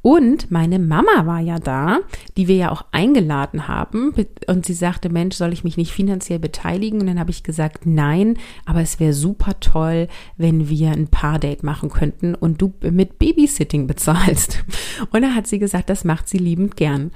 Und 0.01 0.51
meine 0.51 0.79
Mama 0.79 1.25
war 1.25 1.39
ja 1.39 1.59
da, 1.59 1.99
die 2.35 2.47
wir 2.47 2.55
ja 2.55 2.71
auch 2.71 2.85
eingeladen 2.91 3.67
haben. 3.67 4.13
Und 4.47 4.65
sie 4.65 4.73
sagte, 4.73 5.09
Mensch, 5.09 5.35
soll 5.35 5.53
ich 5.53 5.63
mich 5.63 5.77
nicht 5.77 5.93
finanziell 5.93 6.39
beteiligen? 6.39 6.99
Und 6.99 7.07
dann 7.07 7.19
habe 7.19 7.31
ich 7.31 7.43
gesagt, 7.43 7.85
nein, 7.85 8.37
aber 8.65 8.81
es 8.81 8.99
wäre 8.99 9.13
super 9.13 9.59
toll, 9.59 10.07
wenn 10.37 10.67
wir 10.69 10.91
ein 10.91 11.07
Paardate 11.07 11.65
machen 11.65 11.89
könnten 11.89 12.35
und 12.35 12.61
du 12.61 12.73
mit 12.81 13.17
Babysitting 13.63 13.87
bezahlst. 13.87 14.63
Und 15.11 15.21
da 15.21 15.33
hat 15.33 15.47
sie 15.47 15.59
gesagt, 15.59 15.89
das 15.89 16.03
macht 16.03 16.27
sie 16.27 16.37
liebend 16.37 16.75
gern. 16.75 17.11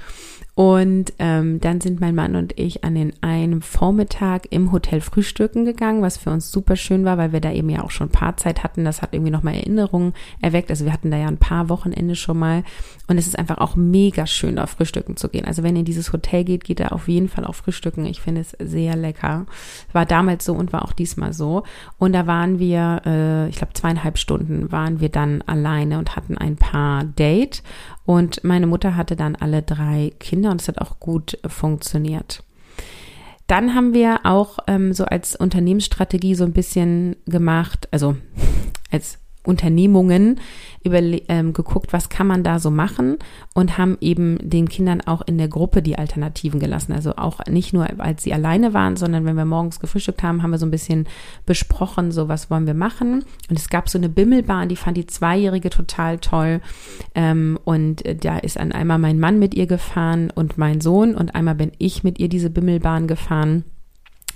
Und 0.58 1.14
ähm, 1.20 1.60
dann 1.60 1.82
sind 1.82 2.02
mein 2.02 2.16
Mann 2.16 2.36
und 2.36 2.58
ich 2.58 2.84
an 2.84 2.96
den 2.96 3.14
einen 3.22 3.62
Vormittag 3.62 4.48
im 4.50 4.72
Hotel 4.72 5.02
frühstücken 5.02 5.66
gegangen, 5.66 6.02
was 6.02 6.18
für 6.18 6.32
uns 6.32 6.52
super 6.52 6.76
schön 6.76 7.06
war, 7.06 7.20
weil 7.20 7.32
wir 7.32 7.42
da 7.42 7.52
eben 7.52 7.70
ja 7.70 7.84
auch 7.84 7.92
schon 7.92 8.08
ein 8.08 8.12
paar 8.12 8.38
Zeit 8.38 8.64
hatten. 8.64 8.84
Das 8.84 9.04
hat 9.04 9.14
irgendwie 9.14 9.30
nochmal 9.30 9.54
Erinnerungen 9.54 10.14
erweckt. 10.42 10.72
Also 10.72 10.86
wir 10.86 10.94
hatten 10.94 11.12
da 11.12 11.18
ja 11.18 11.28
ein 11.28 11.38
paar 11.38 11.70
Wochenende 11.70 12.16
schon 12.16 12.40
mal. 12.40 12.64
Und 13.06 13.20
es 13.20 13.28
ist 13.28 13.38
einfach 13.38 13.60
auch 13.60 13.76
mega 13.76 14.26
schön, 14.26 14.56
da 14.56 14.66
frühstücken 14.66 15.16
zu 15.16 15.30
gehen. 15.30 15.46
Also 15.46 15.62
wenn 15.62 15.76
ihr 15.76 15.82
in 15.82 15.86
dieses 15.86 16.12
Hotel 16.12 16.44
geht, 16.44 16.64
geht 16.64 16.80
da 16.80 16.88
auf 16.88 17.08
jeden 17.08 17.30
Fall 17.30 17.46
auch 17.46 17.54
frühstücken. 17.54 18.08
Ich 18.08 18.20
finde 18.20 18.42
es 18.42 18.58
sehr 18.60 18.96
lecker. 18.96 19.46
War 19.94 20.08
damals 20.08 20.44
so 20.44 20.56
und 20.56 20.74
war 20.74 20.86
auch 20.86 20.94
diesmal 20.94 21.34
so. 21.34 21.66
Und 22.00 22.14
da 22.14 22.26
waren 22.26 22.58
wir, 22.58 23.04
äh, 23.06 23.50
ich 23.50 23.58
glaube 23.58 23.74
zweieinhalb 23.74 24.18
Stunden 24.18 24.72
waren 24.72 25.02
wir 25.02 25.10
dann 25.10 25.44
alleine 25.44 26.00
und 26.00 26.16
hatten 26.16 26.36
ein 26.36 26.56
paar 26.56 27.04
Date. 27.04 27.62
Und 28.08 28.42
meine 28.46 28.68
Mutter 28.68 28.96
hatte 28.96 29.18
dann 29.18 29.36
alle 29.36 29.62
drei 29.62 30.14
Kinder 30.18 30.50
und 30.50 30.62
es 30.62 30.70
hat 30.70 30.80
auch 30.80 31.02
gut 31.02 31.38
funktioniert. 31.46 32.42
Dann 33.48 33.76
haben 33.76 33.94
wir 33.94 34.22
auch 34.24 34.60
ähm, 34.68 34.94
so 34.94 35.04
als 35.04 35.36
Unternehmensstrategie 35.36 36.34
so 36.34 36.46
ein 36.46 36.54
bisschen 36.54 37.18
gemacht, 37.26 37.90
also 37.92 38.16
als 38.92 39.20
Unternehmungen 39.48 40.40
über, 40.84 41.00
ähm, 41.00 41.54
geguckt, 41.54 41.94
was 41.94 42.10
kann 42.10 42.28
man 42.28 42.44
da 42.44 42.60
so 42.60 42.70
machen 42.70 43.18
und 43.54 43.78
haben 43.78 43.98
eben 44.02 44.38
den 44.42 44.70
Kindern 44.70 45.02
auch 45.02 45.22
in 45.26 45.38
der 45.38 45.48
Gruppe 45.48 45.82
die 45.82 45.98
Alternativen 45.98 46.60
gelassen. 46.60 46.94
Also 46.94 47.16
auch 47.16 47.40
nicht 47.50 47.74
nur, 47.74 47.88
als 48.00 48.24
sie 48.24 48.34
alleine 48.34 48.74
waren, 48.74 48.96
sondern 48.96 49.26
wenn 49.26 49.36
wir 49.36 49.46
morgens 49.46 49.80
gefrühstückt 49.80 50.24
haben, 50.24 50.44
haben 50.44 50.52
wir 50.52 50.58
so 50.58 50.66
ein 50.66 50.72
bisschen 50.72 51.08
besprochen, 51.46 52.12
so 52.12 52.28
was 52.28 52.50
wollen 52.50 52.68
wir 52.68 52.74
machen. 52.74 53.24
Und 53.50 53.58
es 53.58 53.70
gab 53.70 53.90
so 53.90 53.98
eine 53.98 54.10
Bimmelbahn, 54.10 54.70
die 54.70 54.76
fand 54.76 54.98
die 54.98 55.08
Zweijährige 55.08 55.70
total 55.70 56.20
toll. 56.20 56.62
Ähm, 57.16 57.58
und 57.64 58.06
äh, 58.06 58.16
da 58.16 58.38
ist 58.38 58.60
an 58.60 58.72
einmal 58.72 59.00
mein 59.00 59.20
Mann 59.20 59.40
mit 59.40 59.56
ihr 59.56 59.68
gefahren 59.68 60.32
und 60.34 60.58
mein 60.58 60.82
Sohn 60.82 61.16
und 61.16 61.36
einmal 61.36 61.56
bin 61.56 61.72
ich 61.78 62.04
mit 62.04 62.20
ihr 62.20 62.30
diese 62.30 62.50
Bimmelbahn 62.50 63.08
gefahren. 63.08 63.64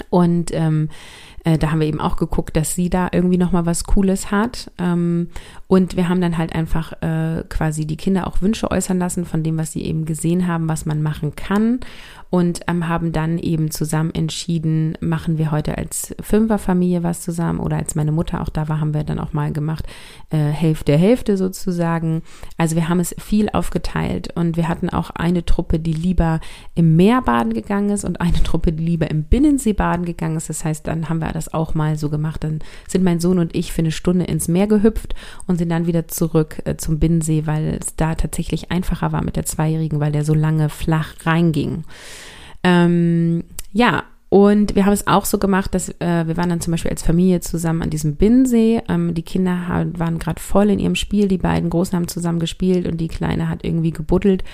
Und 0.10 0.52
ähm, 0.54 0.90
äh, 1.44 1.58
da 1.58 1.72
haben 1.72 1.80
wir 1.80 1.88
eben 1.88 2.02
auch 2.02 2.18
geguckt, 2.18 2.56
dass 2.56 2.76
sie 2.76 2.90
da 2.90 3.10
irgendwie 3.12 3.38
nochmal 3.38 3.66
was 3.66 3.84
Cooles 3.84 4.32
hat. 4.32 4.72
Ähm, 4.78 5.30
und 5.68 5.96
wir 5.96 6.10
haben 6.10 6.22
dann 6.22 6.38
halt 6.38 6.54
einfach 6.54 6.94
äh, 7.02 7.44
quasi 7.50 7.86
die 7.86 7.98
Kinder 7.98 8.28
auch 8.28 8.42
Wünsche 8.42 8.70
äußern 8.70 9.00
lassen 9.00 9.26
von 9.26 9.44
dem, 9.44 9.58
was 9.58 9.72
sie 9.72 9.84
eben 9.84 10.06
gesehen 10.06 10.48
haben, 10.48 10.70
was 10.70 10.86
man 10.86 11.02
machen 11.02 11.36
kann 11.36 11.80
und 12.32 12.62
ähm, 12.68 12.88
haben 12.88 13.12
dann 13.12 13.38
eben 13.38 13.72
zusammen 13.72 14.12
entschieden, 14.16 14.98
machen 15.02 15.38
wir 15.38 15.52
heute 15.52 15.78
als 15.78 16.16
Fünferfamilie 16.22 17.04
was 17.04 17.22
zusammen 17.22 17.60
oder 17.60 17.76
als 17.76 17.94
meine 17.94 18.14
Mutter 18.14 18.40
auch 18.42 18.48
da 18.48 18.70
war, 18.70 18.80
haben 18.80 18.94
wir 18.94 19.04
dann 19.04 19.20
auch 19.20 19.34
mal 19.34 19.52
gemacht, 19.52 19.86
äh, 20.30 20.38
Hälfte, 20.38 20.98
Hälfte 20.98 21.36
sozusagen. 21.36 22.24
Also 22.58 22.78
wir 22.78 22.88
haben 22.88 23.02
es 23.02 23.14
viel 23.20 23.50
aufgeteilt 23.50 24.30
und 24.34 24.56
wir 24.56 24.70
hatten 24.70 24.90
auch 24.90 25.10
eine 25.10 25.46
Truppe, 25.46 25.78
die 25.78 25.92
lieber 25.92 26.40
im 26.74 26.96
Meer 26.96 27.22
baden 27.22 27.54
gegangen 27.54 27.90
ist 27.90 28.06
und 28.06 28.22
eine 28.22 28.42
Truppe, 28.44 28.72
die 28.72 28.86
lieber 28.86 29.12
im 29.12 29.26
Binnensee 29.26 29.74
baden 29.74 30.06
gegangen 30.06 30.38
ist. 30.38 30.48
Das 30.48 30.64
heißt, 30.64 30.88
dann 30.88 31.10
haben 31.10 31.20
wir 31.20 31.34
das 31.34 31.54
auch 31.54 31.74
mal 31.74 31.98
so 31.98 32.10
gemacht. 32.10 32.46
Dann 32.46 32.60
sind 32.88 33.04
mein 33.04 33.20
Sohn 33.20 33.40
und 33.40 33.54
ich 33.58 33.74
für 33.74 33.82
eine 33.82 33.92
Stunde 33.92 34.24
ins 34.24 34.48
Meer 34.48 34.68
gehüpft 34.68 35.16
und 35.48 35.58
sind 35.58 35.68
dann 35.68 35.86
wieder 35.86 36.08
zurück 36.08 36.62
äh, 36.64 36.78
zum 36.78 36.98
Binnensee, 36.98 37.46
weil 37.46 37.78
es 37.82 37.98
da 37.98 38.16
tatsächlich 38.16 38.72
einfacher 38.72 39.12
war 39.12 39.22
mit 39.22 39.36
der 39.36 39.46
Zweijährigen, 39.46 40.00
weil 40.00 40.14
der 40.14 40.24
so 40.24 40.34
lange 40.34 40.70
flach 40.70 41.14
reinging. 41.26 41.84
Ähm, 42.64 43.44
ja, 43.74 44.04
und 44.34 44.76
wir 44.76 44.86
haben 44.86 44.94
es 44.94 45.08
auch 45.08 45.26
so 45.26 45.38
gemacht, 45.40 45.76
dass 45.76 45.90
äh, 46.00 46.26
wir 46.26 46.38
waren 46.38 46.48
dann 46.48 46.62
zum 46.62 46.72
Beispiel 46.72 46.92
als 46.92 47.04
Familie 47.04 47.42
zusammen 47.42 47.82
an 47.82 47.90
diesem 47.90 48.16
Binnensee. 48.16 48.82
Ähm, 48.88 49.14
die 49.14 49.24
Kinder 49.24 49.68
haben, 49.68 50.00
waren 50.00 50.20
gerade 50.20 50.40
voll 50.40 50.70
in 50.70 50.80
ihrem 50.80 50.96
Spiel. 50.96 51.28
Die 51.28 51.38
beiden 51.38 51.70
Großen 51.70 51.98
haben 51.98 52.08
zusammen 52.08 52.40
gespielt 52.40 52.88
und 52.88 52.98
die 53.00 53.10
Kleine 53.10 53.50
hat 53.50 53.66
irgendwie 53.66 53.92
gebuddelt. 53.92 54.46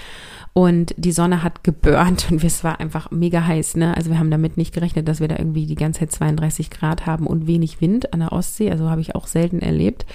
Und 0.53 0.95
die 0.97 1.11
Sonne 1.11 1.43
hat 1.43 1.63
geburnt 1.63 2.25
und 2.31 2.43
es 2.43 2.63
war 2.63 2.79
einfach 2.79 3.11
mega 3.11 3.45
heiß. 3.45 3.75
Ne? 3.75 3.95
Also 3.95 4.09
wir 4.09 4.17
haben 4.17 4.31
damit 4.31 4.57
nicht 4.57 4.73
gerechnet, 4.73 5.07
dass 5.07 5.19
wir 5.19 5.27
da 5.27 5.37
irgendwie 5.37 5.67
die 5.67 5.75
ganze 5.75 5.99
Zeit 5.99 6.11
32 6.11 6.71
Grad 6.71 7.05
haben 7.05 7.27
und 7.27 7.45
wenig 7.45 7.79
Wind 7.79 8.13
an 8.13 8.21
der 8.21 8.31
Ostsee. 8.31 8.71
Also 8.71 8.89
habe 8.89 9.01
ich 9.01 9.13
auch 9.13 9.27
selten 9.27 9.59
erlebt. 9.59 10.07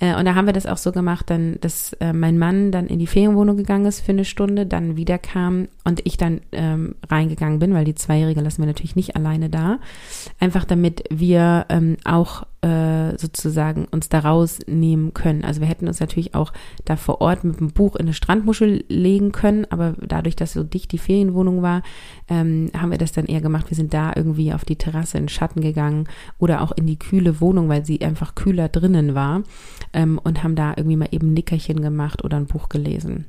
Äh, 0.00 0.14
und 0.16 0.24
da 0.24 0.34
haben 0.34 0.46
wir 0.46 0.52
das 0.52 0.66
auch 0.66 0.76
so 0.76 0.92
gemacht, 0.92 1.30
dann, 1.30 1.58
dass 1.60 1.92
äh, 1.94 2.12
mein 2.12 2.38
Mann 2.38 2.70
dann 2.70 2.86
in 2.86 2.98
die 2.98 3.06
Ferienwohnung 3.06 3.56
gegangen 3.56 3.86
ist 3.86 4.00
für 4.00 4.12
eine 4.12 4.24
Stunde, 4.24 4.66
dann 4.66 4.96
wieder 4.96 5.18
kam 5.18 5.68
und 5.84 6.00
ich 6.04 6.16
dann 6.16 6.40
ähm, 6.52 6.94
reingegangen 7.08 7.58
bin, 7.58 7.74
weil 7.74 7.84
die 7.84 7.94
Zweijährige 7.94 8.40
lassen 8.40 8.62
wir 8.62 8.66
natürlich 8.66 8.96
nicht 8.96 9.16
alleine 9.16 9.50
da. 9.50 9.78
Einfach 10.38 10.64
damit 10.64 11.04
wir 11.10 11.66
ähm, 11.68 11.96
auch 12.04 12.44
äh, 12.60 13.16
sozusagen 13.16 13.86
uns 13.90 14.08
da 14.08 14.20
rausnehmen 14.20 15.14
können. 15.14 15.44
Also 15.44 15.60
wir 15.60 15.68
hätten 15.68 15.86
uns 15.86 16.00
natürlich 16.00 16.34
auch 16.34 16.52
da 16.84 16.96
vor 16.96 17.20
Ort 17.20 17.44
mit 17.44 17.60
dem 17.60 17.72
Buch 17.72 17.94
in 17.94 18.02
eine 18.02 18.14
Strandmuschel 18.14 18.84
legen 18.88 19.32
können, 19.32 19.66
aber 19.70 19.94
dadurch, 20.00 20.36
dass 20.36 20.54
so 20.54 20.64
dicht 20.64 20.90
die 20.92 20.98
Ferienwohnung 20.98 21.62
war, 21.62 21.82
ähm, 22.28 22.70
haben 22.76 22.90
wir 22.90 22.98
das 22.98 23.12
dann 23.12 23.26
eher 23.26 23.40
gemacht. 23.40 23.70
Wir 23.70 23.76
sind 23.76 23.94
da 23.94 24.12
irgendwie 24.14 24.52
auf 24.52 24.64
die 24.64 24.76
Terrasse 24.76 25.18
in 25.18 25.28
Schatten 25.28 25.60
gegangen 25.60 26.08
oder 26.38 26.62
auch 26.62 26.72
in 26.72 26.86
die 26.86 26.98
kühle 26.98 27.40
Wohnung, 27.40 27.68
weil 27.68 27.84
sie 27.84 28.00
einfach 28.02 28.34
kühler 28.34 28.68
drinnen 28.68 29.14
war 29.14 29.42
ähm, 29.92 30.20
und 30.22 30.42
haben 30.42 30.56
da 30.56 30.74
irgendwie 30.76 30.96
mal 30.96 31.08
eben 31.12 31.32
Nickerchen 31.32 31.80
gemacht 31.80 32.24
oder 32.24 32.36
ein 32.36 32.46
Buch 32.46 32.68
gelesen. 32.68 33.26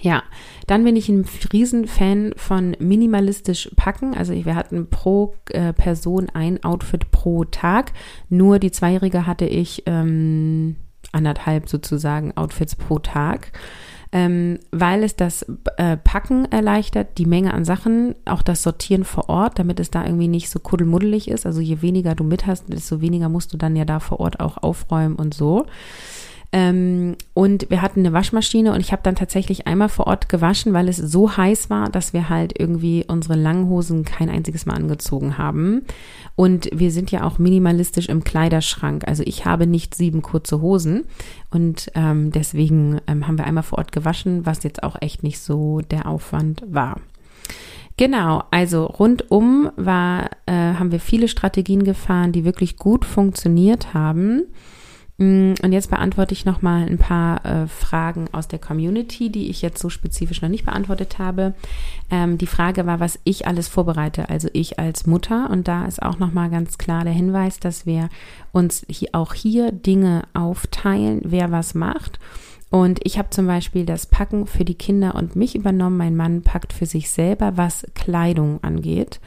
Ja, 0.00 0.22
dann 0.66 0.84
bin 0.84 0.96
ich 0.96 1.08
ein 1.08 1.26
Riesenfan 1.52 2.32
von 2.36 2.76
minimalistisch 2.78 3.70
packen. 3.76 4.14
Also 4.14 4.32
wir 4.32 4.54
hatten 4.54 4.88
pro 4.88 5.34
äh, 5.50 5.72
Person 5.72 6.28
ein 6.32 6.62
Outfit 6.64 7.10
pro 7.10 7.44
Tag. 7.44 7.92
Nur 8.28 8.58
die 8.58 8.70
Zweijährige 8.70 9.26
hatte 9.26 9.46
ich 9.46 9.82
ähm, 9.86 10.76
anderthalb 11.12 11.68
sozusagen 11.68 12.36
Outfits 12.36 12.76
pro 12.76 12.98
Tag. 12.98 13.52
Ähm, 14.12 14.58
weil 14.72 15.04
es 15.04 15.14
das 15.14 15.46
äh, 15.76 15.96
Packen 15.96 16.50
erleichtert, 16.50 17.16
die 17.18 17.26
Menge 17.26 17.54
an 17.54 17.64
Sachen, 17.64 18.16
auch 18.24 18.42
das 18.42 18.64
Sortieren 18.64 19.04
vor 19.04 19.28
Ort, 19.28 19.60
damit 19.60 19.78
es 19.78 19.90
da 19.90 20.04
irgendwie 20.04 20.26
nicht 20.26 20.50
so 20.50 20.58
kuddelmuddelig 20.58 21.28
ist. 21.28 21.46
Also 21.46 21.60
je 21.60 21.80
weniger 21.80 22.16
du 22.16 22.24
mit 22.24 22.46
hast, 22.46 22.72
desto 22.72 23.00
weniger 23.00 23.28
musst 23.28 23.52
du 23.52 23.56
dann 23.56 23.76
ja 23.76 23.84
da 23.84 24.00
vor 24.00 24.18
Ort 24.18 24.40
auch 24.40 24.56
aufräumen 24.56 25.14
und 25.14 25.32
so. 25.32 25.66
Ähm, 26.52 27.16
und 27.32 27.70
wir 27.70 27.80
hatten 27.80 28.00
eine 28.00 28.12
Waschmaschine 28.12 28.72
und 28.72 28.80
ich 28.80 28.90
habe 28.90 29.02
dann 29.04 29.14
tatsächlich 29.14 29.68
einmal 29.68 29.88
vor 29.88 30.08
Ort 30.08 30.28
gewaschen, 30.28 30.72
weil 30.72 30.88
es 30.88 30.96
so 30.96 31.36
heiß 31.36 31.70
war, 31.70 31.90
dass 31.90 32.12
wir 32.12 32.28
halt 32.28 32.58
irgendwie 32.58 33.04
unsere 33.06 33.36
langen 33.36 33.68
Hosen 33.68 34.04
kein 34.04 34.28
einziges 34.28 34.66
Mal 34.66 34.74
angezogen 34.74 35.38
haben. 35.38 35.82
Und 36.34 36.68
wir 36.72 36.90
sind 36.90 37.12
ja 37.12 37.22
auch 37.22 37.38
minimalistisch 37.38 38.08
im 38.08 38.24
Kleiderschrank. 38.24 39.06
Also 39.06 39.22
ich 39.24 39.44
habe 39.44 39.66
nicht 39.66 39.94
sieben 39.94 40.22
kurze 40.22 40.60
Hosen 40.60 41.04
und 41.50 41.90
ähm, 41.94 42.32
deswegen 42.32 43.00
ähm, 43.06 43.28
haben 43.28 43.38
wir 43.38 43.46
einmal 43.46 43.62
vor 43.62 43.78
Ort 43.78 43.92
gewaschen, 43.92 44.44
was 44.44 44.64
jetzt 44.64 44.82
auch 44.82 44.96
echt 45.00 45.22
nicht 45.22 45.38
so 45.38 45.80
der 45.82 46.06
Aufwand 46.06 46.64
war. 46.66 47.00
Genau, 47.96 48.42
also 48.50 48.86
rundum 48.86 49.70
war, 49.76 50.30
äh, 50.46 50.52
haben 50.52 50.90
wir 50.90 51.00
viele 51.00 51.28
Strategien 51.28 51.84
gefahren, 51.84 52.32
die 52.32 52.44
wirklich 52.44 52.76
gut 52.76 53.04
funktioniert 53.04 53.92
haben. 53.92 54.44
Mm, 55.20 55.52
und 55.62 55.72
jetzt 55.72 55.90
beantworte 55.90 56.32
ich 56.32 56.46
noch 56.46 56.62
mal 56.62 56.86
ein 56.86 56.96
paar 56.96 57.44
äh, 57.44 57.68
Fragen 57.68 58.28
aus 58.32 58.48
der 58.48 58.58
Community, 58.58 59.30
die 59.30 59.50
ich 59.50 59.60
jetzt 59.60 59.78
so 59.78 59.90
spezifisch 59.90 60.40
noch 60.40 60.48
nicht 60.48 60.64
beantwortet 60.64 61.18
habe. 61.18 61.52
Ähm, 62.10 62.38
die 62.38 62.46
Frage 62.46 62.86
war, 62.86 63.00
was 63.00 63.20
ich 63.24 63.46
alles 63.46 63.68
vorbereite, 63.68 64.30
also 64.30 64.48
ich 64.54 64.78
als 64.78 65.06
Mutter. 65.06 65.50
Und 65.50 65.68
da 65.68 65.84
ist 65.84 66.00
auch 66.00 66.18
noch 66.18 66.32
mal 66.32 66.48
ganz 66.48 66.78
klar 66.78 67.04
der 67.04 67.12
Hinweis, 67.12 67.60
dass 67.60 67.84
wir 67.84 68.08
uns 68.52 68.86
hier, 68.88 69.10
auch 69.12 69.34
hier 69.34 69.72
Dinge 69.72 70.22
aufteilen, 70.32 71.20
wer 71.24 71.52
was 71.52 71.74
macht. 71.74 72.18
Und 72.70 73.00
ich 73.04 73.18
habe 73.18 73.28
zum 73.28 73.46
Beispiel 73.46 73.84
das 73.84 74.06
Packen 74.06 74.46
für 74.46 74.64
die 74.64 74.74
Kinder 74.74 75.16
und 75.16 75.36
mich 75.36 75.54
übernommen. 75.54 75.98
Mein 75.98 76.16
Mann 76.16 76.40
packt 76.40 76.72
für 76.72 76.86
sich 76.86 77.10
selber, 77.10 77.58
was 77.58 77.84
Kleidung 77.94 78.62
angeht. 78.62 79.20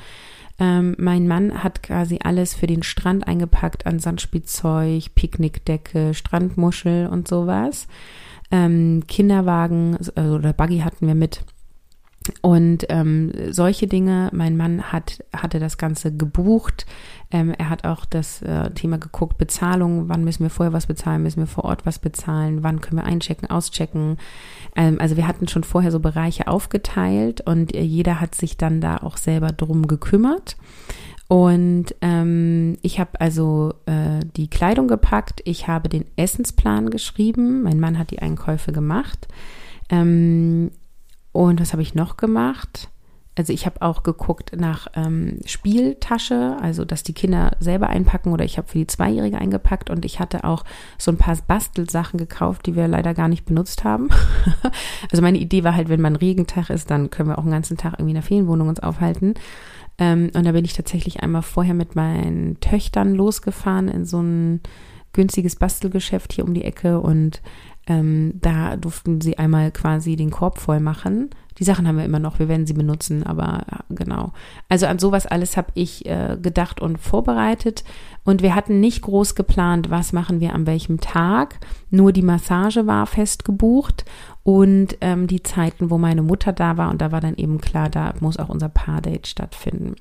Ähm, 0.59 0.95
mein 0.97 1.27
Mann 1.27 1.63
hat 1.63 1.83
quasi 1.83 2.19
alles 2.23 2.53
für 2.53 2.67
den 2.67 2.83
Strand 2.83 3.27
eingepackt 3.27 3.85
an 3.85 3.99
Sandspielzeug, 3.99 5.15
Picknickdecke, 5.15 6.13
Strandmuschel 6.13 7.07
und 7.07 7.27
sowas. 7.27 7.87
Ähm, 8.51 9.03
Kinderwagen 9.07 9.97
also, 9.97 10.11
oder 10.35 10.53
Buggy 10.53 10.79
hatten 10.79 11.07
wir 11.07 11.15
mit. 11.15 11.43
Und 12.41 12.85
ähm, 12.89 13.31
solche 13.51 13.87
Dinge, 13.87 14.29
mein 14.33 14.55
Mann 14.55 14.91
hat, 14.91 15.23
hatte 15.35 15.59
das 15.59 15.77
Ganze 15.77 16.15
gebucht. 16.15 16.85
Ähm, 17.31 17.53
er 17.57 17.69
hat 17.69 17.85
auch 17.85 18.05
das 18.05 18.41
äh, 18.41 18.69
Thema 18.71 18.97
geguckt, 18.97 19.37
Bezahlung, 19.37 20.09
wann 20.09 20.23
müssen 20.23 20.43
wir 20.43 20.49
vorher 20.49 20.73
was 20.73 20.87
bezahlen, 20.87 21.23
müssen 21.23 21.39
wir 21.39 21.47
vor 21.47 21.65
Ort 21.65 21.85
was 21.85 21.99
bezahlen, 21.99 22.63
wann 22.63 22.81
können 22.81 23.01
wir 23.01 23.05
einchecken, 23.05 23.49
auschecken. 23.49 24.17
Ähm, 24.75 24.97
also 24.99 25.17
wir 25.17 25.27
hatten 25.27 25.47
schon 25.47 25.63
vorher 25.63 25.91
so 25.91 25.99
Bereiche 25.99 26.47
aufgeteilt 26.47 27.41
und 27.41 27.75
äh, 27.75 27.81
jeder 27.81 28.21
hat 28.21 28.35
sich 28.35 28.57
dann 28.57 28.81
da 28.81 28.97
auch 28.97 29.17
selber 29.17 29.47
drum 29.47 29.87
gekümmert. 29.87 30.57
Und 31.27 31.95
ähm, 32.01 32.77
ich 32.83 32.99
habe 32.99 33.19
also 33.19 33.73
äh, 33.85 34.19
die 34.35 34.49
Kleidung 34.49 34.87
gepackt, 34.87 35.41
ich 35.45 35.67
habe 35.67 35.89
den 35.89 36.05
Essensplan 36.15 36.89
geschrieben, 36.89 37.63
mein 37.63 37.79
Mann 37.79 37.97
hat 37.97 38.11
die 38.11 38.19
Einkäufe 38.19 38.71
gemacht. 38.71 39.27
Und 41.33 41.59
was 41.59 41.73
habe 41.73 41.81
ich 41.81 41.95
noch 41.95 42.15
gemacht? 42.15 42.89
Also 43.35 43.51
ich 43.51 43.65
habe 43.65 43.81
auch 43.81 44.03
geguckt 44.03 44.51
nach 44.55 44.87
ähm, 44.95 45.39
Spieltasche, 45.45 46.55
also 46.61 46.85
dass 46.85 47.01
die 47.01 47.13
Kinder 47.13 47.57
selber 47.59 47.89
einpacken 47.89 48.31
oder 48.31 48.45
ich 48.45 48.57
habe 48.59 48.67
für 48.67 48.77
die 48.77 48.87
Zweijährige 48.87 49.39
eingepackt 49.39 49.89
und 49.89 50.05
ich 50.05 50.19
hatte 50.19 50.43
auch 50.43 50.63
so 50.99 51.09
ein 51.09 51.17
paar 51.17 51.35
Bastelsachen 51.47 52.19
gekauft, 52.19 52.67
die 52.67 52.75
wir 52.75 52.87
leider 52.87 53.15
gar 53.15 53.27
nicht 53.27 53.45
benutzt 53.45 53.83
haben. 53.83 54.09
also 55.11 55.23
meine 55.23 55.39
Idee 55.39 55.63
war 55.63 55.75
halt, 55.75 55.89
wenn 55.89 56.01
man 56.01 56.15
Regentag 56.15 56.69
ist, 56.69 56.91
dann 56.91 57.09
können 57.09 57.29
wir 57.29 57.39
auch 57.39 57.43
einen 57.43 57.51
ganzen 57.51 57.75
Tag 57.75 57.93
irgendwie 57.93 58.11
in 58.11 58.15
der 58.15 58.23
Ferienwohnung 58.23 58.67
uns 58.67 58.81
aufhalten. 58.81 59.33
Ähm, 59.97 60.29
und 60.35 60.45
da 60.45 60.51
bin 60.51 60.65
ich 60.65 60.73
tatsächlich 60.73 61.23
einmal 61.23 61.41
vorher 61.41 61.73
mit 61.73 61.95
meinen 61.95 62.59
Töchtern 62.59 63.15
losgefahren 63.15 63.87
in 63.87 64.05
so 64.05 64.21
ein 64.21 64.61
günstiges 65.11 65.55
Bastelgeschäft 65.55 66.33
hier 66.33 66.43
um 66.43 66.53
die 66.53 66.63
Ecke 66.63 66.99
und 66.99 67.41
ähm, 67.87 68.33
da 68.41 68.77
durften 68.77 69.21
sie 69.21 69.37
einmal 69.37 69.71
quasi 69.71 70.15
den 70.15 70.31
Korb 70.31 70.57
voll 70.57 70.79
machen. 70.79 71.29
Die 71.59 71.65
Sachen 71.65 71.87
haben 71.87 71.97
wir 71.97 72.05
immer 72.05 72.19
noch, 72.19 72.39
wir 72.39 72.47
werden 72.47 72.65
sie 72.65 72.73
benutzen, 72.73 73.23
aber 73.23 73.65
äh, 73.71 73.93
genau. 73.93 74.31
Also 74.69 74.87
an 74.87 74.99
sowas 74.99 75.25
alles 75.25 75.55
habe 75.57 75.71
ich 75.75 76.05
äh, 76.05 76.37
gedacht 76.41 76.81
und 76.81 76.97
vorbereitet. 76.97 77.83
Und 78.23 78.41
wir 78.41 78.55
hatten 78.55 78.79
nicht 78.79 79.01
groß 79.01 79.35
geplant, 79.35 79.89
was 79.89 80.13
machen 80.13 80.39
wir 80.39 80.55
an 80.55 80.65
welchem 80.65 80.99
Tag. 80.99 81.59
Nur 81.89 82.13
die 82.13 82.21
Massage 82.21 82.87
war 82.87 83.05
fest 83.05 83.45
gebucht 83.45 84.05
und 84.43 84.97
ähm, 84.99 85.27
die 85.27 85.41
Zeiten, 85.41 85.89
wo 85.89 85.97
meine 85.97 86.21
Mutter 86.21 86.51
da 86.51 86.75
war. 86.75 86.89
Und 86.89 87.01
da 87.01 87.13
war 87.13 87.21
dann 87.21 87.35
eben 87.35 87.61
klar, 87.61 87.89
da 87.89 88.13
muss 88.19 88.37
auch 88.37 88.49
unser 88.49 88.67
Paardate 88.67 89.29
stattfinden. 89.29 89.95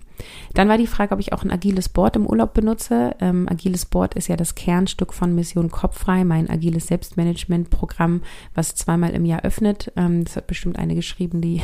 Dann 0.55 0.68
war 0.68 0.78
die 0.78 0.86
Frage, 0.86 1.14
ob 1.14 1.20
ich 1.20 1.32
auch 1.32 1.45
ein 1.45 1.51
agiles 1.51 1.88
Board 1.88 2.16
im 2.16 2.26
Urlaub 2.26 2.53
benutze. 2.53 3.14
Ähm, 3.20 3.49
agiles 3.49 3.86
Board 3.86 4.14
ist 4.14 4.28
ja 4.28 4.36
das 4.36 4.55
Kernstück 4.55 5.12
von 5.12 5.34
Mission 5.34 5.70
Kopffrei, 5.70 6.24
mein 6.24 6.51
agiles 6.51 6.88
Selbstmanagement-Programm, 6.88 8.22
was 8.55 8.74
zweimal 8.74 9.11
im 9.11 9.24
Jahr 9.24 9.43
öffnet. 9.43 9.93
Ähm, 9.97 10.24
das 10.24 10.36
hat 10.36 10.49
bestimmt 10.49 10.76
eine 10.76 10.97
geschrieben, 10.97 11.40
die 11.40 11.62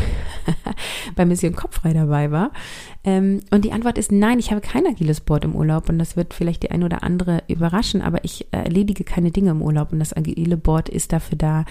bei 1.17 1.25
Mission 1.25 1.57
Kopffrei 1.57 1.93
dabei 1.93 2.31
war. 2.31 2.53
Ähm, 3.03 3.41
und 3.51 3.65
die 3.65 3.73
Antwort 3.73 3.99
ist 3.99 4.13
nein, 4.13 4.39
ich 4.39 4.51
habe 4.51 4.61
kein 4.61 4.87
agiles 4.87 5.21
Board 5.21 5.45
im 5.45 5.57
Urlaub. 5.57 5.89
Und 5.89 5.99
das 5.99 6.17
wird 6.17 6.33
vielleicht 6.33 6.63
die 6.63 6.71
eine 6.71 6.85
oder 6.85 7.03
andere 7.03 7.43
überraschen, 7.49 8.03
aber 8.03 8.25
ich 8.25 8.47
äh, 8.53 8.59
erledige 8.59 9.03
keine 9.03 9.33
Dinge 9.33 9.51
im 9.51 9.63
Urlaub. 9.63 9.93
Und 9.93 9.99
das 9.99 10.17
agile 10.17 10.57
Board 10.57 10.89
ist 10.89 11.13
dafür 11.13 11.39
da, 11.39 11.65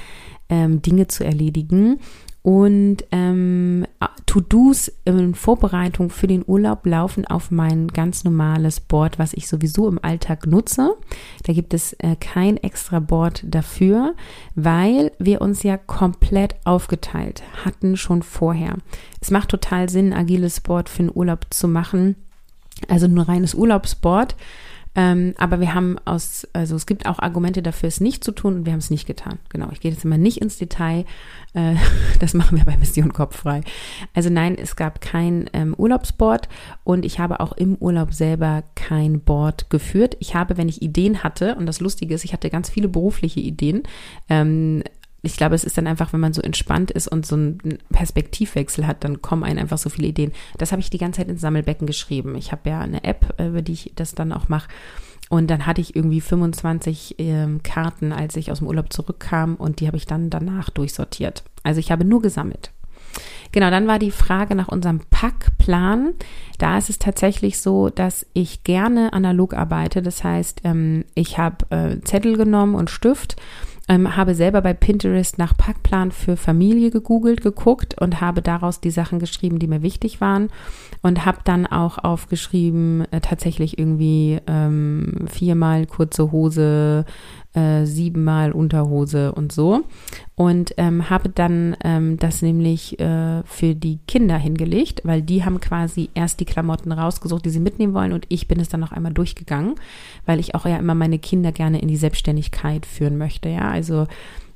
ähm, 0.49 0.81
Dinge 0.81 1.07
zu 1.07 1.23
erledigen. 1.23 1.99
Und 2.47 3.03
ähm, 3.11 3.85
To-Dos 4.25 4.89
in 5.03 5.35
Vorbereitung 5.35 6.09
für 6.09 6.27
den 6.27 6.45
Urlaub 6.47 6.85
laufen 6.85 7.25
auf 7.25 7.51
mein 7.51 7.89
ganz 7.89 8.23
normales 8.23 8.79
Board, 8.79 9.19
was 9.19 9.33
ich 9.33 9.49
sowieso 9.49 9.89
im 9.89 9.99
Alltag 10.01 10.47
nutze. 10.47 10.95
Da 11.43 11.51
gibt 11.51 11.73
es 11.73 11.91
äh, 11.93 12.15
kein 12.17 12.55
extra 12.55 12.99
Board 12.99 13.43
dafür, 13.45 14.15
weil 14.55 15.11
wir 15.19 15.41
uns 15.41 15.63
ja 15.63 15.75
komplett 15.75 16.55
aufgeteilt 16.63 17.43
hatten 17.65 17.97
schon 17.97 18.23
vorher. 18.23 18.75
Es 19.19 19.29
macht 19.29 19.49
total 19.49 19.89
Sinn, 19.89 20.13
ein 20.13 20.19
agiles 20.19 20.61
Board 20.61 20.87
für 20.87 21.03
den 21.03 21.11
Urlaub 21.13 21.47
zu 21.49 21.67
machen. 21.67 22.15
Also 22.87 23.07
nur 23.07 23.27
reines 23.27 23.55
Urlaubsboard 23.55 24.35
ähm, 24.97 25.35
aber 25.37 25.59
wir 25.59 25.75
haben 25.75 25.99
aus, 26.05 26.47
also 26.53 26.75
es 26.75 26.87
gibt 26.87 27.05
auch 27.05 27.19
Argumente 27.19 27.61
dafür, 27.61 27.87
es 27.87 28.01
nicht 28.01 28.23
zu 28.23 28.31
tun 28.31 28.55
und 28.55 28.65
wir 28.65 28.73
haben 28.73 28.79
es 28.79 28.89
nicht 28.89 29.05
getan. 29.05 29.37
Genau, 29.49 29.69
ich 29.71 29.79
gehe 29.79 29.91
jetzt 29.91 30.03
immer 30.03 30.17
nicht 30.17 30.41
ins 30.41 30.57
Detail. 30.57 31.05
Äh, 31.53 31.75
das 32.19 32.33
machen 32.33 32.57
wir 32.57 32.65
bei 32.65 32.75
Mission 32.77 33.13
Kopffrei. 33.13 33.61
Also 34.15 34.31
nein, 34.31 34.57
es 34.57 34.75
gab 34.75 34.99
kein 34.99 35.51
ähm, 35.53 35.75
Urlaubsboard 35.77 36.49
und 36.83 37.05
ich 37.05 37.19
habe 37.19 37.41
auch 37.41 37.51
im 37.51 37.75
Urlaub 37.75 38.11
selber 38.11 38.63
kein 38.73 39.21
Board 39.21 39.69
geführt. 39.69 40.17
Ich 40.19 40.33
habe, 40.33 40.57
wenn 40.57 40.67
ich 40.67 40.81
Ideen 40.81 41.23
hatte, 41.23 41.53
und 41.53 41.67
das 41.67 41.79
Lustige 41.79 42.15
ist, 42.15 42.25
ich 42.25 42.33
hatte 42.33 42.49
ganz 42.49 42.67
viele 42.67 42.87
berufliche 42.87 43.39
Ideen, 43.39 43.83
ähm, 44.29 44.81
ich 45.27 45.35
glaube, 45.37 45.55
es 45.55 45.65
ist 45.65 45.77
dann 45.77 45.87
einfach, 45.87 46.13
wenn 46.13 46.21
man 46.21 46.33
so 46.33 46.41
entspannt 46.41 46.89
ist 46.89 47.07
und 47.07 47.25
so 47.25 47.35
einen 47.35 47.79
Perspektivwechsel 47.91 48.87
hat, 48.87 49.03
dann 49.03 49.21
kommen 49.21 49.43
einem 49.43 49.59
einfach 49.59 49.77
so 49.77 49.89
viele 49.89 50.07
Ideen. 50.07 50.31
Das 50.57 50.71
habe 50.71 50.81
ich 50.81 50.89
die 50.89 50.97
ganze 50.97 51.19
Zeit 51.19 51.27
ins 51.27 51.41
Sammelbecken 51.41 51.85
geschrieben. 51.85 52.35
Ich 52.35 52.53
habe 52.53 52.69
ja 52.69 52.79
eine 52.79 53.03
App, 53.03 53.35
über 53.39 53.61
die 53.61 53.73
ich 53.73 53.91
das 53.95 54.15
dann 54.15 54.31
auch 54.31 54.47
mache. 54.47 54.69
Und 55.29 55.47
dann 55.51 55.65
hatte 55.65 55.81
ich 55.81 55.97
irgendwie 55.97 56.21
25 56.21 57.15
ähm, 57.17 57.61
Karten, 57.61 58.13
als 58.13 58.37
ich 58.37 58.51
aus 58.51 58.59
dem 58.59 58.67
Urlaub 58.67 58.93
zurückkam 58.93 59.55
und 59.55 59.81
die 59.81 59.87
habe 59.87 59.97
ich 59.97 60.05
dann 60.05 60.29
danach 60.29 60.69
durchsortiert. 60.69 61.43
Also 61.63 61.81
ich 61.81 61.91
habe 61.91 62.05
nur 62.05 62.21
gesammelt. 62.21 62.71
Genau, 63.51 63.69
dann 63.69 63.87
war 63.87 63.99
die 63.99 64.11
Frage 64.11 64.55
nach 64.55 64.69
unserem 64.69 65.01
Packplan. 65.09 66.13
Da 66.57 66.77
ist 66.77 66.89
es 66.89 66.99
tatsächlich 66.99 67.59
so, 67.59 67.89
dass 67.89 68.25
ich 68.31 68.63
gerne 68.63 69.11
analog 69.11 69.53
arbeite. 69.53 70.01
Das 70.01 70.23
heißt, 70.23 70.61
ähm, 70.63 71.03
ich 71.15 71.37
habe 71.37 71.65
äh, 71.69 71.99
Zettel 72.01 72.37
genommen 72.37 72.75
und 72.75 72.89
Stift 72.89 73.35
ähm, 73.87 74.15
habe 74.15 74.35
selber 74.35 74.61
bei 74.61 74.73
Pinterest 74.73 75.37
nach 75.37 75.55
Packplan 75.55 76.11
für 76.11 76.37
Familie 76.37 76.91
gegoogelt, 76.91 77.41
geguckt 77.41 77.99
und 77.99 78.19
habe 78.21 78.41
daraus 78.41 78.81
die 78.81 78.91
Sachen 78.91 79.19
geschrieben, 79.19 79.59
die 79.59 79.67
mir 79.67 79.81
wichtig 79.81 80.19
waren. 80.21 80.49
Und 81.01 81.25
habe 81.25 81.39
dann 81.43 81.65
auch 81.67 81.97
aufgeschrieben, 81.99 83.05
äh, 83.11 83.21
tatsächlich 83.21 83.77
irgendwie 83.77 84.39
ähm, 84.47 85.25
viermal 85.27 85.85
kurze 85.85 86.31
Hose, 86.31 87.05
äh, 87.57 87.85
siebenmal 87.85 88.51
Unterhose 88.51 89.31
und 89.31 89.51
so. 89.51 89.83
Und 90.35 90.75
ähm, 90.77 91.09
habe 91.09 91.29
dann 91.29 91.75
ähm, 91.83 92.17
das 92.17 92.43
nämlich 92.43 92.99
äh, 92.99 93.41
für 93.45 93.73
die 93.73 93.99
Kinder 94.07 94.37
hingelegt, 94.37 95.01
weil 95.03 95.23
die 95.23 95.43
haben 95.43 95.59
quasi 95.59 96.09
erst 96.13 96.39
die 96.39 96.45
Klamotten 96.45 96.91
rausgesucht, 96.91 97.45
die 97.45 97.49
sie 97.49 97.59
mitnehmen 97.59 97.95
wollen 97.95 98.13
und 98.13 98.25
ich 98.29 98.47
bin 98.47 98.59
es 98.59 98.69
dann 98.69 98.79
noch 98.79 98.91
einmal 98.91 99.13
durchgegangen, 99.13 99.75
weil 100.27 100.39
ich 100.39 100.53
auch 100.53 100.67
ja 100.67 100.77
immer 100.77 100.93
meine 100.93 101.17
Kinder 101.17 101.51
gerne 101.51 101.81
in 101.81 101.87
die 101.87 101.97
Selbstständigkeit 101.97 102.85
führen 102.85 103.17
möchte. 103.17 103.49
Ja, 103.49 103.71
also 103.71 104.05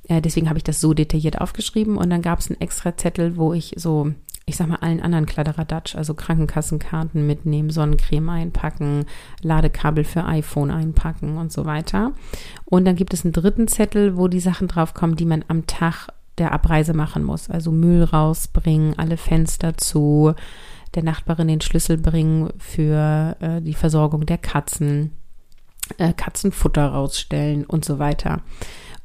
äh, 0.07 0.21
deswegen 0.21 0.49
habe 0.49 0.59
ich 0.59 0.63
das 0.63 0.79
so 0.79 0.93
detailliert 0.93 1.41
aufgeschrieben 1.41 1.97
und 1.97 2.11
dann 2.11 2.21
gab 2.21 2.39
es 2.39 2.51
einen 2.51 2.61
extra 2.61 2.95
Zettel, 2.95 3.37
wo 3.37 3.53
ich 3.53 3.73
so 3.77 4.11
ich 4.45 4.57
sag 4.57 4.67
mal, 4.67 4.77
allen 4.77 5.01
anderen 5.01 5.25
Kladderadatsch, 5.25 5.95
also 5.95 6.13
Krankenkassenkarten 6.13 7.25
mitnehmen, 7.25 7.69
Sonnencreme 7.69 8.29
einpacken, 8.29 9.05
Ladekabel 9.41 10.03
für 10.03 10.25
iPhone 10.25 10.71
einpacken 10.71 11.37
und 11.37 11.51
so 11.51 11.65
weiter. 11.65 12.11
Und 12.65 12.85
dann 12.85 12.95
gibt 12.95 13.13
es 13.13 13.23
einen 13.23 13.33
dritten 13.33 13.67
Zettel, 13.67 14.17
wo 14.17 14.27
die 14.27 14.39
Sachen 14.39 14.67
draufkommen, 14.67 15.15
die 15.15 15.25
man 15.25 15.45
am 15.47 15.67
Tag 15.67 16.09
der 16.37 16.51
Abreise 16.51 16.93
machen 16.93 17.23
muss. 17.23 17.49
Also 17.49 17.71
Müll 17.71 18.03
rausbringen, 18.03 18.97
alle 18.97 19.17
Fenster 19.17 19.77
zu, 19.77 20.33
der 20.95 21.03
Nachbarin 21.03 21.47
den 21.47 21.61
Schlüssel 21.61 21.97
bringen 21.97 22.49
für 22.57 23.37
äh, 23.39 23.61
die 23.61 23.73
Versorgung 23.73 24.25
der 24.25 24.37
Katzen, 24.37 25.11
äh, 25.97 26.13
Katzenfutter 26.13 26.87
rausstellen 26.87 27.65
und 27.65 27.85
so 27.85 27.99
weiter. 27.99 28.41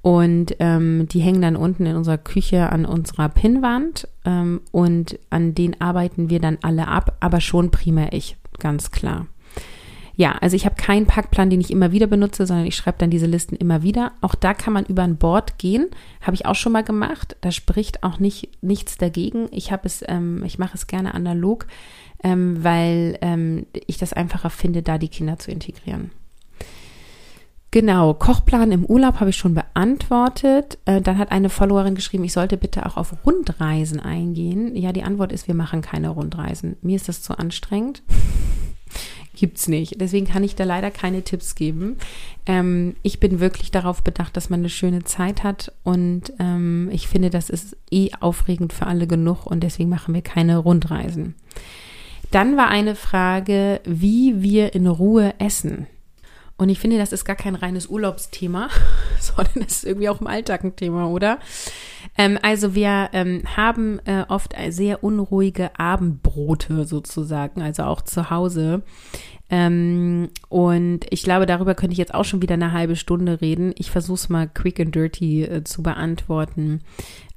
Und 0.06 0.54
ähm, 0.60 1.08
die 1.08 1.18
hängen 1.18 1.42
dann 1.42 1.56
unten 1.56 1.84
in 1.84 1.96
unserer 1.96 2.16
Küche 2.16 2.70
an 2.70 2.86
unserer 2.86 3.28
Pinnwand 3.28 4.06
ähm, 4.24 4.60
und 4.70 5.18
an 5.30 5.52
denen 5.56 5.80
arbeiten 5.80 6.30
wir 6.30 6.38
dann 6.38 6.58
alle 6.62 6.86
ab, 6.86 7.16
aber 7.18 7.40
schon 7.40 7.72
primär 7.72 8.12
ich, 8.12 8.36
ganz 8.60 8.92
klar. 8.92 9.26
Ja, 10.14 10.36
also 10.40 10.54
ich 10.54 10.64
habe 10.64 10.76
keinen 10.76 11.06
Packplan, 11.06 11.50
den 11.50 11.60
ich 11.60 11.72
immer 11.72 11.90
wieder 11.90 12.06
benutze, 12.06 12.46
sondern 12.46 12.66
ich 12.66 12.76
schreibe 12.76 12.98
dann 12.98 13.10
diese 13.10 13.26
Listen 13.26 13.56
immer 13.56 13.82
wieder. 13.82 14.12
Auch 14.20 14.36
da 14.36 14.54
kann 14.54 14.72
man 14.72 14.84
über 14.84 15.02
ein 15.02 15.16
Board 15.16 15.58
gehen, 15.58 15.88
habe 16.20 16.36
ich 16.36 16.46
auch 16.46 16.54
schon 16.54 16.70
mal 16.70 16.84
gemacht. 16.84 17.36
Da 17.40 17.50
spricht 17.50 18.04
auch 18.04 18.20
nicht 18.20 18.62
nichts 18.62 18.98
dagegen. 18.98 19.48
Ich 19.50 19.72
habe 19.72 19.86
es, 19.86 20.04
ähm, 20.06 20.44
ich 20.44 20.60
mache 20.60 20.76
es 20.76 20.86
gerne 20.86 21.14
analog, 21.14 21.66
ähm, 22.22 22.62
weil 22.62 23.18
ähm, 23.22 23.66
ich 23.88 23.98
das 23.98 24.12
einfacher 24.12 24.50
finde, 24.50 24.84
da 24.84 24.98
die 24.98 25.08
Kinder 25.08 25.36
zu 25.40 25.50
integrieren. 25.50 26.12
Genau, 27.76 28.14
Kochplan 28.14 28.72
im 28.72 28.86
Urlaub 28.86 29.20
habe 29.20 29.28
ich 29.28 29.36
schon 29.36 29.52
beantwortet. 29.52 30.78
Äh, 30.86 31.02
dann 31.02 31.18
hat 31.18 31.30
eine 31.30 31.50
Followerin 31.50 31.94
geschrieben, 31.94 32.24
ich 32.24 32.32
sollte 32.32 32.56
bitte 32.56 32.86
auch 32.86 32.96
auf 32.96 33.14
Rundreisen 33.26 34.00
eingehen. 34.00 34.74
Ja, 34.74 34.94
die 34.94 35.02
Antwort 35.02 35.30
ist, 35.30 35.46
wir 35.46 35.54
machen 35.54 35.82
keine 35.82 36.08
Rundreisen. 36.08 36.78
Mir 36.80 36.96
ist 36.96 37.06
das 37.10 37.20
zu 37.20 37.38
anstrengend. 37.38 38.02
Gibt's 39.36 39.68
nicht. 39.68 40.00
Deswegen 40.00 40.26
kann 40.26 40.42
ich 40.42 40.54
da 40.54 40.64
leider 40.64 40.90
keine 40.90 41.20
Tipps 41.20 41.54
geben. 41.54 41.98
Ähm, 42.46 42.96
ich 43.02 43.20
bin 43.20 43.40
wirklich 43.40 43.72
darauf 43.72 44.02
bedacht, 44.02 44.38
dass 44.38 44.48
man 44.48 44.60
eine 44.60 44.70
schöne 44.70 45.04
Zeit 45.04 45.42
hat 45.42 45.70
und 45.82 46.32
ähm, 46.38 46.88
ich 46.92 47.08
finde, 47.08 47.28
das 47.28 47.50
ist 47.50 47.76
eh 47.90 48.08
aufregend 48.20 48.72
für 48.72 48.86
alle 48.86 49.06
genug 49.06 49.44
und 49.44 49.62
deswegen 49.62 49.90
machen 49.90 50.14
wir 50.14 50.22
keine 50.22 50.56
Rundreisen. 50.56 51.34
Dann 52.30 52.56
war 52.56 52.68
eine 52.68 52.94
Frage, 52.94 53.82
wie 53.84 54.40
wir 54.40 54.74
in 54.74 54.86
Ruhe 54.86 55.34
essen. 55.38 55.86
Und 56.58 56.70
ich 56.70 56.78
finde, 56.78 56.96
das 56.96 57.12
ist 57.12 57.24
gar 57.24 57.36
kein 57.36 57.54
reines 57.54 57.86
Urlaubsthema, 57.86 58.68
sondern 59.20 59.62
das 59.62 59.78
ist 59.78 59.84
irgendwie 59.84 60.08
auch 60.08 60.20
im 60.20 60.26
Alltag 60.26 60.64
ein 60.64 60.76
Thema, 60.76 61.08
oder? 61.08 61.38
Ähm, 62.16 62.38
also 62.42 62.74
wir 62.74 63.10
ähm, 63.12 63.42
haben 63.56 64.00
äh, 64.06 64.24
oft 64.28 64.54
sehr 64.70 65.04
unruhige 65.04 65.78
Abendbrote 65.78 66.84
sozusagen, 66.84 67.60
also 67.60 67.82
auch 67.82 68.00
zu 68.02 68.30
Hause. 68.30 68.82
Ähm, 69.48 70.30
und 70.48 71.00
ich 71.10 71.22
glaube, 71.22 71.46
darüber 71.46 71.74
könnte 71.74 71.92
ich 71.92 71.98
jetzt 71.98 72.14
auch 72.14 72.24
schon 72.24 72.42
wieder 72.42 72.54
eine 72.54 72.72
halbe 72.72 72.96
Stunde 72.96 73.40
reden. 73.40 73.72
Ich 73.76 73.90
versuche 73.90 74.16
es 74.16 74.28
mal 74.28 74.48
quick 74.48 74.80
and 74.80 74.94
dirty 74.94 75.44
äh, 75.44 75.62
zu 75.62 75.82
beantworten. 75.82 76.80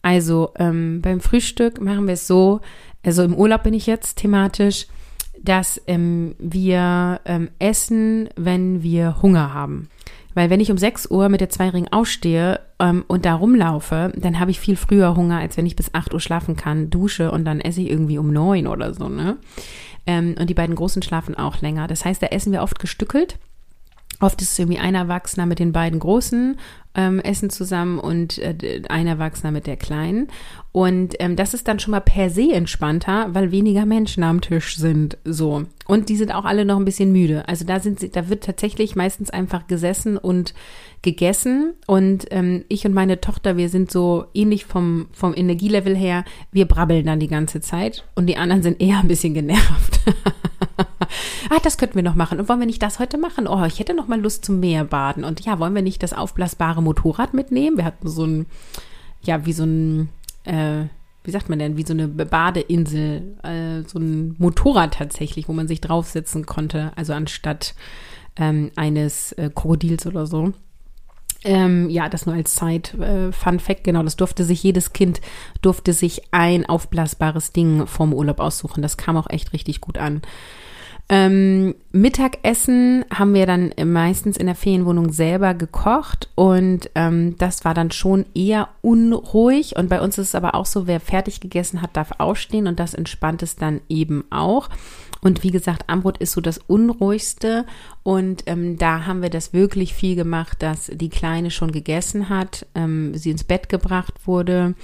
Also 0.01 0.53
ähm, 0.57 1.01
beim 1.01 1.19
Frühstück 1.19 1.81
machen 1.81 2.07
wir 2.07 2.13
es 2.13 2.25
so, 2.25 2.61
also 3.03 3.23
im 3.23 3.35
Urlaub 3.35 3.63
bin 3.63 3.73
ich 3.73 3.85
jetzt 3.85 4.17
thematisch 4.17 4.87
dass 5.43 5.81
ähm, 5.87 6.35
wir 6.39 7.21
ähm, 7.25 7.49
essen, 7.59 8.29
wenn 8.35 8.83
wir 8.83 9.21
Hunger 9.21 9.53
haben. 9.53 9.89
Weil 10.35 10.49
wenn 10.49 10.59
ich 10.59 10.71
um 10.71 10.77
6 10.77 11.09
Uhr 11.11 11.27
mit 11.29 11.41
der 11.41 11.49
Zweiring 11.49 11.87
ausstehe 11.89 12.59
ähm, 12.79 13.03
und 13.07 13.25
da 13.25 13.35
rumlaufe, 13.35 14.13
dann 14.15 14.39
habe 14.39 14.51
ich 14.51 14.59
viel 14.59 14.75
früher 14.75 15.15
Hunger, 15.15 15.39
als 15.39 15.57
wenn 15.57 15.65
ich 15.65 15.75
bis 15.75 15.93
8 15.93 16.13
Uhr 16.13 16.19
schlafen 16.19 16.55
kann, 16.55 16.89
dusche 16.89 17.31
und 17.31 17.45
dann 17.45 17.59
esse 17.59 17.81
ich 17.81 17.89
irgendwie 17.89 18.17
um 18.17 18.31
9 18.31 18.67
oder 18.67 18.93
so, 18.93 19.09
ne? 19.09 19.37
Ähm, 20.05 20.35
und 20.39 20.49
die 20.49 20.53
beiden 20.53 20.75
Großen 20.75 21.01
schlafen 21.01 21.35
auch 21.35 21.61
länger. 21.61 21.87
Das 21.87 22.05
heißt, 22.05 22.21
da 22.21 22.27
essen 22.27 22.51
wir 22.51 22.63
oft 22.63 22.79
gestückelt. 22.79 23.37
Oft 24.21 24.41
ist 24.41 24.51
es 24.51 24.59
irgendwie 24.59 24.79
ein 24.79 24.95
Erwachsener 24.95 25.45
mit 25.45 25.59
den 25.59 25.71
beiden 25.71 25.99
Großen 25.99 26.57
ähm, 26.93 27.19
essen 27.19 27.49
zusammen 27.49 27.99
und 27.99 28.37
äh, 28.39 28.81
ein 28.89 29.07
Erwachsener 29.07 29.51
mit 29.51 29.65
der 29.65 29.77
Kleinen. 29.77 30.27
Und 30.73 31.15
ähm, 31.19 31.37
das 31.37 31.53
ist 31.53 31.67
dann 31.67 31.79
schon 31.79 31.91
mal 31.91 32.01
per 32.01 32.29
se 32.29 32.51
entspannter, 32.51 33.29
weil 33.31 33.51
weniger 33.51 33.85
Menschen 33.85 34.23
am 34.23 34.41
Tisch 34.41 34.75
sind. 34.75 35.17
So. 35.23 35.63
Und 35.87 36.09
die 36.09 36.17
sind 36.17 36.33
auch 36.33 36.43
alle 36.43 36.65
noch 36.65 36.77
ein 36.77 36.85
bisschen 36.85 37.13
müde. 37.13 37.47
Also 37.47 37.63
da 37.63 37.79
sind 37.79 38.01
sie, 38.01 38.09
da 38.11 38.27
wird 38.27 38.43
tatsächlich 38.43 38.95
meistens 38.95 39.29
einfach 39.29 39.67
gesessen 39.67 40.17
und 40.17 40.53
gegessen. 41.01 41.73
Und 41.87 42.25
ähm, 42.31 42.65
ich 42.67 42.85
und 42.85 42.93
meine 42.93 43.21
Tochter, 43.21 43.55
wir 43.55 43.69
sind 43.69 43.89
so 43.89 44.25
ähnlich 44.33 44.65
vom, 44.65 45.07
vom 45.13 45.33
Energielevel 45.33 45.95
her, 45.95 46.25
wir 46.51 46.65
brabbeln 46.65 47.05
dann 47.05 47.21
die 47.21 47.27
ganze 47.27 47.61
Zeit 47.61 48.03
und 48.15 48.25
die 48.27 48.37
anderen 48.37 48.63
sind 48.63 48.81
eher 48.81 48.99
ein 48.99 49.07
bisschen 49.07 49.33
genervt. 49.33 50.01
ah, 51.49 51.59
das 51.63 51.77
könnten 51.77 51.95
wir 51.95 52.03
noch 52.03 52.15
machen. 52.15 52.39
Und 52.39 52.49
wollen 52.49 52.59
wir 52.59 52.67
nicht 52.67 52.81
das 52.81 52.99
heute 52.99 53.17
machen? 53.17 53.47
Oh, 53.47 53.63
ich 53.65 53.79
hätte 53.79 53.93
noch 53.93 54.07
mal 54.07 54.19
Lust 54.19 54.45
zum 54.45 54.59
Meerbaden. 54.59 55.23
Und 55.23 55.41
ja, 55.41 55.59
wollen 55.59 55.75
wir 55.75 55.81
nicht 55.81 56.03
das 56.03 56.13
aufblasbare 56.13 56.81
Motorrad 56.81 57.33
mitnehmen? 57.33 57.77
Wir 57.77 57.85
hatten 57.85 58.07
so 58.07 58.25
ein, 58.25 58.45
ja, 59.21 59.45
wie 59.45 59.53
so 59.53 59.63
ein, 59.63 60.09
äh, 60.45 60.85
wie 61.23 61.31
sagt 61.31 61.49
man 61.49 61.59
denn, 61.59 61.77
wie 61.77 61.85
so 61.85 61.93
eine 61.93 62.07
Badeinsel, 62.07 63.37
äh, 63.43 63.87
so 63.87 63.99
ein 63.99 64.35
Motorrad 64.37 64.95
tatsächlich, 64.95 65.47
wo 65.47 65.53
man 65.53 65.67
sich 65.67 65.81
draufsetzen 65.81 66.45
konnte, 66.45 66.91
also 66.95 67.13
anstatt 67.13 67.75
ähm, 68.37 68.71
eines 68.75 69.33
äh, 69.33 69.49
Krokodils 69.53 70.05
oder 70.05 70.25
so. 70.25 70.53
Ähm, 71.43 71.89
ja, 71.89 72.09
das 72.09 72.25
nur 72.25 72.35
als 72.35 72.55
Zeit 72.55 72.93
äh, 72.95 73.31
Fun 73.31 73.59
Fact, 73.59 73.85
genau, 73.85 74.03
das 74.03 74.17
durfte 74.17 74.43
sich 74.43 74.61
jedes 74.61 74.91
Kind 74.91 75.21
durfte 75.61 75.93
sich 75.93 76.21
ein 76.31 76.65
aufblasbares 76.65 77.53
Ding 77.53 77.87
vorm 77.87 78.13
Urlaub 78.13 78.39
aussuchen. 78.39 78.81
Das 78.81 78.97
kam 78.97 79.15
auch 79.15 79.29
echt 79.29 79.53
richtig 79.53 79.79
gut 79.79 79.97
an. 79.97 80.21
Ähm, 81.11 81.73
Mittagessen 81.91 83.03
haben 83.11 83.33
wir 83.33 83.47
dann 83.47 83.73
meistens 83.83 84.37
in 84.37 84.45
der 84.45 84.53
Ferienwohnung 84.53 85.11
selber 85.11 85.55
gekocht 85.55 86.29
und 86.35 86.91
ähm, 86.93 87.35
das 87.39 87.65
war 87.65 87.73
dann 87.73 87.89
schon 87.89 88.27
eher 88.35 88.69
unruhig. 88.81 89.75
Und 89.75 89.89
bei 89.89 90.01
uns 90.01 90.19
ist 90.19 90.27
es 90.27 90.35
aber 90.35 90.53
auch 90.53 90.67
so, 90.67 90.85
wer 90.85 90.99
fertig 90.99 91.39
gegessen 91.41 91.81
hat, 91.81 91.97
darf 91.97 92.11
aufstehen 92.19 92.67
und 92.67 92.79
das 92.79 92.93
entspannt 92.93 93.41
es 93.41 93.55
dann 93.55 93.81
eben 93.89 94.23
auch. 94.29 94.69
Und 95.21 95.43
wie 95.43 95.51
gesagt, 95.51 95.83
Ambrot 95.87 96.17
ist 96.19 96.31
so 96.31 96.41
das 96.41 96.59
Unruhigste. 96.59 97.65
Und 98.03 98.43
ähm, 98.45 98.77
da 98.77 99.05
haben 99.05 99.21
wir 99.21 99.29
das 99.29 99.51
wirklich 99.53 99.93
viel 99.93 100.15
gemacht, 100.15 100.61
dass 100.63 100.89
die 100.93 101.09
Kleine 101.09 101.51
schon 101.51 101.71
gegessen 101.71 102.29
hat, 102.29 102.65
ähm, 102.73 103.15
sie 103.15 103.31
ins 103.31 103.43
Bett 103.43 103.67
gebracht 103.67 104.13
wurde 104.25 104.75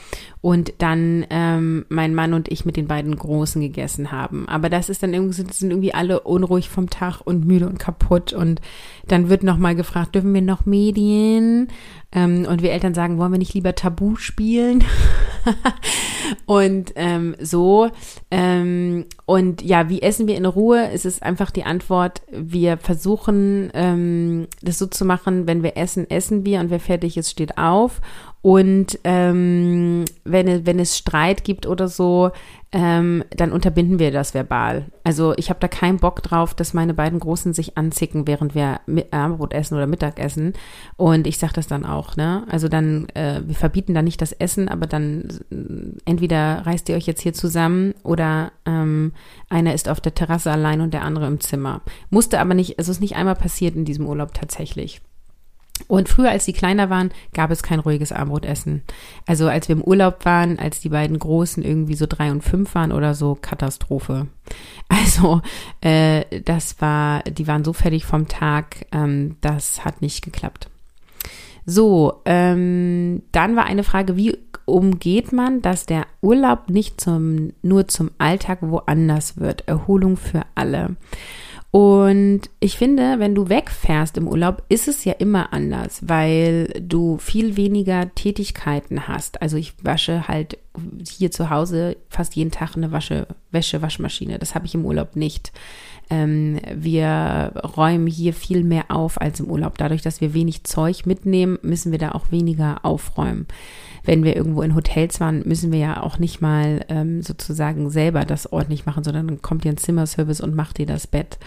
und 0.45 0.73
dann 0.77 1.25
ähm, 1.31 1.87
mein 1.89 2.13
Mann 2.13 2.35
und 2.35 2.51
ich 2.51 2.65
mit 2.65 2.77
den 2.77 2.85
beiden 2.85 3.15
Großen 3.15 3.59
gegessen 3.63 4.11
haben. 4.11 4.47
Aber 4.47 4.69
das 4.69 4.89
ist 4.89 5.01
dann 5.01 5.11
irgendwie, 5.11 5.33
sind 5.33 5.71
irgendwie 5.71 5.95
alle 5.95 6.19
unruhig 6.19 6.69
vom 6.69 6.87
Tag 6.87 7.21
und 7.21 7.47
müde 7.47 7.67
und 7.67 7.79
kaputt. 7.79 8.31
Und 8.31 8.61
dann 9.07 9.27
wird 9.29 9.41
nochmal 9.41 9.73
gefragt, 9.73 10.13
dürfen 10.13 10.35
wir 10.35 10.43
noch 10.43 10.67
Medien? 10.67 11.69
Ähm, 12.11 12.45
und 12.47 12.61
wir 12.61 12.73
Eltern 12.73 12.93
sagen, 12.93 13.17
wollen 13.17 13.31
wir 13.31 13.39
nicht 13.39 13.55
lieber 13.55 13.73
Tabu 13.73 14.17
spielen? 14.17 14.83
und 16.45 16.93
ähm, 16.95 17.35
so. 17.41 17.89
Ähm, 18.29 19.05
und 19.25 19.63
ja, 19.63 19.89
wie 19.89 20.03
essen 20.03 20.27
wir 20.27 20.37
in 20.37 20.45
Ruhe? 20.45 20.91
Es 20.93 21.05
ist 21.05 21.23
einfach 21.23 21.49
die 21.49 21.63
Antwort, 21.63 22.21
wir 22.31 22.77
versuchen 22.77 23.71
ähm, 23.73 24.45
das 24.61 24.77
so 24.77 24.85
zu 24.85 25.05
machen, 25.05 25.47
wenn 25.47 25.63
wir 25.63 25.75
essen, 25.75 26.07
essen 26.07 26.45
wir 26.45 26.59
und 26.59 26.69
wer 26.69 26.79
fertig 26.79 27.17
ist, 27.17 27.31
steht 27.31 27.57
auf. 27.57 27.99
Und 28.45 28.99
ähm, 29.05 30.05
wenn, 30.23 30.67
wenn 30.67 30.77
es 30.77 30.95
Streit 30.95 31.43
gibt 31.43 31.65
oder 31.65 31.87
so, 31.87 32.29
ähm, 32.71 33.23
dann 33.35 33.51
unterbinden 33.51 33.97
wir 33.97 34.11
das 34.11 34.35
verbal. 34.35 34.85
Also 35.03 35.33
ich 35.35 35.49
habe 35.49 35.59
da 35.59 35.67
keinen 35.67 35.97
Bock 35.97 36.21
drauf, 36.21 36.53
dass 36.53 36.75
meine 36.75 36.93
beiden 36.93 37.17
Großen 37.17 37.53
sich 37.53 37.75
anzicken, 37.75 38.27
während 38.27 38.53
wir 38.53 38.81
Abendbrot 39.09 39.51
essen 39.51 39.73
oder 39.73 39.87
Mittagessen. 39.87 40.53
Und 40.95 41.25
ich 41.25 41.39
sage 41.39 41.53
das 41.53 41.65
dann 41.65 41.87
auch. 41.87 42.17
Ne? 42.17 42.45
Also 42.47 42.67
dann, 42.67 43.09
äh, 43.15 43.41
wir 43.43 43.55
verbieten 43.55 43.95
da 43.95 44.03
nicht 44.03 44.21
das 44.21 44.31
Essen, 44.31 44.69
aber 44.69 44.85
dann 44.85 45.27
äh, 45.49 45.99
entweder 46.07 46.67
reißt 46.67 46.87
ihr 46.89 46.97
euch 46.97 47.07
jetzt 47.07 47.21
hier 47.21 47.33
zusammen 47.33 47.95
oder 48.03 48.51
ähm, 48.67 49.13
einer 49.49 49.73
ist 49.73 49.89
auf 49.89 50.01
der 50.01 50.13
Terrasse 50.13 50.51
allein 50.51 50.81
und 50.81 50.93
der 50.93 51.01
andere 51.01 51.25
im 51.25 51.39
Zimmer. 51.39 51.81
Musste 52.11 52.39
aber 52.39 52.53
nicht, 52.53 52.77
also 52.77 52.91
es 52.91 52.97
ist 52.97 53.01
nicht 53.01 53.15
einmal 53.15 53.33
passiert 53.33 53.75
in 53.75 53.85
diesem 53.85 54.05
Urlaub 54.05 54.35
tatsächlich. 54.35 55.01
Und 55.87 56.09
früher, 56.09 56.29
als 56.31 56.45
sie 56.45 56.53
kleiner 56.53 56.89
waren, 56.89 57.11
gab 57.33 57.51
es 57.51 57.61
kein 57.61 57.79
ruhiges 57.79 58.11
Abendbrotessen. 58.11 58.83
Also 59.27 59.47
als 59.47 59.67
wir 59.67 59.75
im 59.75 59.83
Urlaub 59.83 60.25
waren, 60.25 60.57
als 60.57 60.79
die 60.79 60.89
beiden 60.89 61.19
Großen 61.19 61.63
irgendwie 61.63 61.95
so 61.95 62.05
drei 62.07 62.31
und 62.31 62.43
fünf 62.43 62.73
waren 62.75 62.91
oder 62.91 63.13
so, 63.13 63.37
Katastrophe. 63.39 64.27
Also 64.87 65.41
äh, 65.81 66.41
das 66.41 66.79
war, 66.79 67.23
die 67.23 67.47
waren 67.47 67.65
so 67.65 67.73
fertig 67.73 68.05
vom 68.05 68.27
Tag, 68.27 68.85
ähm, 68.91 69.35
das 69.41 69.83
hat 69.83 70.03
nicht 70.03 70.23
geklappt. 70.23 70.69
So, 71.65 72.21
ähm, 72.25 73.23
dann 73.31 73.55
war 73.55 73.65
eine 73.65 73.83
Frage, 73.83 74.15
wie 74.15 74.37
umgeht 74.65 75.31
man, 75.31 75.63
dass 75.63 75.87
der 75.87 76.05
Urlaub 76.21 76.69
nicht 76.69 77.01
zum, 77.01 77.53
nur 77.63 77.87
zum 77.87 78.11
Alltag 78.19 78.59
woanders 78.61 79.37
wird? 79.37 79.67
Erholung 79.67 80.17
für 80.17 80.43
alle. 80.53 80.95
Und 81.75 82.43
ich 82.61 82.77
finde, 82.77 83.19
wenn 83.19 83.35
du 83.35 83.49
wegfährst 83.49 84.15
im 84.15 84.29
Urlaub, 84.29 84.63
ist 84.69 84.87
es 84.87 85.03
ja 85.03 85.11
immer 85.11 85.51
anders, 85.51 85.99
weil 86.07 86.67
du 86.79 87.17
viel 87.17 87.57
weniger 87.57 88.15
Tätigkeiten 88.15 89.09
hast. 89.09 89.41
Also 89.41 89.57
ich 89.57 89.73
wasche 89.83 90.29
halt 90.29 90.57
hier 91.05 91.31
zu 91.31 91.49
Hause 91.49 91.97
fast 92.07 92.37
jeden 92.37 92.51
Tag 92.51 92.77
eine 92.77 92.93
Wasche, 92.93 93.27
Wäsche, 93.51 93.81
Waschmaschine. 93.81 94.39
Das 94.39 94.55
habe 94.55 94.67
ich 94.67 94.73
im 94.73 94.85
Urlaub 94.85 95.17
nicht. 95.17 95.51
Ähm, 96.09 96.61
wir 96.73 97.51
räumen 97.75 98.07
hier 98.07 98.33
viel 98.33 98.63
mehr 98.63 98.85
auf 98.87 99.19
als 99.19 99.41
im 99.41 99.47
Urlaub. 99.47 99.77
Dadurch, 99.77 100.01
dass 100.01 100.21
wir 100.21 100.33
wenig 100.33 100.63
Zeug 100.63 101.05
mitnehmen, 101.05 101.59
müssen 101.61 101.91
wir 101.91 101.99
da 101.99 102.13
auch 102.13 102.31
weniger 102.31 102.85
aufräumen 102.85 103.47
wenn 104.05 104.23
wir 104.23 104.35
irgendwo 104.35 104.61
in 104.61 104.75
Hotels 104.75 105.19
waren, 105.19 105.43
müssen 105.45 105.71
wir 105.71 105.79
ja 105.79 106.03
auch 106.03 106.19
nicht 106.19 106.41
mal 106.41 106.85
ähm, 106.89 107.21
sozusagen 107.21 107.89
selber 107.89 108.25
das 108.25 108.51
ordentlich 108.51 108.85
machen, 108.85 109.03
sondern 109.03 109.27
dann 109.27 109.41
kommt 109.41 109.63
dir 109.63 109.69
ein 109.69 109.77
Zimmerservice 109.77 110.41
und 110.41 110.55
macht 110.55 110.77
dir 110.77 110.85
das 110.85 111.07
Bett. 111.07 111.37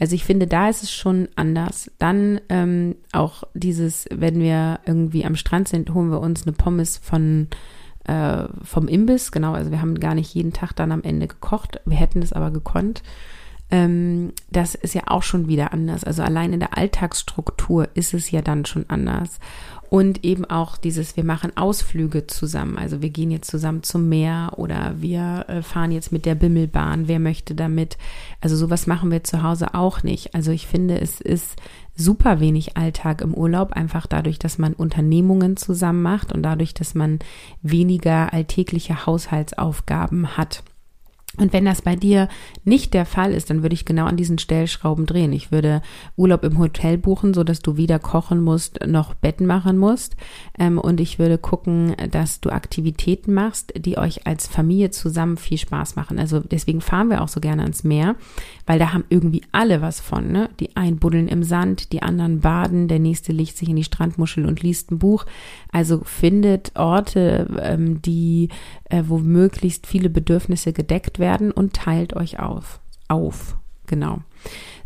Also 0.00 0.14
ich 0.14 0.24
finde, 0.24 0.46
da 0.46 0.68
ist 0.68 0.82
es 0.82 0.92
schon 0.92 1.28
anders. 1.36 1.90
Dann 1.98 2.40
ähm, 2.48 2.96
auch 3.12 3.44
dieses, 3.54 4.06
wenn 4.10 4.40
wir 4.40 4.80
irgendwie 4.86 5.24
am 5.24 5.36
Strand 5.36 5.68
sind, 5.68 5.92
holen 5.94 6.10
wir 6.10 6.20
uns 6.20 6.46
eine 6.46 6.52
Pommes 6.52 6.96
von 6.98 7.48
äh, 8.04 8.44
vom 8.62 8.88
Imbiss, 8.88 9.32
genau, 9.32 9.52
also 9.52 9.70
wir 9.70 9.82
haben 9.82 10.00
gar 10.00 10.14
nicht 10.14 10.34
jeden 10.34 10.54
Tag 10.54 10.72
dann 10.72 10.92
am 10.92 11.02
Ende 11.02 11.26
gekocht, 11.26 11.80
wir 11.84 11.98
hätten 11.98 12.22
es 12.22 12.32
aber 12.32 12.50
gekonnt. 12.50 13.02
ähm, 13.70 14.32
das 14.50 14.74
ist 14.74 14.94
ja 14.94 15.02
auch 15.06 15.22
schon 15.22 15.48
wieder 15.48 15.72
anders. 15.72 16.04
Also 16.04 16.22
allein 16.22 16.52
in 16.52 16.60
der 16.60 16.76
Alltagsstruktur 16.76 17.88
ist 17.94 18.14
es 18.14 18.30
ja 18.30 18.40
dann 18.40 18.64
schon 18.64 18.86
anders. 18.88 19.38
Und 19.88 20.22
eben 20.22 20.44
auch 20.44 20.76
dieses, 20.76 21.16
wir 21.16 21.24
machen 21.24 21.56
Ausflüge 21.56 22.26
zusammen. 22.26 22.76
Also 22.76 23.00
wir 23.00 23.08
gehen 23.08 23.30
jetzt 23.30 23.50
zusammen 23.50 23.82
zum 23.82 24.08
Meer 24.08 24.52
oder 24.56 24.94
wir 24.98 25.46
äh, 25.48 25.62
fahren 25.62 25.92
jetzt 25.92 26.12
mit 26.12 26.26
der 26.26 26.34
Bimmelbahn. 26.34 27.08
Wer 27.08 27.18
möchte 27.18 27.54
damit? 27.54 27.96
Also 28.42 28.54
sowas 28.56 28.86
machen 28.86 29.10
wir 29.10 29.24
zu 29.24 29.42
Hause 29.42 29.74
auch 29.74 30.02
nicht. 30.02 30.34
Also 30.34 30.50
ich 30.50 30.66
finde, 30.66 31.00
es 31.00 31.22
ist 31.22 31.56
super 31.96 32.38
wenig 32.38 32.76
Alltag 32.76 33.22
im 33.22 33.32
Urlaub, 33.32 33.72
einfach 33.72 34.06
dadurch, 34.06 34.38
dass 34.38 34.58
man 34.58 34.74
Unternehmungen 34.74 35.56
zusammen 35.56 36.02
macht 36.02 36.32
und 36.32 36.42
dadurch, 36.42 36.74
dass 36.74 36.94
man 36.94 37.18
weniger 37.62 38.32
alltägliche 38.32 39.06
Haushaltsaufgaben 39.06 40.36
hat. 40.36 40.62
Und 41.38 41.52
wenn 41.52 41.64
das 41.64 41.82
bei 41.82 41.96
dir 41.96 42.28
nicht 42.64 42.94
der 42.94 43.06
Fall 43.06 43.32
ist, 43.32 43.50
dann 43.50 43.62
würde 43.62 43.74
ich 43.74 43.84
genau 43.84 44.06
an 44.06 44.16
diesen 44.16 44.38
Stellschrauben 44.38 45.06
drehen. 45.06 45.32
Ich 45.32 45.52
würde 45.52 45.82
Urlaub 46.16 46.44
im 46.44 46.58
Hotel 46.58 46.98
buchen, 46.98 47.32
so 47.32 47.44
dass 47.44 47.60
du 47.60 47.76
weder 47.76 47.98
kochen 47.98 48.42
musst 48.42 48.80
noch 48.86 49.14
Betten 49.14 49.46
machen 49.46 49.78
musst. 49.78 50.16
Ähm, 50.58 50.78
und 50.78 51.00
ich 51.00 51.18
würde 51.18 51.38
gucken, 51.38 51.94
dass 52.10 52.40
du 52.40 52.50
Aktivitäten 52.50 53.32
machst, 53.32 53.72
die 53.76 53.98
euch 53.98 54.26
als 54.26 54.46
Familie 54.46 54.90
zusammen 54.90 55.36
viel 55.36 55.58
Spaß 55.58 55.96
machen. 55.96 56.18
Also 56.18 56.40
deswegen 56.40 56.80
fahren 56.80 57.08
wir 57.08 57.22
auch 57.22 57.28
so 57.28 57.40
gerne 57.40 57.62
ans 57.62 57.84
Meer, 57.84 58.16
weil 58.66 58.78
da 58.78 58.92
haben 58.92 59.04
irgendwie 59.08 59.42
alle 59.52 59.80
was 59.80 60.00
von. 60.00 60.32
Ne? 60.32 60.50
Die 60.58 60.76
einen 60.76 60.98
buddeln 60.98 61.28
im 61.28 61.44
Sand, 61.44 61.92
die 61.92 62.02
anderen 62.02 62.40
baden, 62.40 62.88
der 62.88 62.98
nächste 62.98 63.32
legt 63.32 63.56
sich 63.56 63.68
in 63.68 63.76
die 63.76 63.84
Strandmuschel 63.84 64.44
und 64.44 64.62
liest 64.62 64.90
ein 64.90 64.98
Buch. 64.98 65.24
Also 65.70 66.02
findet 66.04 66.72
Orte, 66.74 67.46
ähm, 67.62 68.02
die, 68.02 68.48
äh, 68.90 69.04
wo 69.06 69.18
möglichst 69.18 69.86
viele 69.86 70.10
Bedürfnisse 70.10 70.72
gedeckt 70.72 71.18
werden 71.18 71.27
und 71.50 71.74
teilt 71.74 72.14
euch 72.14 72.38
auf. 72.38 72.80
Auf, 73.08 73.56
genau. 73.86 74.18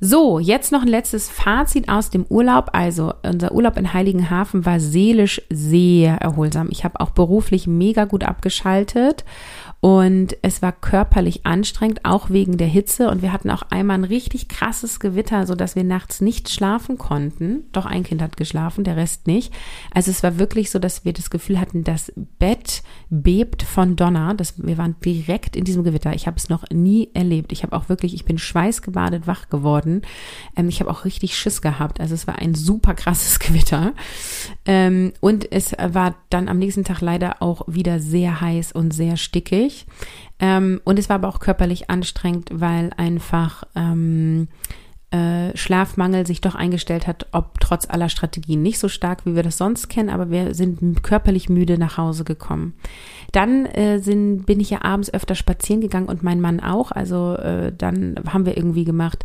So, 0.01 0.41
jetzt 0.41 0.73
noch 0.73 0.83
ein 0.83 0.89
letztes 0.89 1.29
Fazit 1.29 1.89
aus 1.89 2.11
dem 2.11 2.25
Urlaub. 2.29 2.71
Also, 2.73 3.15
unser 3.23 3.53
Urlaub 3.53 3.77
in 3.77 3.93
Heiligenhafen 3.93 4.67
war 4.67 4.81
seelisch 4.81 5.41
sehr 5.49 6.17
erholsam. 6.17 6.69
Ich 6.71 6.85
habe 6.85 6.99
auch 6.99 7.11
beruflich 7.11 7.67
mega 7.67 8.05
gut 8.05 8.25
abgeschaltet 8.25 9.25
und 9.85 10.37
es 10.43 10.63
war 10.63 10.71
körperlich 10.71 11.45
anstrengend, 11.45 12.05
auch 12.05 12.31
wegen 12.31 12.57
der 12.57 12.69
Hitze. 12.69 13.11
Und 13.11 13.21
wir 13.21 13.33
hatten 13.33 13.51
auch 13.51 13.65
einmal 13.71 13.99
ein 13.99 14.05
richtig 14.05 14.47
krasses 14.47 15.01
Gewitter, 15.01 15.45
so 15.45 15.57
dass 15.57 15.75
wir 15.75 15.83
nachts 15.83 16.21
nicht 16.21 16.51
schlafen 16.51 16.99
konnten. 16.99 17.65
Doch 17.73 17.85
ein 17.85 18.05
Kind 18.05 18.23
hat 18.23 18.37
geschlafen, 18.37 18.85
der 18.85 18.97
Rest 18.97 19.27
nicht. 19.27 19.53
Also 19.93 20.13
es 20.13 20.23
war 20.23 20.39
wirklich 20.39 20.71
so, 20.71 20.79
dass 20.79 21.05
wir 21.05 21.13
das 21.13 21.31
Gefühl 21.31 21.59
hatten, 21.59 21.83
das 21.83 22.13
Bett 22.39 22.85
bebt 23.11 23.65
von 23.65 23.97
Donner. 23.97 24.35
Das, 24.35 24.55
wir 24.57 24.79
waren 24.79 24.95
direkt 25.05 25.57
in 25.57 25.65
diesem 25.65 25.83
Gewitter. 25.83 26.15
Ich 26.15 26.29
habe 26.29 26.37
es 26.37 26.49
noch 26.49 26.63
nie 26.71 27.11
erlebt. 27.13 27.51
Ich 27.51 27.65
habe 27.65 27.75
auch 27.75 27.89
wirklich, 27.89 28.15
ich 28.15 28.25
bin 28.25 28.39
schweißgebadet 28.39 29.27
wach 29.27 29.49
geworden. 29.49 30.03
Ähm, 30.55 30.69
ich 30.69 30.79
habe 30.79 30.93
auch 30.93 31.05
richtig 31.05 31.37
Schiss 31.37 31.61
gehabt. 31.61 31.99
Also 31.99 32.15
es 32.15 32.29
war 32.29 32.39
ein 32.39 32.55
super 32.55 32.95
krasses 32.95 33.39
Gewitter. 33.41 33.95
Ähm, 34.65 35.13
und 35.19 35.51
es 35.51 35.73
war 35.73 36.15
dann 36.31 36.49
am 36.49 36.61
nächsten 36.61 36.85
Tag 36.85 37.01
leider 37.01 37.43
auch 37.43 37.63
wieder 37.67 37.99
sehr 37.99 38.41
heiß 38.41 38.71
und 38.71 38.95
sehr 38.95 39.17
stickig 39.17 39.72
durch. 39.73 39.87
Ähm, 40.39 40.81
und 40.85 40.99
es 40.99 41.09
war 41.09 41.17
aber 41.17 41.29
auch 41.29 41.41
körperlich 41.41 41.91
anstrengend, 41.91 42.51
weil 42.53 42.91
einfach 42.97 43.65
ähm, 43.75 44.49
äh, 45.11 45.57
Schlafmangel 45.57 46.27
sich 46.27 46.41
doch 46.41 46.55
eingestellt 46.55 47.07
hat, 47.07 47.27
ob 47.33 47.61
trotz 47.61 47.89
aller 47.89 48.09
Strategien 48.09 48.63
nicht 48.63 48.79
so 48.79 48.89
stark, 48.89 49.25
wie 49.25 49.37
wir 49.37 49.43
das 49.43 49.59
sonst 49.59 49.89
kennen, 49.89 50.11
aber 50.11 50.31
wir 50.31 50.55
sind 50.55 51.03
körperlich 51.03 51.49
müde 51.49 51.79
nach 51.79 51.97
Hause 51.97 52.25
gekommen. 52.25 52.75
Dann 53.33 53.67
äh, 53.67 53.99
sind, 53.99 54.47
bin 54.47 54.61
ich 54.61 54.71
ja 54.71 54.83
abends 54.83 55.13
öfter 55.13 55.35
spazieren 55.35 55.81
gegangen 55.81 56.09
und 56.09 56.23
mein 56.23 56.41
Mann 56.41 56.61
auch. 56.61 56.91
Also 56.91 57.35
äh, 57.37 57.73
dann 57.77 58.17
haben 58.33 58.47
wir 58.47 58.57
irgendwie 58.57 58.85
gemacht, 58.85 59.25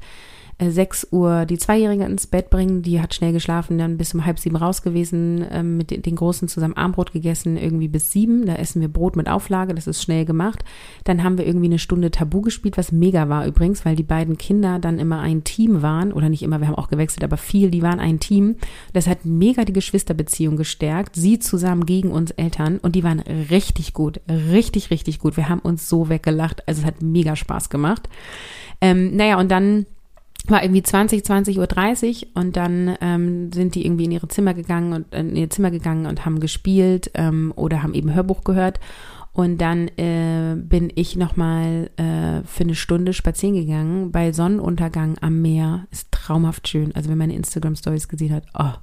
6 0.60 1.04
äh, 1.04 1.16
Uhr 1.16 1.46
die 1.46 1.58
Zweijährige 1.58 2.06
ins 2.06 2.28
Bett 2.28 2.50
bringen. 2.50 2.82
Die 2.82 3.02
hat 3.02 3.14
schnell 3.14 3.34
geschlafen, 3.34 3.78
dann 3.78 3.98
bis 3.98 4.14
um 4.14 4.26
halb 4.26 4.40
sieben 4.40 4.56
raus 4.56 4.82
gewesen, 4.82 5.46
ähm, 5.52 5.78
mit 5.78 6.06
den 6.06 6.16
Großen 6.16 6.48
zusammen 6.48 6.76
Armbrot 6.76 7.14
gegessen, 7.14 7.58
irgendwie 7.58 7.88
bis 7.88 8.12
sieben. 8.12 8.46
Da 8.46 8.56
essen 8.56 8.82
wir 8.82 8.88
Brot 8.88 9.16
mit 9.16 9.30
Auflage, 9.30 9.76
das 9.76 9.88
ist 9.88 10.02
schnell 10.02 10.26
gemacht. 10.26 10.64
Dann 11.04 11.24
haben 11.24 11.38
wir 11.38 11.46
irgendwie 11.46 11.68
eine 11.68 11.80
Stunde 11.80 12.12
Tabu 12.12 12.42
gespielt, 12.42 12.78
was 12.78 12.92
mega 12.92 13.30
war 13.30 13.46
übrigens, 13.46 13.86
weil 13.86 13.96
die 13.96 14.04
beiden 14.04 14.38
Kinder 14.38 14.80
dann 14.80 15.00
immer 15.00 15.20
ein 15.20 15.44
Team 15.44 15.82
waren, 15.82 16.12
oder 16.12 16.30
nicht 16.30 16.44
immer, 16.44 16.60
wir 16.60 16.68
haben 16.68 16.76
auch 16.76 16.90
gewechselt, 16.90 17.24
aber 17.24 17.38
viel, 17.38 17.70
die 17.70 17.84
waren 17.84 18.00
ein 18.00 18.20
Team. 18.20 18.56
Das 18.94 19.08
hat 19.08 19.26
mega 19.26 19.64
die 19.64 19.74
Geschwisterbeziehung 19.74 20.58
gestärkt. 20.58 21.16
Sie 21.16 21.40
zusammen 21.40 21.86
gegen 21.86 22.12
uns 22.12 22.32
Eltern 22.32 22.80
und 22.80 22.96
die 22.96 23.04
waren 23.04 23.20
richtig 23.20 23.94
gut, 23.94 24.22
richtig, 24.28 24.90
richtig 24.90 25.20
gut. 25.20 25.38
Wir 25.38 25.50
haben 25.50 25.60
uns 25.60 25.88
so 25.88 26.10
weggelacht, 26.10 26.68
also 26.68 26.82
es 26.82 26.88
hat 26.88 27.02
mega 27.02 27.36
Spaß 27.36 27.70
gemacht. 27.70 28.10
Ähm, 28.82 29.16
naja, 29.16 29.40
und 29.40 29.50
dann 29.50 29.86
war 30.52 30.64
irgendwie 30.64 30.84
20, 30.84 31.24
20 31.24 31.60
Uhr 31.60 31.68
30 31.68 32.36
und 32.36 32.56
dann 32.56 32.98
ähm, 33.02 33.52
sind 33.52 33.76
die 33.76 33.86
irgendwie 33.86 34.06
in 34.06 34.12
ihre 34.12 34.28
Zimmer 34.28 34.54
gegangen 34.54 34.94
und 34.94 35.14
in 35.14 35.36
ihr 35.36 35.50
Zimmer 35.50 35.72
gegangen 35.72 36.06
und 36.06 36.26
haben 36.26 36.40
gespielt 36.40 37.12
ähm, 37.14 37.54
oder 37.56 37.84
haben 37.84 37.94
eben 37.94 38.14
Hörbuch 38.14 38.44
gehört. 38.44 38.80
Und 39.34 39.60
dann 39.60 39.88
äh, 40.00 40.56
bin 40.56 40.92
ich 40.96 41.16
nochmal 41.16 41.92
äh, 41.98 42.42
für 42.48 42.64
eine 42.64 42.74
Stunde 42.74 43.14
spazieren 43.14 43.56
gegangen 43.56 44.12
bei 44.12 44.32
Sonnenuntergang 44.32 45.20
am 45.22 45.44
Meer. 45.44 45.86
Ist 45.92 46.12
traumhaft 46.12 46.68
schön. 46.68 46.96
Also 46.96 47.12
wenn 47.12 47.20
man 47.20 47.30
Instagram 47.30 47.76
Stories 47.76 48.08
gesehen 48.08 48.34
hat, 48.34 48.46
oh. 48.58 48.74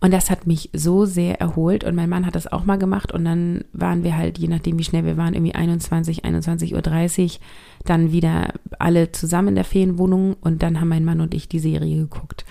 Und 0.00 0.12
das 0.12 0.30
hat 0.30 0.46
mich 0.46 0.70
so 0.72 1.06
sehr 1.06 1.40
erholt. 1.40 1.84
Und 1.84 1.94
mein 1.94 2.08
Mann 2.08 2.26
hat 2.26 2.34
das 2.34 2.46
auch 2.50 2.64
mal 2.64 2.76
gemacht. 2.76 3.12
Und 3.12 3.24
dann 3.24 3.64
waren 3.72 4.04
wir 4.04 4.16
halt, 4.16 4.38
je 4.38 4.48
nachdem 4.48 4.78
wie 4.78 4.84
schnell 4.84 5.04
wir 5.04 5.16
waren, 5.16 5.34
irgendwie 5.34 5.54
21, 5.54 6.24
21.30 6.24 7.24
Uhr, 7.24 7.40
dann 7.84 8.12
wieder 8.12 8.52
alle 8.78 9.12
zusammen 9.12 9.48
in 9.48 9.54
der 9.54 9.64
Ferienwohnung. 9.64 10.36
Und 10.40 10.62
dann 10.62 10.80
haben 10.80 10.88
mein 10.88 11.04
Mann 11.04 11.20
und 11.20 11.34
ich 11.34 11.48
die 11.48 11.60
Serie 11.60 11.96
geguckt 11.96 12.44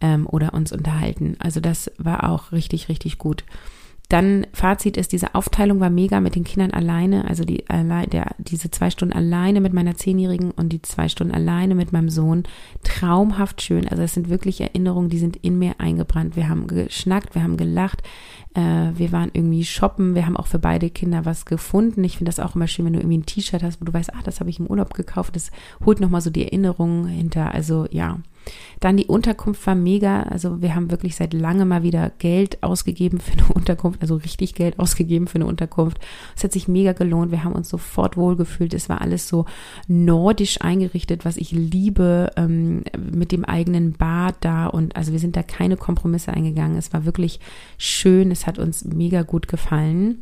ähm, 0.00 0.26
oder 0.26 0.54
uns 0.54 0.72
unterhalten. 0.72 1.36
Also 1.38 1.60
das 1.60 1.90
war 1.98 2.30
auch 2.30 2.52
richtig, 2.52 2.88
richtig 2.88 3.18
gut. 3.18 3.44
Dann 4.08 4.46
Fazit 4.54 4.96
ist, 4.96 5.12
diese 5.12 5.34
Aufteilung 5.34 5.80
war 5.80 5.90
mega 5.90 6.20
mit 6.20 6.34
den 6.34 6.44
Kindern 6.44 6.70
alleine, 6.70 7.28
also 7.28 7.44
die, 7.44 7.64
der, 7.68 8.34
diese 8.38 8.70
zwei 8.70 8.88
Stunden 8.88 9.12
alleine 9.12 9.60
mit 9.60 9.74
meiner 9.74 9.96
Zehnjährigen 9.96 10.50
und 10.50 10.70
die 10.70 10.80
zwei 10.80 11.10
Stunden 11.10 11.34
alleine 11.34 11.74
mit 11.74 11.92
meinem 11.92 12.08
Sohn. 12.08 12.44
Traumhaft 12.84 13.60
schön. 13.60 13.86
Also 13.86 14.02
es 14.02 14.14
sind 14.14 14.30
wirklich 14.30 14.62
Erinnerungen, 14.62 15.10
die 15.10 15.18
sind 15.18 15.36
in 15.36 15.58
mir 15.58 15.74
eingebrannt. 15.76 16.36
Wir 16.36 16.48
haben 16.48 16.68
geschnackt, 16.68 17.34
wir 17.34 17.42
haben 17.42 17.58
gelacht, 17.58 18.02
äh, 18.54 18.92
wir 18.94 19.12
waren 19.12 19.30
irgendwie 19.34 19.64
shoppen, 19.64 20.14
wir 20.14 20.24
haben 20.24 20.38
auch 20.38 20.46
für 20.46 20.58
beide 20.58 20.88
Kinder 20.88 21.26
was 21.26 21.44
gefunden. 21.44 22.02
Ich 22.02 22.16
finde 22.16 22.30
das 22.30 22.40
auch 22.40 22.54
immer 22.54 22.66
schön, 22.66 22.86
wenn 22.86 22.94
du 22.94 23.00
irgendwie 23.00 23.18
ein 23.18 23.26
T-Shirt 23.26 23.62
hast, 23.62 23.78
wo 23.82 23.84
du 23.84 23.92
weißt, 23.92 24.14
ach, 24.14 24.22
das 24.22 24.40
habe 24.40 24.48
ich 24.48 24.58
im 24.58 24.68
Urlaub 24.68 24.94
gekauft. 24.94 25.36
Das 25.36 25.50
holt 25.84 26.00
nochmal 26.00 26.22
so 26.22 26.30
die 26.30 26.44
Erinnerungen 26.44 27.06
hinter. 27.08 27.52
Also 27.52 27.86
ja, 27.90 28.20
dann 28.80 28.96
die 28.96 29.06
Unterkunft 29.06 29.66
war 29.66 29.74
mega. 29.74 30.22
Also 30.22 30.62
wir 30.62 30.74
haben 30.74 30.90
wirklich 30.90 31.16
seit 31.16 31.32
langem 31.32 31.68
mal 31.68 31.82
wieder 31.82 32.10
Geld 32.18 32.62
ausgegeben 32.62 33.20
für 33.20 33.32
eine 33.32 33.46
Unterkunft, 33.54 34.02
also 34.02 34.16
richtig 34.16 34.54
Geld 34.54 34.78
ausgegeben 34.78 35.26
für 35.26 35.36
eine 35.36 35.46
Unterkunft. 35.46 35.98
Es 36.36 36.44
hat 36.44 36.52
sich 36.52 36.68
mega 36.68 36.92
gelohnt. 36.92 37.32
Wir 37.32 37.44
haben 37.44 37.54
uns 37.54 37.68
sofort 37.68 38.16
wohlgefühlt. 38.16 38.74
Es 38.74 38.88
war 38.88 39.00
alles 39.00 39.28
so 39.28 39.46
nordisch 39.86 40.60
eingerichtet, 40.60 41.24
was 41.24 41.36
ich 41.36 41.52
liebe, 41.52 42.30
ähm, 42.36 42.84
mit 43.12 43.32
dem 43.32 43.44
eigenen 43.44 43.92
Bad 43.92 44.36
da. 44.40 44.66
Und 44.66 44.96
also 44.96 45.12
wir 45.12 45.18
sind 45.18 45.36
da 45.36 45.42
keine 45.42 45.76
Kompromisse 45.76 46.32
eingegangen. 46.32 46.76
Es 46.76 46.92
war 46.92 47.04
wirklich 47.04 47.40
schön. 47.76 48.30
Es 48.30 48.46
hat 48.46 48.58
uns 48.58 48.84
mega 48.84 49.22
gut 49.22 49.48
gefallen. 49.48 50.18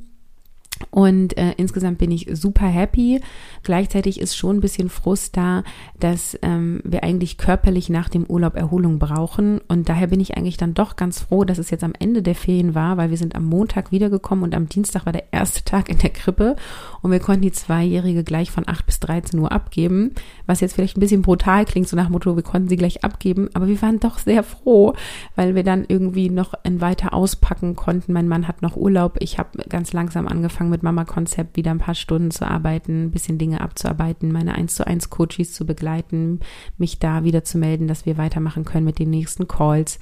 Und 0.91 1.37
äh, 1.37 1.53
insgesamt 1.57 1.99
bin 1.99 2.11
ich 2.11 2.29
super 2.33 2.67
happy. 2.67 3.21
Gleichzeitig 3.63 4.21
ist 4.21 4.37
schon 4.37 4.57
ein 4.57 4.61
bisschen 4.61 4.89
Frust 4.89 5.37
da, 5.37 5.63
dass 5.99 6.39
ähm, 6.43 6.81
wir 6.85 7.03
eigentlich 7.03 7.39
körperlich 7.39 7.89
nach 7.89 8.09
dem 8.09 8.25
Urlaub 8.27 8.57
Erholung 8.57 8.99
brauchen. 8.99 9.61
Und 9.69 9.89
daher 9.89 10.09
bin 10.09 10.21
ich 10.21 10.37
eigentlich 10.37 10.57
dann 10.57 10.75
doch 10.75 10.97
ganz 10.97 11.21
froh, 11.21 11.45
dass 11.45 11.59
es 11.59 11.71
jetzt 11.71 11.85
am 11.85 11.93
Ende 11.99 12.23
der 12.23 12.35
Ferien 12.35 12.75
war, 12.75 12.97
weil 12.97 13.11
wir 13.11 13.19
sind 13.19 13.35
am 13.35 13.45
Montag 13.45 13.93
wiedergekommen 13.93 14.45
und 14.45 14.55
am 14.55 14.69
Dienstag 14.69 15.07
war 15.07 15.13
der 15.13 15.33
erste 15.33 15.65
Tag 15.65 15.89
in 15.89 15.99
der 15.99 16.11
Krippe 16.11 16.57
und 17.03 17.11
wir 17.11 17.21
konnten 17.21 17.43
die 17.43 17.53
Zweijährige 17.53 18.25
gleich 18.25 18.51
von 18.51 18.65
8 18.67 18.87
bis 18.87 19.01
13 19.01 19.39
Uhr 19.39 19.53
abgeben, 19.53 20.13
was 20.47 20.61
jetzt 20.61 20.75
vielleicht 20.75 20.97
ein 20.97 21.01
bisschen 21.01 21.23
brutal 21.23 21.65
klingt, 21.65 21.89
so 21.89 21.97
nach 21.97 22.09
Motto, 22.09 22.37
wir 22.37 22.43
konnten 22.43 22.69
sie 22.69 22.77
gleich 22.77 23.05
abgeben, 23.05 23.49
aber 23.55 23.69
wir 23.69 23.81
waren 23.83 24.01
doch 24.01 24.19
sehr 24.19 24.43
froh, 24.43 24.95
weil 25.35 25.55
wir 25.55 25.63
dann 25.63 25.85
irgendwie 25.89 26.31
noch 26.31 26.55
ein 26.65 26.81
weiter 26.81 27.15
auspacken 27.15 27.77
konnten. 27.77 28.13
Mein 28.13 28.29
Mann 28.29 28.49
hat 28.49 28.63
noch 28.63 28.77
Urlaub, 28.77 29.17
ich 29.21 29.39
habe 29.39 29.63
ganz 29.69 29.93
langsam 29.93 30.29
angefangen, 30.29 30.66
angefangen 30.67 30.71
mit 30.71 30.83
Mama-Konzept 30.83 31.57
wieder 31.57 31.71
ein 31.71 31.79
paar 31.79 31.95
Stunden 31.95 32.31
zu 32.31 32.47
arbeiten, 32.47 33.05
ein 33.05 33.11
bisschen 33.11 33.39
Dinge 33.39 33.61
abzuarbeiten, 33.61 34.33
meine 34.33 34.55
1 34.55 34.75
zu 34.75 34.87
1 34.87 35.11
Coaches 35.11 35.53
zu 35.53 35.65
begleiten, 35.65 36.41
mich 36.79 36.99
da 36.99 37.25
wieder 37.25 37.45
zu 37.45 37.59
melden, 37.59 37.89
dass 37.89 38.07
wir 38.07 38.19
weitermachen 38.19 38.65
können 38.65 38.85
mit 38.85 38.99
den 38.99 39.11
nächsten 39.11 39.47
Calls. 39.49 39.99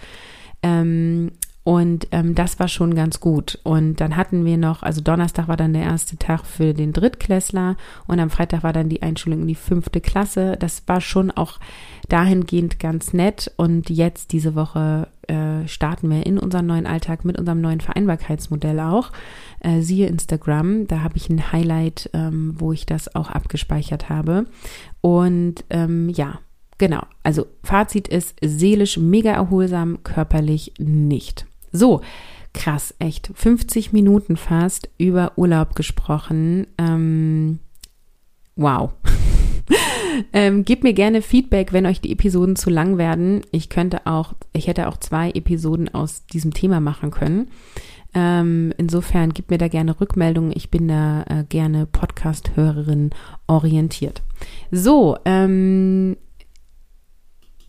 Ähm, 0.63 1.33
Und 1.65 2.09
ähm, 2.13 2.35
das 2.35 2.61
war 2.61 2.69
schon 2.69 2.95
ganz 2.95 3.21
gut. 3.21 3.59
Und 3.63 3.97
dann 3.97 4.17
hatten 4.17 4.45
wir 4.45 4.59
noch, 4.59 4.83
also 4.83 5.01
Donnerstag 5.01 5.49
war 5.49 5.57
dann 5.57 5.73
der 5.73 5.85
erste 5.85 6.19
Tag 6.19 6.45
für 6.45 6.75
den 6.75 6.93
Drittklässler 6.93 7.77
und 8.07 8.21
am 8.21 8.29
Freitag 8.29 8.63
war 8.63 8.75
dann 8.75 8.91
die 8.91 9.01
Einschulung 9.01 9.41
in 9.41 9.49
die 9.49 9.55
fünfte 9.55 10.03
Klasse. 10.03 10.59
Das 10.59 10.83
war 10.87 11.01
schon 11.01 11.31
auch 11.31 11.59
dahingehend 12.11 12.79
ganz 12.79 13.15
nett. 13.15 13.51
Und 13.57 13.89
jetzt 13.89 14.33
diese 14.33 14.55
Woche 14.55 15.09
äh, 15.27 15.67
starten 15.67 16.11
wir 16.11 16.27
in 16.27 16.39
unseren 16.39 16.67
neuen 16.67 16.87
Alltag 16.87 17.25
mit 17.25 17.39
unserem 17.39 17.63
neuen 17.63 17.81
Vereinbarkeitsmodell 17.81 18.79
auch. 18.81 19.11
Äh, 19.61 19.81
siehe 19.81 20.07
Instagram, 20.07 20.87
da 20.87 21.01
habe 21.01 21.17
ich 21.17 21.31
ein 21.31 21.51
Highlight, 21.51 22.11
ähm, 22.13 22.55
wo 22.59 22.73
ich 22.73 22.85
das 22.85 23.15
auch 23.15 23.31
abgespeichert 23.31 24.11
habe. 24.11 24.45
Und 25.01 25.65
ähm, 25.71 26.11
ja, 26.11 26.41
genau. 26.77 27.05
Also 27.23 27.47
Fazit 27.63 28.07
ist 28.07 28.37
seelisch 28.43 28.99
mega 28.99 29.31
erholsam, 29.31 30.03
körperlich 30.03 30.75
nicht. 30.79 31.47
So, 31.75 32.03
krass, 32.53 32.95
echt. 33.01 33.31
50 33.35 33.93
Minuten 33.93 34.37
fast 34.37 34.89
über 34.97 35.33
Urlaub 35.37 35.75
gesprochen. 35.75 36.69
Ähm, 36.79 37.59
wow. 38.55 38.93
ähm, 40.33 40.65
gebt 40.65 40.85
mir 40.85 40.93
gerne 40.93 41.21
Feedback, 41.21 41.73
wenn 41.73 41.87
euch 41.87 42.01
die 42.01 42.13
Episoden 42.13 42.55
zu 42.55 42.71
lang 42.71 42.97
werden. 42.97 43.41
Ich 43.51 43.71
könnte 43.71 44.07
auch, 44.07 44.35
ich 44.53 44.69
hätte 44.69 44.87
auch 44.87 44.99
zwei 44.99 45.31
Episoden 45.31 45.93
aus 45.93 46.27
diesem 46.27 46.55
Thema 46.55 46.79
machen 46.79 47.11
können. 47.11 47.49
Ähm, 48.15 48.73
insofern 48.79 49.35
gebt 49.35 49.51
mir 49.51 49.59
da 49.59 49.67
gerne 49.67 50.01
Rückmeldungen. 50.01 50.53
Ich 50.55 50.71
bin 50.71 50.87
da 50.87 51.25
äh, 51.29 51.43
gerne 51.49 51.87
Podcast-Hörerin 51.87 53.11
orientiert. 53.49 54.23
So, 54.71 55.19
ähm, 55.25 56.17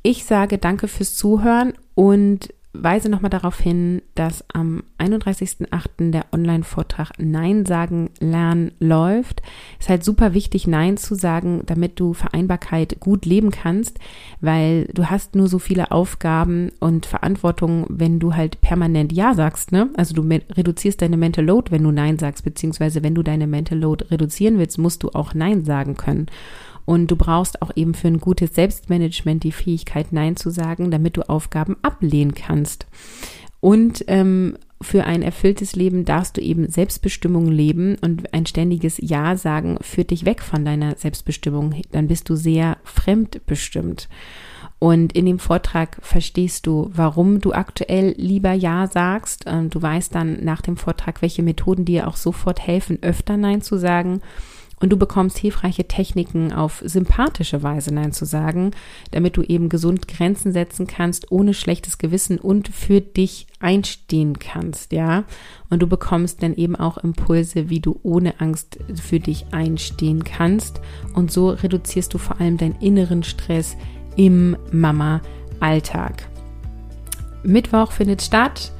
ich 0.03 0.25
sage 0.25 0.59
danke 0.59 0.87
fürs 0.87 1.15
Zuhören 1.15 1.73
und 1.95 2.53
weise 2.82 3.09
nochmal 3.09 3.30
darauf 3.30 3.59
hin, 3.59 4.01
dass 4.15 4.43
am 4.53 4.84
31.08. 4.99 6.11
der 6.11 6.26
Online-Vortrag 6.32 7.11
Nein 7.17 7.65
sagen 7.65 8.09
lernen 8.19 8.71
läuft. 8.80 9.41
Ist 9.80 9.89
halt 9.89 10.03
super 10.03 10.34
wichtig, 10.34 10.67
Nein 10.67 10.97
zu 10.97 11.15
sagen, 11.15 11.63
damit 11.65 11.99
du 11.99 12.13
Vereinbarkeit 12.13 12.99
gut 12.99 13.26
leben 13.26 13.51
kannst, 13.51 13.99
weil 14.41 14.86
du 14.93 15.05
hast 15.09 15.36
nur 15.36 15.47
so 15.47 15.59
viele 15.59 15.91
Aufgaben 15.91 16.71
und 16.80 17.05
Verantwortung, 17.05 17.86
wenn 17.89 18.19
du 18.19 18.36
halt 18.36 18.61
permanent 18.61 19.11
Ja 19.13 19.34
sagst, 19.34 19.71
ne? 19.71 19.89
Also 19.95 20.13
du 20.13 20.21
reduzierst 20.21 21.01
deine 21.01 21.17
Mental 21.17 21.45
Load, 21.45 21.71
wenn 21.71 21.84
du 21.84 21.91
Nein 21.91 22.17
sagst, 22.17 22.43
beziehungsweise 22.43 23.03
wenn 23.03 23.15
du 23.15 23.23
deine 23.23 23.47
Mental 23.47 23.78
Load 23.78 24.05
reduzieren 24.11 24.57
willst, 24.57 24.78
musst 24.78 25.03
du 25.03 25.09
auch 25.09 25.34
Nein 25.34 25.65
sagen 25.65 25.95
können. 25.95 26.28
Und 26.86 27.09
du 27.09 27.15
brauchst 27.15 27.61
auch 27.61 27.71
eben 27.75 27.93
für 27.93 28.07
ein 28.07 28.19
gutes 28.19 28.53
Selbstmanagement 28.55 29.43
die 29.43 29.51
Fähigkeit, 29.51 30.13
Nein 30.13 30.36
zu 30.36 30.51
sagen, 30.51 30.91
damit 30.91 31.17
du 31.17 31.27
Aufgaben 31.27 31.77
ablehnen 31.81 32.36
kannst. 32.36 32.86
Und 33.59 34.05
ähm, 34.07 34.57
für 34.81 35.05
ein 35.05 35.23
erfülltes 35.23 35.75
Leben 35.75 36.05
darfst 36.05 36.38
du 36.38 36.41
eben 36.41 36.69
Selbstbestimmung 36.69 37.47
leben 37.47 37.97
und 38.01 38.33
ein 38.33 38.45
ständiges 38.45 38.97
Ja 39.01 39.36
sagen 39.36 39.77
führt 39.81 40.11
dich 40.11 40.25
weg 40.25 40.43
von 40.43 40.63
deiner 40.63 40.95
Selbstbestimmung. 40.95 41.81
Dann 41.91 42.07
bist 42.07 42.29
du 42.29 42.36
sehr 42.36 42.77
fremdbestimmt. 42.83 44.07
Und 44.77 45.13
in 45.13 45.25
dem 45.25 45.39
Vortrag 45.39 45.97
verstehst 46.01 46.67
du, 46.67 46.91
warum 46.93 47.39
du 47.39 47.53
aktuell 47.53 48.13
lieber 48.17 48.51
Ja 48.51 48.88
sagst. 48.88 49.45
Du 49.45 49.81
weißt 49.81 50.13
dann 50.13 50.43
nach 50.43 50.61
dem 50.61 50.77
Vortrag, 50.77 51.21
welche 51.21 51.41
Methoden 51.41 51.86
dir 51.86 52.07
auch 52.07 52.17
sofort 52.17 52.59
helfen, 52.59 52.99
öfter 53.01 53.38
Nein 53.38 53.61
zu 53.61 53.79
sagen 53.79 54.21
und 54.80 54.91
du 54.91 54.97
bekommst 54.97 55.38
hilfreiche 55.38 55.88
Techniken 55.88 56.51
auf 56.51 56.82
sympathische 56.86 57.63
Weise 57.63 57.93
Nein 57.93 58.11
zu 58.11 58.26
sagen, 58.26 58.71
damit 59.11 59.38
du 59.38 59.41
eben 59.41 59.69
gesund 59.69 60.07
Grenzen 60.07 60.51
setzen 60.51 60.86
kannst, 60.86 61.32
ohne 61.32 61.53
schlechtes 61.53 61.97
Gewissen 61.97 62.38
und 62.38 62.67
für 62.67 63.01
dich 63.01 63.47
einstehen 63.59 64.38
kannst, 64.39 64.91
ja. 64.91 65.23
Und 65.69 65.82
du 65.82 65.88
bekommst 65.88 66.43
dann 66.43 66.55
eben 66.55 66.76
auch 66.76 66.97
Impulse, 66.97 67.69
wie 67.69 67.80
du 67.80 67.99
ohne 68.03 68.39
Angst 68.41 68.78
für 68.93 69.19
dich 69.19 69.45
einstehen 69.51 70.23
kannst. 70.23 70.82
Und 71.13 71.32
so 71.32 71.49
reduzierst 71.49 72.13
du 72.13 72.17
vor 72.17 72.39
allem 72.39 72.57
deinen 72.57 72.80
inneren 72.80 73.23
Stress 73.23 73.78
im 74.17 74.57
Mama-Alltag. 74.71 76.28
Mittwoch 77.43 77.91
findet 77.91 78.21
statt. 78.21 78.71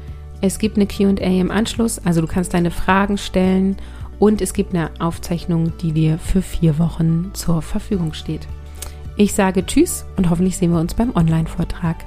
Es 0.42 0.60
gibt 0.60 0.76
eine 0.76 0.86
QA 0.86 1.40
im 1.40 1.50
Anschluss, 1.50 2.00
also 2.00 2.22
du 2.22 2.28
kannst 2.28 2.54
deine 2.54 2.72
Fragen 2.72 3.18
stellen 3.18 3.78
und 4.20 4.42
es 4.42 4.54
gibt 4.54 4.74
eine 4.74 4.92
Aufzeichnung, 5.00 5.74
die 5.82 5.92
dir 5.92 6.18
für 6.18 6.42
vier 6.42 6.80
Wochen 6.80 7.32
zur 7.34 7.62
Verfügung 7.62 8.14
steht. 8.14 8.48
Ich 9.18 9.34
sage 9.34 9.66
Tschüss 9.66 10.06
und 10.18 10.30
hoffentlich 10.30 10.58
sehen 10.58 10.72
wir 10.72 10.80
uns 10.80 10.94
beim 10.94 11.16
Online-Vortrag. 11.16 11.98